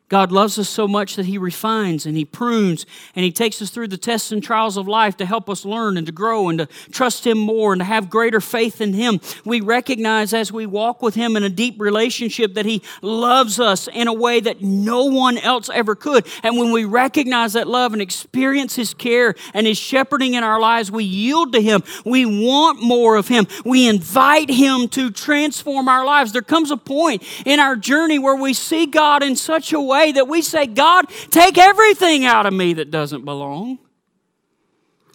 God 0.09 0.31
loves 0.31 0.59
us 0.59 0.69
so 0.69 0.87
much 0.87 1.15
that 1.15 1.25
He 1.25 1.37
refines 1.37 2.05
and 2.05 2.15
He 2.15 2.25
prunes 2.25 2.85
and 3.15 3.23
He 3.23 3.31
takes 3.31 3.61
us 3.61 3.69
through 3.69 3.87
the 3.87 3.97
tests 3.97 4.31
and 4.31 4.43
trials 4.43 4.77
of 4.77 4.87
life 4.87 5.17
to 5.17 5.25
help 5.25 5.49
us 5.49 5.65
learn 5.65 5.97
and 5.97 6.05
to 6.05 6.11
grow 6.11 6.49
and 6.49 6.59
to 6.59 6.67
trust 6.91 7.25
Him 7.25 7.37
more 7.37 7.73
and 7.73 7.79
to 7.79 7.85
have 7.85 8.09
greater 8.09 8.41
faith 8.41 8.81
in 8.81 8.93
Him. 8.93 9.21
We 9.45 9.61
recognize 9.61 10.33
as 10.33 10.51
we 10.51 10.65
walk 10.65 11.01
with 11.01 11.15
Him 11.15 11.35
in 11.35 11.43
a 11.43 11.49
deep 11.49 11.79
relationship 11.79 12.53
that 12.55 12.65
He 12.65 12.83
loves 13.01 13.59
us 13.59 13.87
in 13.87 14.07
a 14.07 14.13
way 14.13 14.39
that 14.41 14.61
no 14.61 15.05
one 15.05 15.37
else 15.37 15.69
ever 15.73 15.95
could. 15.95 16.27
And 16.43 16.57
when 16.57 16.71
we 16.71 16.85
recognize 16.85 17.53
that 17.53 17.67
love 17.67 17.93
and 17.93 18.01
experience 18.01 18.75
His 18.75 18.93
care 18.93 19.35
and 19.53 19.65
His 19.65 19.77
shepherding 19.77 20.33
in 20.33 20.43
our 20.43 20.59
lives, 20.59 20.91
we 20.91 21.05
yield 21.05 21.53
to 21.53 21.61
Him. 21.61 21.81
We 22.05 22.25
want 22.25 22.83
more 22.83 23.15
of 23.15 23.29
Him. 23.29 23.47
We 23.65 23.87
invite 23.87 24.49
Him 24.49 24.89
to 24.89 25.09
transform 25.11 25.87
our 25.87 26.05
lives. 26.05 26.33
There 26.33 26.41
comes 26.41 26.71
a 26.71 26.77
point 26.77 27.23
in 27.45 27.59
our 27.59 27.75
journey 27.75 28.19
where 28.19 28.35
we 28.35 28.53
see 28.53 28.85
God 28.85 29.23
in 29.23 29.35
such 29.35 29.71
a 29.73 29.81
way 29.81 29.92
way 29.93 30.11
that 30.11 30.27
we 30.27 30.41
say, 30.41 30.65
God, 30.65 31.05
take 31.29 31.57
everything 31.57 32.25
out 32.25 32.45
of 32.45 32.53
me 32.53 32.73
that 32.73 32.91
doesn't 32.91 33.25
belong. 33.25 33.79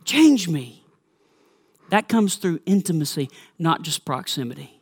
Change 0.04 0.48
me. 0.48 0.84
That 1.90 2.08
comes 2.08 2.36
through 2.36 2.60
intimacy, 2.66 3.30
not 3.58 3.82
just 3.82 4.04
proximity. 4.04 4.78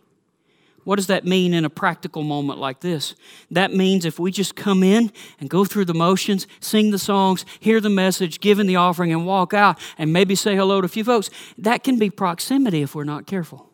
What 0.84 0.96
does 0.96 1.08
that 1.08 1.24
mean 1.24 1.52
in 1.52 1.64
a 1.64 1.70
practical 1.70 2.22
moment 2.22 2.60
like 2.60 2.78
this? 2.80 3.16
That 3.50 3.74
means 3.74 4.04
if 4.04 4.20
we 4.20 4.30
just 4.30 4.54
come 4.54 4.84
in 4.84 5.10
and 5.40 5.50
go 5.50 5.64
through 5.64 5.86
the 5.86 5.94
motions, 5.94 6.46
sing 6.60 6.92
the 6.92 6.98
songs, 6.98 7.44
hear 7.58 7.80
the 7.80 7.90
message, 7.90 8.40
give 8.40 8.60
in 8.60 8.68
the 8.68 8.76
offering, 8.76 9.12
and 9.12 9.26
walk 9.26 9.52
out 9.52 9.80
and 9.98 10.12
maybe 10.12 10.36
say 10.36 10.54
hello 10.54 10.80
to 10.80 10.84
a 10.84 10.88
few 10.88 11.02
folks, 11.02 11.28
that 11.58 11.82
can 11.82 11.98
be 11.98 12.08
proximity 12.08 12.82
if 12.82 12.94
we're 12.94 13.02
not 13.02 13.26
careful. 13.26 13.65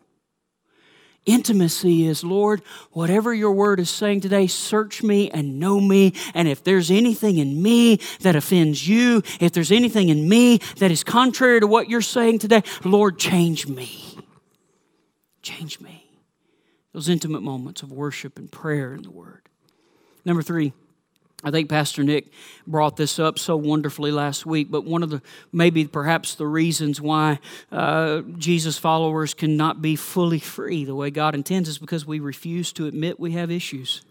Intimacy 1.25 2.05
is, 2.05 2.23
Lord, 2.23 2.61
whatever 2.91 3.33
your 3.33 3.53
word 3.53 3.79
is 3.79 3.89
saying 3.89 4.21
today, 4.21 4.47
search 4.47 5.01
me 5.01 5.31
and 5.31 5.57
know 5.59 5.79
me. 5.79 6.13
And 6.33 6.47
if 6.49 6.63
there's 6.63 6.91
anything 6.91 7.37
in 7.37 7.61
me 7.61 7.99
that 8.21 8.35
offends 8.35 8.87
you, 8.87 9.23
if 9.39 9.53
there's 9.53 9.71
anything 9.71 10.09
in 10.09 10.27
me 10.27 10.57
that 10.77 10.91
is 10.91 11.03
contrary 11.03 11.61
to 11.61 11.67
what 11.67 11.89
you're 11.89 12.01
saying 12.01 12.39
today, 12.39 12.61
Lord, 12.83 13.17
change 13.17 13.67
me. 13.67 14.17
Change 15.41 15.79
me. 15.79 16.09
Those 16.91 17.07
intimate 17.07 17.41
moments 17.41 17.83
of 17.83 17.91
worship 17.91 18.37
and 18.37 18.51
prayer 18.51 18.93
in 18.93 19.03
the 19.03 19.11
word. 19.11 19.47
Number 20.25 20.41
three, 20.41 20.73
I 21.43 21.51
think 21.51 21.69
Pastor 21.69 22.03
Nick 22.03 22.31
brought 22.65 22.95
this 22.95 23.19
up 23.19 23.37
so 23.37 23.57
wonderfully 23.57 24.11
last 24.11 24.45
week, 24.45 24.71
but 24.71 24.85
one 24.85 25.03
of 25.03 25.09
the, 25.09 25.21
maybe 25.51 25.85
perhaps 25.85 26.35
the 26.35 26.47
reasons 26.47 27.01
why 27.01 27.39
uh, 27.71 28.21
Jesus 28.37 28.77
followers 28.77 29.33
cannot 29.33 29.81
be 29.81 29.97
fully 29.97 30.39
free 30.39 30.85
the 30.85 30.95
way 30.95 31.11
God 31.11 31.35
intends 31.35 31.67
is 31.67 31.77
because 31.77 32.05
we 32.05 32.19
refuse 32.19 32.71
to 32.73 32.87
admit 32.87 33.19
we 33.19 33.33
have 33.33 33.51
issues. 33.51 34.03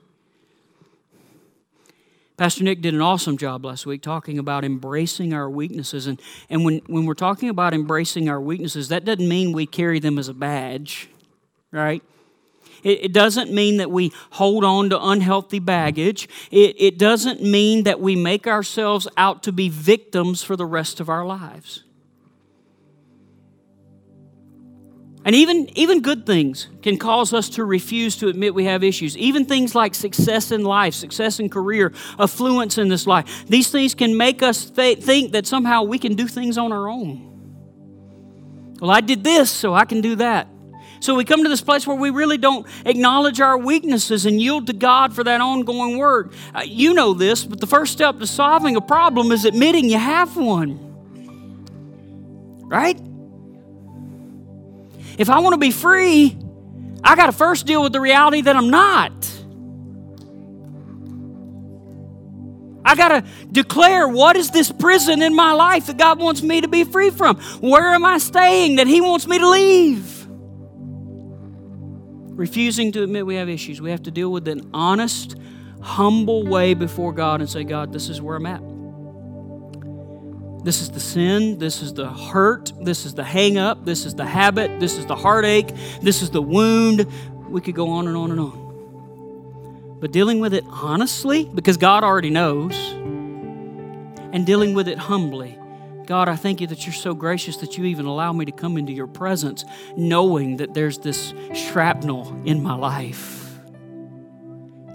Pastor 2.36 2.64
Nick 2.64 2.82
did 2.82 2.92
an 2.92 3.00
awesome 3.00 3.38
job 3.38 3.64
last 3.64 3.86
week 3.86 4.02
talking 4.02 4.38
about 4.38 4.64
embracing 4.64 5.32
our 5.32 5.48
weaknesses. 5.48 6.06
And, 6.06 6.20
and 6.50 6.64
when, 6.64 6.80
when 6.86 7.06
we're 7.06 7.14
talking 7.14 7.48
about 7.48 7.72
embracing 7.72 8.28
our 8.28 8.40
weaknesses, 8.40 8.88
that 8.88 9.04
doesn't 9.04 9.28
mean 9.28 9.52
we 9.52 9.64
carry 9.64 10.00
them 10.00 10.18
as 10.18 10.28
a 10.28 10.34
badge, 10.34 11.08
right? 11.70 12.02
It, 12.82 13.04
it 13.04 13.12
doesn't 13.12 13.52
mean 13.52 13.76
that 13.76 13.90
we 13.90 14.12
hold 14.30 14.64
on 14.64 14.90
to 14.90 15.00
unhealthy 15.02 15.58
baggage. 15.58 16.28
It, 16.50 16.76
it 16.78 16.98
doesn't 16.98 17.42
mean 17.42 17.84
that 17.84 18.00
we 18.00 18.16
make 18.16 18.46
ourselves 18.46 19.08
out 19.16 19.42
to 19.44 19.52
be 19.52 19.68
victims 19.68 20.42
for 20.42 20.56
the 20.56 20.66
rest 20.66 21.00
of 21.00 21.08
our 21.08 21.24
lives. 21.24 21.84
And 25.24 25.36
even, 25.36 25.70
even 25.78 26.02
good 26.02 26.26
things 26.26 26.66
can 26.82 26.96
cause 26.98 27.32
us 27.32 27.48
to 27.50 27.64
refuse 27.64 28.16
to 28.16 28.28
admit 28.28 28.54
we 28.54 28.64
have 28.64 28.82
issues. 28.82 29.16
Even 29.16 29.44
things 29.44 29.72
like 29.72 29.94
success 29.94 30.50
in 30.50 30.64
life, 30.64 30.94
success 30.94 31.38
in 31.38 31.48
career, 31.48 31.92
affluence 32.18 32.76
in 32.76 32.88
this 32.88 33.06
life. 33.06 33.46
These 33.46 33.70
things 33.70 33.94
can 33.94 34.16
make 34.16 34.42
us 34.42 34.68
th- 34.68 34.98
think 34.98 35.30
that 35.32 35.46
somehow 35.46 35.84
we 35.84 36.00
can 36.00 36.14
do 36.14 36.26
things 36.26 36.58
on 36.58 36.72
our 36.72 36.88
own. 36.88 37.28
Well, 38.80 38.90
I 38.90 39.00
did 39.00 39.22
this, 39.22 39.48
so 39.48 39.74
I 39.74 39.84
can 39.84 40.00
do 40.00 40.16
that. 40.16 40.48
So 41.03 41.16
we 41.16 41.24
come 41.24 41.42
to 41.42 41.48
this 41.48 41.61
place 41.61 41.84
where 41.84 41.96
we 41.96 42.11
really 42.11 42.38
don't 42.38 42.64
acknowledge 42.86 43.40
our 43.40 43.59
weaknesses 43.59 44.24
and 44.24 44.40
yield 44.40 44.68
to 44.68 44.72
God 44.72 45.12
for 45.12 45.24
that 45.24 45.40
ongoing 45.40 45.98
work. 45.98 46.32
Uh, 46.55 46.62
you 46.64 46.94
know 46.94 47.12
this, 47.12 47.44
but 47.44 47.59
the 47.59 47.66
first 47.66 47.92
step 47.92 48.20
to 48.20 48.26
solving 48.26 48.76
a 48.76 48.80
problem 48.80 49.32
is 49.32 49.44
admitting 49.44 49.90
you 49.90 49.98
have 49.98 50.36
one. 50.36 50.78
Right? 52.68 52.96
If 55.18 55.28
I 55.28 55.40
want 55.40 55.55
to 55.55 55.59
be 55.59 55.72
free, 55.72 56.38
I 57.03 57.16
got 57.16 57.26
to 57.26 57.32
first 57.32 57.66
deal 57.66 57.82
with 57.82 57.92
the 57.92 58.00
reality 58.00 58.42
that 58.42 58.55
I'm 58.55 58.70
not. 58.70 59.11
I 62.84 62.94
got 62.94 63.09
to 63.09 63.24
declare 63.50 64.07
what 64.07 64.36
is 64.36 64.53
this 64.53 64.70
prison 64.70 65.20
in 65.20 65.34
my 65.34 65.50
life 65.50 65.86
that 65.86 65.96
God 65.96 66.20
wants 66.20 66.42
me 66.42 66.61
to 66.61 66.68
be 66.68 66.84
free 66.84 67.11
from? 67.11 67.38
Where 67.61 67.92
am 67.92 68.05
I 68.05 68.18
staying 68.18 68.76
that 68.76 68.86
He 68.86 69.00
wants 69.00 69.26
me 69.26 69.40
to 69.40 69.48
leave? 69.50 70.21
Refusing 72.34 72.92
to 72.92 73.02
admit 73.02 73.26
we 73.26 73.36
have 73.36 73.48
issues. 73.48 73.80
We 73.80 73.90
have 73.90 74.02
to 74.04 74.10
deal 74.10 74.32
with 74.32 74.48
an 74.48 74.70
honest, 74.72 75.36
humble 75.80 76.46
way 76.46 76.74
before 76.74 77.12
God 77.12 77.40
and 77.40 77.48
say, 77.48 77.64
God, 77.64 77.92
this 77.92 78.08
is 78.08 78.20
where 78.20 78.36
I'm 78.36 78.46
at. 78.46 78.62
This 80.64 80.80
is 80.80 80.90
the 80.90 81.00
sin. 81.00 81.58
This 81.58 81.82
is 81.82 81.92
the 81.92 82.08
hurt. 82.08 82.72
This 82.80 83.04
is 83.04 83.14
the 83.14 83.24
hang 83.24 83.58
up. 83.58 83.84
This 83.84 84.06
is 84.06 84.14
the 84.14 84.24
habit. 84.24 84.80
This 84.80 84.96
is 84.96 85.06
the 85.06 85.16
heartache. 85.16 85.68
This 86.00 86.22
is 86.22 86.30
the 86.30 86.40
wound. 86.40 87.06
We 87.48 87.60
could 87.60 87.74
go 87.74 87.90
on 87.90 88.06
and 88.06 88.16
on 88.16 88.30
and 88.30 88.40
on. 88.40 89.98
But 90.00 90.12
dealing 90.12 90.40
with 90.40 90.54
it 90.54 90.64
honestly, 90.68 91.44
because 91.44 91.76
God 91.76 92.02
already 92.02 92.30
knows, 92.30 92.74
and 94.32 94.46
dealing 94.46 94.72
with 94.74 94.88
it 94.88 94.98
humbly. 94.98 95.58
God, 96.07 96.28
I 96.28 96.36
thank 96.36 96.61
you 96.61 96.66
that 96.68 96.86
you're 96.86 96.92
so 96.92 97.14
gracious 97.14 97.59
that 97.59 97.78
you 97.78 97.84
even 97.84 98.07
allow 98.07 98.32
me 98.32 98.44
to 98.44 98.53
come 98.53 98.76
into 98.76 98.92
your 98.92 99.07
presence, 99.07 99.64
knowing 99.96 100.57
that 100.57 100.74
there's 100.74 100.98
this 100.98 101.32
shrapnel 101.55 102.42
in 102.44 102.62
my 102.62 102.74
life 102.74 103.42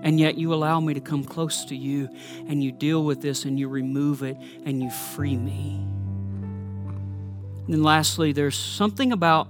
and 0.08 0.20
yet 0.22 0.38
you 0.38 0.53
allow 0.53 0.80
me 0.80 0.93
to 0.93 1.01
come 1.01 1.24
close 1.24 1.66
to 1.66 1.76
you 1.76 2.08
and 2.47 2.64
you 2.64 2.72
deal 2.72 3.03
with 3.03 3.22
this 3.22 3.43
and 3.43 3.60
you 3.60 3.68
remove 3.68 4.24
it 4.24 4.38
and 4.64 4.82
you 4.82 4.89
free 4.89 5.36
me. 5.36 5.86
And 7.66 7.74
then 7.74 7.84
lastly, 7.84 8.32
there's 8.32 8.58
something 8.58 9.12
about 9.12 9.49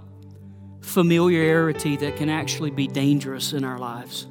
familiarity 0.82 1.97
that 1.97 2.16
can 2.16 2.30
actually 2.30 2.72
be 2.72 2.88
dangerous 2.88 3.53
in 3.53 3.64
our 3.64 3.78
lives. 3.78 4.26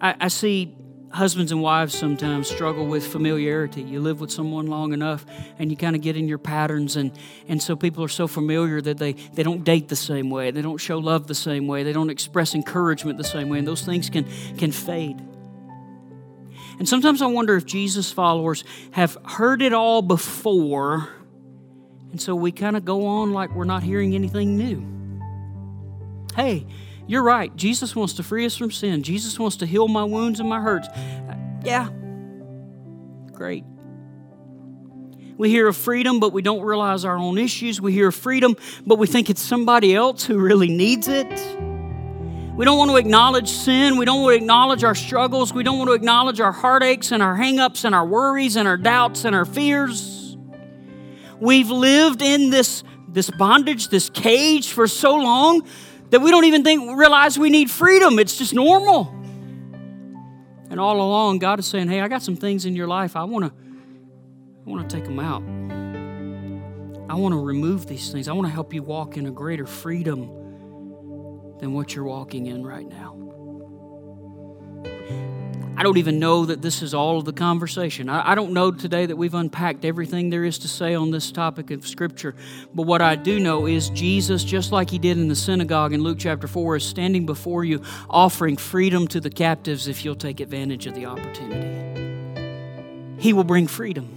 I, 0.00 0.16
I 0.20 0.28
see 0.28 0.74
husbands 1.10 1.52
and 1.52 1.62
wives 1.62 1.94
sometimes 1.94 2.48
struggle 2.48 2.86
with 2.86 3.06
familiarity. 3.06 3.82
You 3.82 4.00
live 4.00 4.20
with 4.20 4.30
someone 4.30 4.66
long 4.66 4.92
enough 4.92 5.24
and 5.58 5.70
you 5.70 5.76
kind 5.76 5.96
of 5.96 6.02
get 6.02 6.16
in 6.16 6.28
your 6.28 6.38
patterns 6.38 6.96
and, 6.96 7.12
and 7.46 7.62
so 7.62 7.76
people 7.76 8.04
are 8.04 8.08
so 8.08 8.26
familiar 8.26 8.80
that 8.80 8.98
they, 8.98 9.12
they 9.12 9.42
don't 9.42 9.64
date 9.64 9.88
the 9.88 9.96
same 9.96 10.30
way, 10.30 10.50
they 10.50 10.62
don't 10.62 10.78
show 10.78 10.98
love 10.98 11.26
the 11.26 11.34
same 11.34 11.66
way, 11.66 11.82
they 11.82 11.92
don't 11.92 12.10
express 12.10 12.54
encouragement 12.54 13.18
the 13.18 13.24
same 13.24 13.48
way, 13.48 13.58
and 13.58 13.66
those 13.66 13.84
things 13.84 14.10
can, 14.10 14.26
can 14.56 14.72
fade. 14.72 15.18
And 16.78 16.88
sometimes 16.88 17.22
I 17.22 17.26
wonder 17.26 17.56
if 17.56 17.64
Jesus 17.64 18.12
followers 18.12 18.62
have 18.92 19.16
heard 19.24 19.62
it 19.62 19.72
all 19.72 20.02
before, 20.02 21.08
and 22.12 22.20
so 22.20 22.34
we 22.34 22.52
kind 22.52 22.76
of 22.76 22.84
go 22.84 23.06
on 23.06 23.32
like 23.32 23.54
we're 23.54 23.64
not 23.64 23.82
hearing 23.82 24.14
anything 24.14 24.56
new. 24.56 24.86
Hey, 26.36 26.66
you're 27.08 27.22
right. 27.22 27.54
Jesus 27.56 27.96
wants 27.96 28.12
to 28.14 28.22
free 28.22 28.44
us 28.44 28.54
from 28.54 28.70
sin. 28.70 29.02
Jesus 29.02 29.38
wants 29.38 29.56
to 29.56 29.66
heal 29.66 29.88
my 29.88 30.04
wounds 30.04 30.40
and 30.40 30.48
my 30.48 30.60
hurts. 30.60 30.86
Yeah. 31.64 31.88
Great. 33.32 33.64
We 35.38 35.48
hear 35.48 35.68
of 35.68 35.76
freedom, 35.76 36.20
but 36.20 36.32
we 36.32 36.42
don't 36.42 36.60
realize 36.60 37.04
our 37.06 37.16
own 37.16 37.38
issues. 37.38 37.80
We 37.80 37.92
hear 37.92 38.08
of 38.08 38.14
freedom, 38.14 38.56
but 38.86 38.98
we 38.98 39.06
think 39.06 39.30
it's 39.30 39.40
somebody 39.40 39.94
else 39.94 40.24
who 40.24 40.38
really 40.38 40.68
needs 40.68 41.08
it. 41.08 41.30
We 42.56 42.64
don't 42.64 42.76
want 42.76 42.90
to 42.90 42.96
acknowledge 42.96 43.48
sin. 43.48 43.96
We 43.96 44.04
don't 44.04 44.20
want 44.20 44.34
to 44.34 44.42
acknowledge 44.42 44.84
our 44.84 44.96
struggles. 44.96 45.54
We 45.54 45.62
don't 45.62 45.78
want 45.78 45.88
to 45.88 45.94
acknowledge 45.94 46.40
our 46.40 46.52
heartaches 46.52 47.12
and 47.12 47.22
our 47.22 47.36
hangups 47.36 47.84
and 47.84 47.94
our 47.94 48.04
worries 48.04 48.56
and 48.56 48.68
our 48.68 48.76
doubts 48.76 49.24
and 49.24 49.34
our 49.34 49.44
fears. 49.44 50.36
We've 51.40 51.70
lived 51.70 52.20
in 52.20 52.50
this, 52.50 52.82
this 53.06 53.30
bondage, 53.30 53.88
this 53.88 54.10
cage 54.10 54.72
for 54.72 54.88
so 54.88 55.14
long 55.14 55.62
that 56.10 56.20
we 56.20 56.30
don't 56.30 56.44
even 56.44 56.64
think 56.64 56.98
realize 56.98 57.38
we 57.38 57.50
need 57.50 57.70
freedom. 57.70 58.18
It's 58.18 58.36
just 58.36 58.54
normal. 58.54 59.14
And 60.70 60.78
all 60.78 61.00
along, 61.00 61.38
God 61.38 61.58
is 61.58 61.66
saying, 61.66 61.88
"Hey, 61.88 62.00
I 62.00 62.08
got 62.08 62.22
some 62.22 62.36
things 62.36 62.64
in 62.64 62.76
your 62.76 62.86
life. 62.86 63.16
I 63.16 63.24
want 63.24 63.46
to, 63.46 63.52
I 64.66 64.70
want 64.70 64.88
to 64.88 64.96
take 64.96 65.04
them 65.04 65.18
out. 65.18 65.42
I 67.10 67.14
want 67.14 67.32
to 67.32 67.40
remove 67.40 67.86
these 67.86 68.10
things. 68.12 68.28
I 68.28 68.32
want 68.32 68.46
to 68.46 68.52
help 68.52 68.74
you 68.74 68.82
walk 68.82 69.16
in 69.16 69.26
a 69.26 69.30
greater 69.30 69.66
freedom 69.66 70.28
than 71.58 71.72
what 71.72 71.94
you're 71.94 72.04
walking 72.04 72.46
in 72.46 72.66
right 72.66 72.86
now." 72.88 73.27
I 75.78 75.84
don't 75.84 75.98
even 75.98 76.18
know 76.18 76.44
that 76.44 76.60
this 76.60 76.82
is 76.82 76.92
all 76.92 77.18
of 77.18 77.24
the 77.24 77.32
conversation. 77.32 78.08
I, 78.08 78.32
I, 78.32 78.34
don't 78.34 78.52
know 78.52 78.72
today 78.72 79.06
that 79.06 79.14
we've 79.14 79.32
unpacked 79.32 79.84
everything 79.84 80.28
there 80.28 80.42
is 80.44 80.58
to 80.58 80.68
say 80.68 80.92
on 80.92 81.12
this 81.12 81.30
topic 81.30 81.70
of 81.70 81.86
Scripture. 81.86 82.34
But 82.74 82.82
what 82.82 83.00
I 83.00 83.14
do 83.14 83.38
know 83.38 83.64
is 83.66 83.88
Jesus, 83.90 84.42
just 84.42 84.72
like 84.72 84.90
he 84.90 84.98
did 84.98 85.18
in 85.18 85.28
the 85.28 85.36
synagogue 85.36 85.92
in 85.92 86.02
Luke 86.02 86.18
chapter 86.18 86.48
4, 86.48 86.76
is 86.76 86.84
standing 86.84 87.26
before 87.26 87.64
you 87.64 87.80
offering 88.10 88.56
freedom 88.56 89.06
to 89.06 89.20
the 89.20 89.30
captives 89.30 89.86
if 89.86 90.04
you'll 90.04 90.16
take 90.16 90.40
advantage 90.40 90.88
of 90.88 90.96
the 90.96 91.06
opportunity. 91.06 91.76
He 93.22 93.32
will 93.32 93.44
bring 93.44 93.68
freedom, 93.68 94.08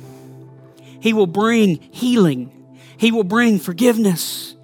He 0.99 1.14
will 1.14 1.28
bring 1.28 1.76
healing, 1.91 2.76
He 2.97 3.12
will 3.12 3.24
bring 3.24 3.59
forgiveness. 3.59 4.55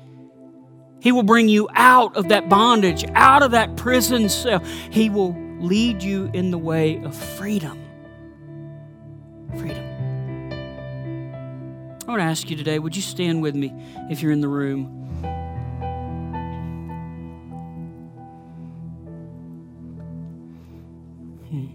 He 1.00 1.12
will 1.12 1.22
bring 1.22 1.48
you 1.48 1.70
out 1.76 2.18
of 2.18 2.30
that 2.30 2.50
bondage, 2.50 3.06
out 3.14 3.44
of 3.44 3.52
that 3.52 3.78
prison 3.78 4.30
cell. 4.30 4.60
He 4.90 5.12
will 5.12 5.47
lead 5.60 6.04
you 6.04 6.30
in 6.34 6.52
the 6.52 6.58
way 6.58 7.02
of 7.04 7.16
freedom. 7.16 7.84
Freedom. 9.58 9.84
I 12.08 12.12
want 12.12 12.20
to 12.20 12.26
ask 12.26 12.50
you 12.50 12.56
today 12.56 12.80
would 12.80 12.96
you 12.96 13.02
stand 13.02 13.42
with 13.42 13.56
me 13.56 13.74
if 14.10 14.22
you're 14.22 14.32
in 14.32 14.42
the 14.42 14.48
room? 14.48 14.86
Hmm. 21.50 21.68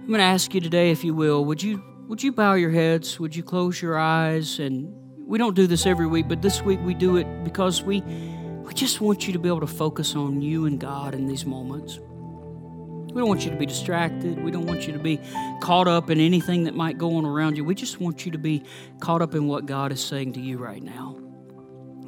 I'm 0.00 0.08
going 0.08 0.18
to 0.18 0.24
ask 0.24 0.54
you 0.54 0.60
today, 0.60 0.90
if 0.90 1.04
you 1.04 1.14
will, 1.14 1.44
would 1.44 1.62
you, 1.62 1.82
would 2.08 2.22
you 2.22 2.32
bow 2.32 2.54
your 2.54 2.70
heads? 2.70 3.20
Would 3.20 3.34
you 3.36 3.42
close 3.42 3.82
your 3.82 3.98
eyes? 3.98 4.58
And 4.60 4.92
we 5.26 5.38
don't 5.38 5.54
do 5.54 5.66
this 5.66 5.84
every 5.84 6.06
week, 6.06 6.28
but 6.28 6.42
this 6.42 6.62
week 6.62 6.78
we 6.84 6.94
do 6.94 7.16
it 7.16 7.44
because 7.44 7.82
we 7.82 8.00
we 8.00 8.35
just 8.76 9.00
want 9.00 9.26
you 9.26 9.32
to 9.32 9.38
be 9.38 9.48
able 9.48 9.60
to 9.60 9.66
focus 9.66 10.14
on 10.14 10.42
you 10.42 10.66
and 10.66 10.78
God 10.78 11.14
in 11.14 11.26
these 11.26 11.46
moments. 11.46 11.98
We 11.98 13.22
don't 13.22 13.28
want 13.28 13.46
you 13.46 13.50
to 13.50 13.56
be 13.56 13.64
distracted. 13.64 14.38
We 14.44 14.50
don't 14.50 14.66
want 14.66 14.86
you 14.86 14.92
to 14.92 14.98
be 14.98 15.18
caught 15.62 15.88
up 15.88 16.10
in 16.10 16.20
anything 16.20 16.64
that 16.64 16.74
might 16.74 16.98
go 16.98 17.16
on 17.16 17.24
around 17.24 17.56
you. 17.56 17.64
We 17.64 17.74
just 17.74 17.98
want 17.98 18.26
you 18.26 18.32
to 18.32 18.38
be 18.38 18.62
caught 19.00 19.22
up 19.22 19.34
in 19.34 19.46
what 19.46 19.64
God 19.64 19.90
is 19.90 20.04
saying 20.04 20.34
to 20.34 20.40
you 20.40 20.58
right 20.58 20.82
now. 20.82 21.18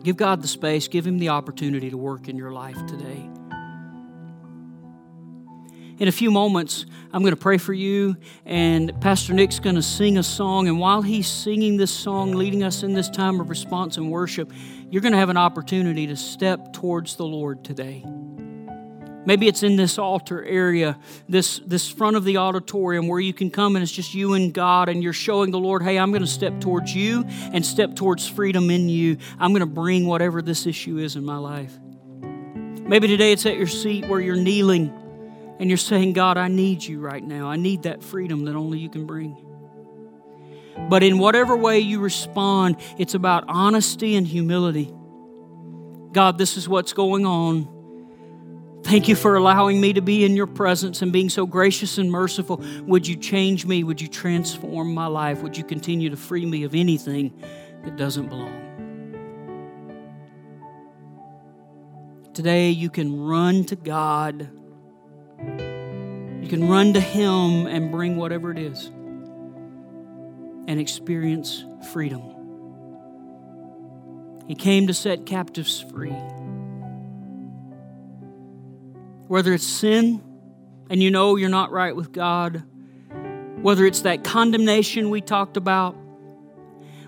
Give 0.02 0.16
God 0.16 0.42
the 0.42 0.48
space, 0.48 0.86
give 0.86 1.06
Him 1.06 1.18
the 1.18 1.30
opportunity 1.30 1.88
to 1.88 1.96
work 1.96 2.28
in 2.28 2.36
your 2.36 2.52
life 2.52 2.76
today. 2.86 3.30
In 5.98 6.06
a 6.06 6.12
few 6.12 6.30
moments, 6.30 6.86
I'm 7.12 7.22
going 7.22 7.34
to 7.34 7.40
pray 7.40 7.58
for 7.58 7.72
you, 7.72 8.16
and 8.46 8.98
Pastor 9.00 9.32
Nick's 9.32 9.58
going 9.58 9.74
to 9.74 9.82
sing 9.82 10.16
a 10.16 10.22
song. 10.22 10.68
And 10.68 10.78
while 10.78 11.02
he's 11.02 11.26
singing 11.26 11.76
this 11.76 11.90
song, 11.90 12.34
leading 12.34 12.62
us 12.62 12.84
in 12.84 12.92
this 12.92 13.10
time 13.10 13.40
of 13.40 13.50
response 13.50 13.96
and 13.96 14.08
worship, 14.08 14.52
you're 14.90 15.02
going 15.02 15.12
to 15.12 15.18
have 15.18 15.28
an 15.28 15.36
opportunity 15.36 16.06
to 16.06 16.14
step 16.14 16.72
towards 16.72 17.16
the 17.16 17.24
Lord 17.24 17.64
today. 17.64 18.04
Maybe 19.26 19.48
it's 19.48 19.64
in 19.64 19.74
this 19.74 19.98
altar 19.98 20.44
area, 20.44 20.96
this, 21.28 21.58
this 21.66 21.88
front 21.88 22.16
of 22.16 22.24
the 22.24 22.36
auditorium 22.36 23.08
where 23.08 23.18
you 23.18 23.34
can 23.34 23.50
come 23.50 23.74
and 23.74 23.82
it's 23.82 23.90
just 23.90 24.14
you 24.14 24.34
and 24.34 24.54
God, 24.54 24.88
and 24.88 25.02
you're 25.02 25.12
showing 25.12 25.50
the 25.50 25.58
Lord, 25.58 25.82
hey, 25.82 25.98
I'm 25.98 26.12
going 26.12 26.22
to 26.22 26.28
step 26.28 26.60
towards 26.60 26.94
you 26.94 27.24
and 27.26 27.66
step 27.66 27.96
towards 27.96 28.26
freedom 28.28 28.70
in 28.70 28.88
you. 28.88 29.18
I'm 29.40 29.50
going 29.50 29.60
to 29.60 29.66
bring 29.66 30.06
whatever 30.06 30.42
this 30.42 30.64
issue 30.64 30.98
is 30.98 31.16
in 31.16 31.24
my 31.24 31.38
life. 31.38 31.76
Maybe 32.22 33.08
today 33.08 33.32
it's 33.32 33.46
at 33.46 33.56
your 33.56 33.66
seat 33.66 34.06
where 34.06 34.20
you're 34.20 34.36
kneeling 34.36 34.92
and 35.58 35.68
you're 35.68 35.76
saying, 35.76 36.12
God, 36.12 36.36
I 36.36 36.48
need 36.48 36.82
you 36.84 37.00
right 37.00 37.22
now. 37.22 37.48
I 37.48 37.56
need 37.56 37.82
that 37.82 38.02
freedom 38.02 38.44
that 38.44 38.54
only 38.54 38.78
you 38.78 38.88
can 38.88 39.06
bring. 39.06 39.36
But 40.88 41.02
in 41.02 41.18
whatever 41.18 41.56
way 41.56 41.80
you 41.80 42.00
respond, 42.00 42.76
it's 42.98 43.14
about 43.14 43.44
honesty 43.48 44.14
and 44.14 44.26
humility. 44.26 44.92
God, 46.12 46.38
this 46.38 46.56
is 46.56 46.68
what's 46.68 46.92
going 46.92 47.26
on. 47.26 47.68
Thank 48.84 49.08
you 49.08 49.16
for 49.16 49.34
allowing 49.34 49.80
me 49.80 49.92
to 49.94 50.00
be 50.00 50.24
in 50.24 50.36
your 50.36 50.46
presence 50.46 51.02
and 51.02 51.12
being 51.12 51.28
so 51.28 51.44
gracious 51.46 51.98
and 51.98 52.10
merciful. 52.10 52.62
Would 52.86 53.06
you 53.06 53.16
change 53.16 53.66
me? 53.66 53.84
Would 53.84 54.00
you 54.00 54.08
transform 54.08 54.94
my 54.94 55.06
life? 55.06 55.42
Would 55.42 55.56
you 55.56 55.64
continue 55.64 56.10
to 56.10 56.16
free 56.16 56.46
me 56.46 56.62
of 56.62 56.74
anything 56.74 57.42
that 57.84 57.96
doesn't 57.96 58.28
belong? 58.28 58.64
Today, 62.32 62.70
you 62.70 62.88
can 62.88 63.20
run 63.20 63.64
to 63.64 63.76
God. 63.76 64.48
You 65.38 66.48
can 66.48 66.68
run 66.68 66.94
to 66.94 67.00
Him 67.00 67.66
and 67.66 67.90
bring 67.90 68.16
whatever 68.16 68.50
it 68.50 68.58
is 68.58 68.86
and 70.66 70.78
experience 70.80 71.64
freedom. 71.92 72.22
He 74.46 74.54
came 74.54 74.86
to 74.86 74.94
set 74.94 75.26
captives 75.26 75.80
free. 75.80 76.16
Whether 79.26 79.52
it's 79.52 79.66
sin 79.66 80.22
and 80.88 81.02
you 81.02 81.10
know 81.10 81.36
you're 81.36 81.50
not 81.50 81.70
right 81.70 81.94
with 81.94 82.12
God, 82.12 82.62
whether 83.60 83.84
it's 83.84 84.02
that 84.02 84.24
condemnation 84.24 85.10
we 85.10 85.20
talked 85.20 85.56
about, 85.56 85.96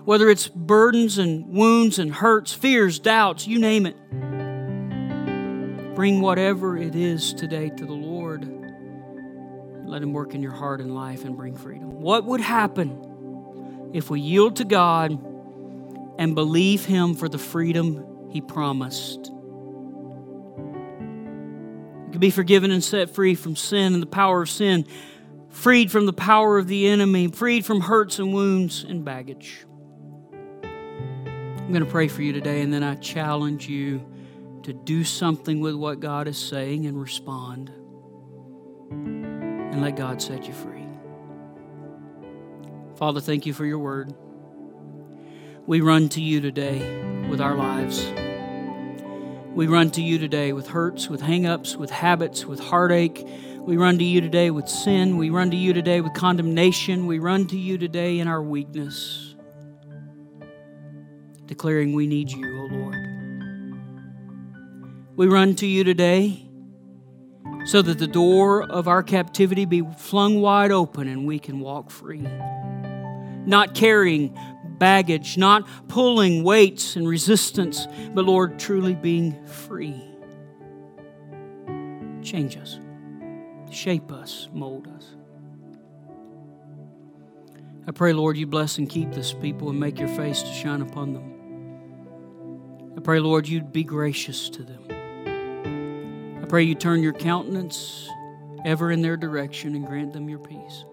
whether 0.05 0.29
it's 0.29 0.47
burdens 0.47 1.17
and 1.17 1.47
wounds 1.47 1.99
and 1.99 2.13
hurts, 2.13 2.53
fears, 2.53 2.99
doubts, 2.99 3.47
you 3.47 3.59
name 3.59 3.85
it. 3.85 3.95
Bring 5.95 6.21
whatever 6.21 6.77
it 6.77 6.95
is 6.95 7.33
today 7.33 7.69
to 7.69 7.85
the 7.85 7.91
Lord. 7.93 8.10
Let 9.91 10.01
Him 10.01 10.13
work 10.13 10.33
in 10.33 10.41
your 10.41 10.53
heart 10.53 10.79
and 10.79 10.95
life 10.95 11.25
and 11.25 11.35
bring 11.35 11.53
freedom. 11.57 11.99
What 11.99 12.23
would 12.23 12.39
happen 12.39 13.89
if 13.93 14.09
we 14.09 14.21
yield 14.21 14.55
to 14.55 14.63
God 14.63 15.11
and 16.17 16.33
believe 16.33 16.85
Him 16.85 17.13
for 17.13 17.27
the 17.27 17.37
freedom 17.37 18.29
He 18.31 18.39
promised? 18.39 19.29
We 22.05 22.11
could 22.13 22.21
be 22.21 22.29
forgiven 22.29 22.71
and 22.71 22.81
set 22.81 23.09
free 23.09 23.35
from 23.35 23.57
sin 23.57 23.93
and 23.93 24.01
the 24.01 24.07
power 24.07 24.43
of 24.43 24.49
sin, 24.49 24.87
freed 25.49 25.91
from 25.91 26.05
the 26.05 26.13
power 26.13 26.57
of 26.57 26.67
the 26.67 26.87
enemy, 26.87 27.27
freed 27.27 27.65
from 27.65 27.81
hurts 27.81 28.17
and 28.17 28.33
wounds 28.33 28.85
and 28.85 29.03
baggage. 29.03 29.65
I'm 30.63 31.67
going 31.67 31.83
to 31.83 31.91
pray 31.91 32.07
for 32.07 32.21
you 32.21 32.31
today, 32.31 32.61
and 32.61 32.73
then 32.73 32.83
I 32.83 32.95
challenge 32.95 33.67
you 33.67 34.01
to 34.63 34.71
do 34.71 35.03
something 35.03 35.59
with 35.59 35.75
what 35.75 35.99
God 35.99 36.29
is 36.29 36.37
saying 36.37 36.85
and 36.85 36.97
respond. 36.97 37.73
And 39.71 39.81
let 39.81 39.95
God 39.95 40.21
set 40.21 40.47
you 40.47 40.53
free. 40.53 40.85
Father, 42.97 43.21
thank 43.21 43.45
you 43.45 43.53
for 43.53 43.65
your 43.65 43.79
word. 43.79 44.13
We 45.65 45.81
run 45.81 46.09
to 46.09 46.21
you 46.21 46.41
today 46.41 46.79
with 47.29 47.39
our 47.39 47.55
lives. 47.55 48.05
We 49.55 49.67
run 49.67 49.89
to 49.91 50.01
you 50.01 50.19
today 50.19 50.53
with 50.53 50.67
hurts, 50.67 51.07
with 51.07 51.21
hangups, 51.21 51.77
with 51.77 51.89
habits, 51.89 52.45
with 52.45 52.59
heartache. 52.59 53.25
We 53.59 53.77
run 53.77 53.97
to 53.97 54.03
you 54.03 54.21
today 54.21 54.51
with 54.51 54.67
sin. 54.67 55.17
We 55.17 55.29
run 55.29 55.51
to 55.51 55.57
you 55.57 55.71
today 55.71 56.01
with 56.01 56.13
condemnation. 56.13 57.07
We 57.07 57.19
run 57.19 57.47
to 57.47 57.57
you 57.57 57.77
today 57.77 58.19
in 58.19 58.27
our 58.27 58.41
weakness, 58.41 59.35
declaring 61.45 61.93
we 61.93 62.07
need 62.07 62.29
you, 62.29 62.45
O 62.45 62.75
Lord. 62.75 62.95
We 65.15 65.27
run 65.27 65.55
to 65.55 65.65
you 65.65 65.83
today 65.83 66.50
so 67.65 67.81
that 67.81 67.99
the 67.99 68.07
door 68.07 68.63
of 68.63 68.87
our 68.87 69.03
captivity 69.03 69.65
be 69.65 69.81
flung 69.97 70.41
wide 70.41 70.71
open 70.71 71.07
and 71.07 71.25
we 71.25 71.39
can 71.39 71.59
walk 71.59 71.91
free. 71.91 72.27
Not 73.45 73.75
carrying 73.75 74.37
baggage, 74.77 75.37
not 75.37 75.67
pulling 75.87 76.43
weights 76.43 76.95
and 76.95 77.07
resistance, 77.07 77.87
but 78.13 78.25
Lord, 78.25 78.57
truly 78.59 78.95
being 78.95 79.45
free. 79.45 80.01
Change 82.23 82.57
us, 82.57 82.79
shape 83.71 84.11
us, 84.11 84.49
mold 84.53 84.87
us. 84.87 85.15
I 87.87 87.91
pray, 87.91 88.13
Lord, 88.13 88.37
you 88.37 88.45
bless 88.47 88.77
and 88.77 88.89
keep 88.89 89.11
this 89.11 89.33
people 89.33 89.69
and 89.69 89.79
make 89.79 89.99
your 89.99 90.07
face 90.07 90.43
to 90.43 90.53
shine 90.53 90.81
upon 90.81 91.13
them. 91.13 92.93
I 92.95 93.01
pray, 93.01 93.19
Lord, 93.19 93.47
you'd 93.47 93.71
be 93.71 93.83
gracious 93.83 94.49
to 94.51 94.63
them 94.63 95.00
pray 96.51 96.63
you 96.63 96.75
turn 96.75 97.01
your 97.01 97.13
countenance 97.13 98.09
ever 98.65 98.91
in 98.91 99.01
their 99.01 99.15
direction 99.15 99.73
and 99.73 99.87
grant 99.87 100.11
them 100.11 100.27
your 100.27 100.37
peace. 100.37 100.83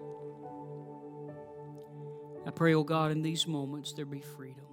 I 2.47 2.51
pray, 2.51 2.73
oh 2.75 2.85
God, 2.85 3.11
in 3.11 3.21
these 3.21 3.45
moments 3.45 3.91
there 3.91 4.05
be 4.05 4.21
freedom. 4.21 4.68